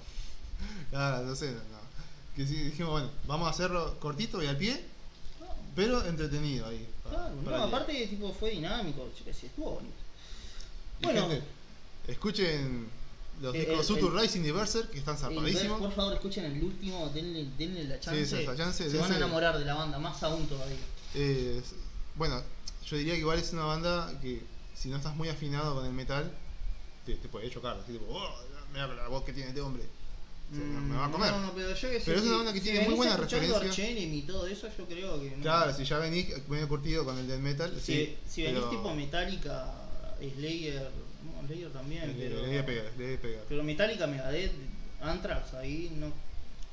Claro, 0.91 1.25
no 1.25 1.35
sé, 1.35 1.51
no. 1.51 1.79
Que 2.35 2.45
sí, 2.45 2.55
dijimos, 2.55 2.91
bueno, 2.91 3.09
vamos 3.25 3.47
a 3.47 3.51
hacerlo 3.51 3.97
cortito 3.99 4.41
y 4.43 4.47
al 4.47 4.57
pie, 4.57 4.73
No, 5.39 5.47
pero 5.75 6.05
entretenido 6.05 6.67
ahí. 6.67 6.87
para- 7.03 7.15
claro, 7.15 7.35
no, 7.35 7.43
para 7.43 7.63
aparte 7.63 8.07
tipo 8.07 8.31
fue 8.33 8.51
dinámico, 8.51 9.09
yo 9.17 9.25
qué 9.25 9.33
sé, 9.33 9.47
estuvo 9.47 9.71
bonito. 9.71 9.95
Y, 10.99 11.03
bueno. 11.05 11.21
gente, 11.29 11.43
escuchen 12.07 12.89
los 13.41 13.55
Eh, 13.55 13.59
discos 13.59 13.79
el- 13.79 13.85
Sutur 13.85 14.13
el- 14.15 14.21
Rising 14.21 14.41
y 14.45 14.51
Berserk, 14.51 14.89
que 14.91 14.99
están 14.99 15.17
zarpadísimos. 15.17 15.79
por 15.79 15.91
favor, 15.93 16.13
escuchen 16.13 16.45
el 16.45 16.63
último, 16.63 17.09
denle, 17.13 17.47
denle 17.57 17.83
la 17.85 17.99
chance. 17.99 18.25
Sí, 18.25 18.43
esa 18.43 18.55
chance, 18.55 18.89
Se 18.89 18.97
van 18.97 19.11
a 19.11 19.17
enamorar 19.17 19.57
de 19.57 19.65
la 19.65 19.75
banda, 19.75 19.97
más 19.99 20.21
aún 20.23 20.45
todavía. 20.47 20.77
Eh, 21.15 21.61
bueno, 22.15 22.41
yo 22.85 22.97
diría 22.97 23.13
que 23.13 23.19
igual 23.19 23.39
es 23.39 23.53
una 23.53 23.63
banda 23.65 24.13
que 24.21 24.43
si 24.75 24.89
no 24.89 24.97
estás 24.97 25.15
muy 25.15 25.29
afinado 25.29 25.75
con 25.75 25.85
el 25.85 25.93
metal, 25.93 26.31
te, 27.05 27.15
te 27.15 27.27
puede 27.29 27.49
chocar. 27.49 27.77
Así 27.77 27.93
tipo, 27.93 28.05
oh, 28.09 28.29
mira 28.73 28.87
la 28.87 29.07
voz 29.07 29.23
que 29.23 29.33
tiene 29.33 29.49
este 29.49 29.61
hombre. 29.61 29.83
Me 30.51 30.95
va 30.95 31.05
a 31.05 31.11
comer. 31.11 31.31
Mm, 31.31 31.41
No, 31.43 31.51
pero 31.53 31.75
yo 31.75 31.89
que 31.91 31.99
Pero 32.03 32.17
es 32.19 32.25
una 32.25 32.37
banda 32.37 32.53
que 32.53 32.59
si 32.59 32.65
tiene 32.71 32.85
muy 32.87 32.95
buena 32.95 33.15
referencia. 33.17 33.89
Y 33.91 34.21
todo 34.23 34.47
eso, 34.47 34.67
yo 34.75 34.85
creo 34.87 35.21
que. 35.21 35.31
no. 35.37 35.43
Claro, 35.43 35.73
si 35.75 35.85
ya 35.85 35.99
venís 35.99 36.27
medio 36.47 36.67
curtido 36.67 37.05
con 37.05 37.17
el 37.19 37.27
death 37.27 37.39
metal, 37.39 37.71
Si, 37.79 37.93
sí. 37.93 38.17
si 38.27 38.41
venís 38.43 38.57
pero 38.59 38.69
tipo 38.71 38.93
Metallica, 38.95 39.71
Slayer, 40.19 40.89
no, 41.23 41.47
Slayer 41.47 41.71
también, 41.71 42.07
le, 42.17 42.27
pero. 42.29 42.41
le 42.41 42.47
voy 42.47 42.57
a 42.57 42.65
pegar, 42.65 42.85
le 42.97 43.05
voy 43.05 43.15
a 43.15 43.21
pegar. 43.21 43.43
Pero 43.49 43.63
Metallica, 43.63 44.07
Megadeth, 44.07 44.51
Anthrax, 45.01 45.53
ahí 45.53 45.91
no 45.97 46.11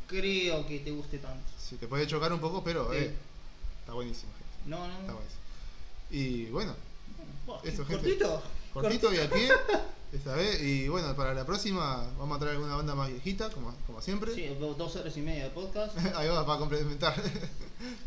creo 0.09 0.67
que 0.67 0.81
te 0.81 0.91
guste 0.91 1.19
tanto. 1.19 1.45
Sí, 1.59 1.77
te 1.77 1.87
puede 1.89 2.07
chocar 2.07 2.33
un 2.33 2.41
poco, 2.41 2.63
pero 2.65 2.91
Sí. 2.93 2.99
eh, 2.99 3.15
está 3.81 3.93
buenísimo, 3.93 4.33
gente. 4.39 4.71
No, 4.71 4.87
no, 4.87 5.01
Está 5.01 5.13
buenísimo. 5.15 5.41
Y 6.11 6.45
bueno, 6.47 6.75
Buah, 7.47 7.61
Eso, 7.65 7.85
gente. 7.87 8.03
¿Cortito? 8.19 8.43
cortito 8.73 9.15
y 9.15 9.19
a 9.19 9.31
pie, 9.31 9.49
esta 10.13 10.35
vez. 10.35 10.61
Y 10.63 10.89
bueno, 10.89 11.15
para 11.17 11.33
la 11.35 11.47
próxima 11.47 12.09
vamos 12.19 12.37
a 12.37 12.41
traer 12.41 12.57
alguna 12.57 12.75
banda 12.77 12.95
más 12.97 13.09
viejita, 13.11 13.51
como, 13.51 13.73
como 13.87 14.01
siempre. 14.03 14.35
Sí, 14.35 14.47
do- 14.61 14.75
dos 14.75 14.97
horas 14.97 15.17
y 15.17 15.21
media 15.23 15.45
de 15.45 15.51
podcast. 15.51 15.97
Ahí 16.17 16.29
va, 16.29 16.45
para 16.45 16.59
complementar. 16.59 17.15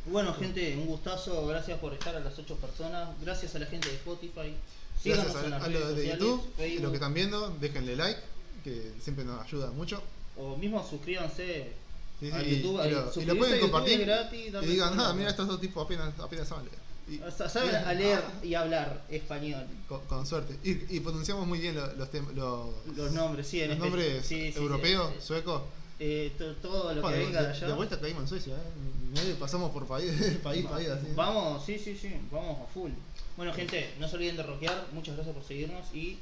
Bueno, 0.06 0.34
gente, 0.34 0.76
un 0.78 0.88
gustazo. 0.88 1.46
Gracias 1.48 1.80
por 1.80 1.94
estar 1.94 2.16
a 2.16 2.20
las 2.20 2.38
ocho 2.38 2.56
personas. 2.58 3.10
Gracias 3.22 3.56
a 3.56 3.60
la 3.60 3.66
gente 3.66 3.88
de 3.90 3.96
Spotify. 3.96 4.54
Síganos 5.02 5.32
Gracias 5.34 5.54
a, 5.54 5.66
a 5.66 5.70
los 5.70 5.96
de 5.96 6.08
YouTube, 6.08 6.44
Facebook, 6.58 6.82
los 6.82 6.92
que 6.92 6.96
están 6.98 7.14
viendo, 7.14 7.50
déjenle 7.62 7.96
like, 7.96 8.20
que 8.64 8.92
siempre 9.02 9.24
nos 9.26 9.42
ayuda 9.46 9.72
mucho. 9.72 10.02
o 10.38 10.56
mismo 10.58 10.86
suscríbanse 10.88 11.74
Sí, 12.20 12.30
a 12.32 12.42
sí, 12.42 12.58
YouTube. 12.62 12.86
y, 12.86 12.90
lo, 12.92 13.22
y 13.22 13.26
lo 13.26 13.38
pueden 13.38 13.56
a 13.58 13.60
compartir 13.62 14.02
gratis, 14.02 14.52
y 14.62 14.66
digan, 14.66 14.98
nada, 14.98 15.14
mira 15.14 15.30
estos 15.30 15.48
dos 15.48 15.62
tipos 15.62 15.86
apenas, 15.86 16.14
apenas 16.20 16.50
saben 16.50 16.66
leer. 16.66 16.80
Y- 17.10 17.22
O 17.24 17.32
sea, 17.32 17.48
Saben 17.50 17.74
a 17.76 17.94
leer 17.94 18.22
y 18.44 18.54
hablar 18.56 19.04
español. 19.10 19.66
con, 19.88 20.02
con 20.02 20.26
suerte. 20.28 20.58
Y, 20.64 20.98
y 20.98 21.00
pronunciamos 21.00 21.48
muy 21.48 21.60
bien 21.60 21.76
lo- 21.76 21.94
los, 21.94 22.12
tem- 22.12 22.32
los, 22.34 22.68
Los 22.98 23.12
nombres, 23.14 23.48
sí, 23.48 23.62
en 23.62 23.70
los 23.70 23.80
nombres 23.80 24.26
sí, 24.26 24.54
europeos, 24.58 25.14
suecos. 25.24 25.62
Eh, 25.98 26.34
to- 26.38 26.56
todo 26.58 26.94
lo 26.94 27.02
Bueno, 27.02 27.16
que 27.16 27.20
de, 27.22 27.26
venga 27.28 27.42
de 27.42 27.48
allá. 27.50 27.68
de 27.68 27.74
vuelta 27.74 28.00
caímos 28.00 28.24
en 28.24 28.28
Suecia, 28.28 28.54
¿eh? 28.56 29.36
Pasamos 29.40 29.72
por 29.72 29.88
país, 29.88 30.12
país, 30.44 30.66
país. 30.66 30.90
Vamos, 31.16 31.66
sí, 31.66 31.80
sí, 31.80 31.98
sí, 31.98 32.14
vamos 32.32 32.58
a 32.62 32.74
full. 32.74 32.92
Bueno, 33.40 33.54
gente, 33.54 33.90
no 34.02 34.06
se 34.10 34.18
olviden 34.18 34.36
de 34.36 34.44
rockear. 34.44 34.88
Muchas 34.92 35.16
gracias 35.16 35.34
por 35.34 35.46
seguirnos 35.46 35.96
y 35.96 36.20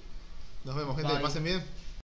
Nos 0.64 0.76
vemos, 0.76 0.96
gente, 0.96 1.14
Bye. 1.14 1.22
pasen 1.24 1.44
bien. 1.44 1.64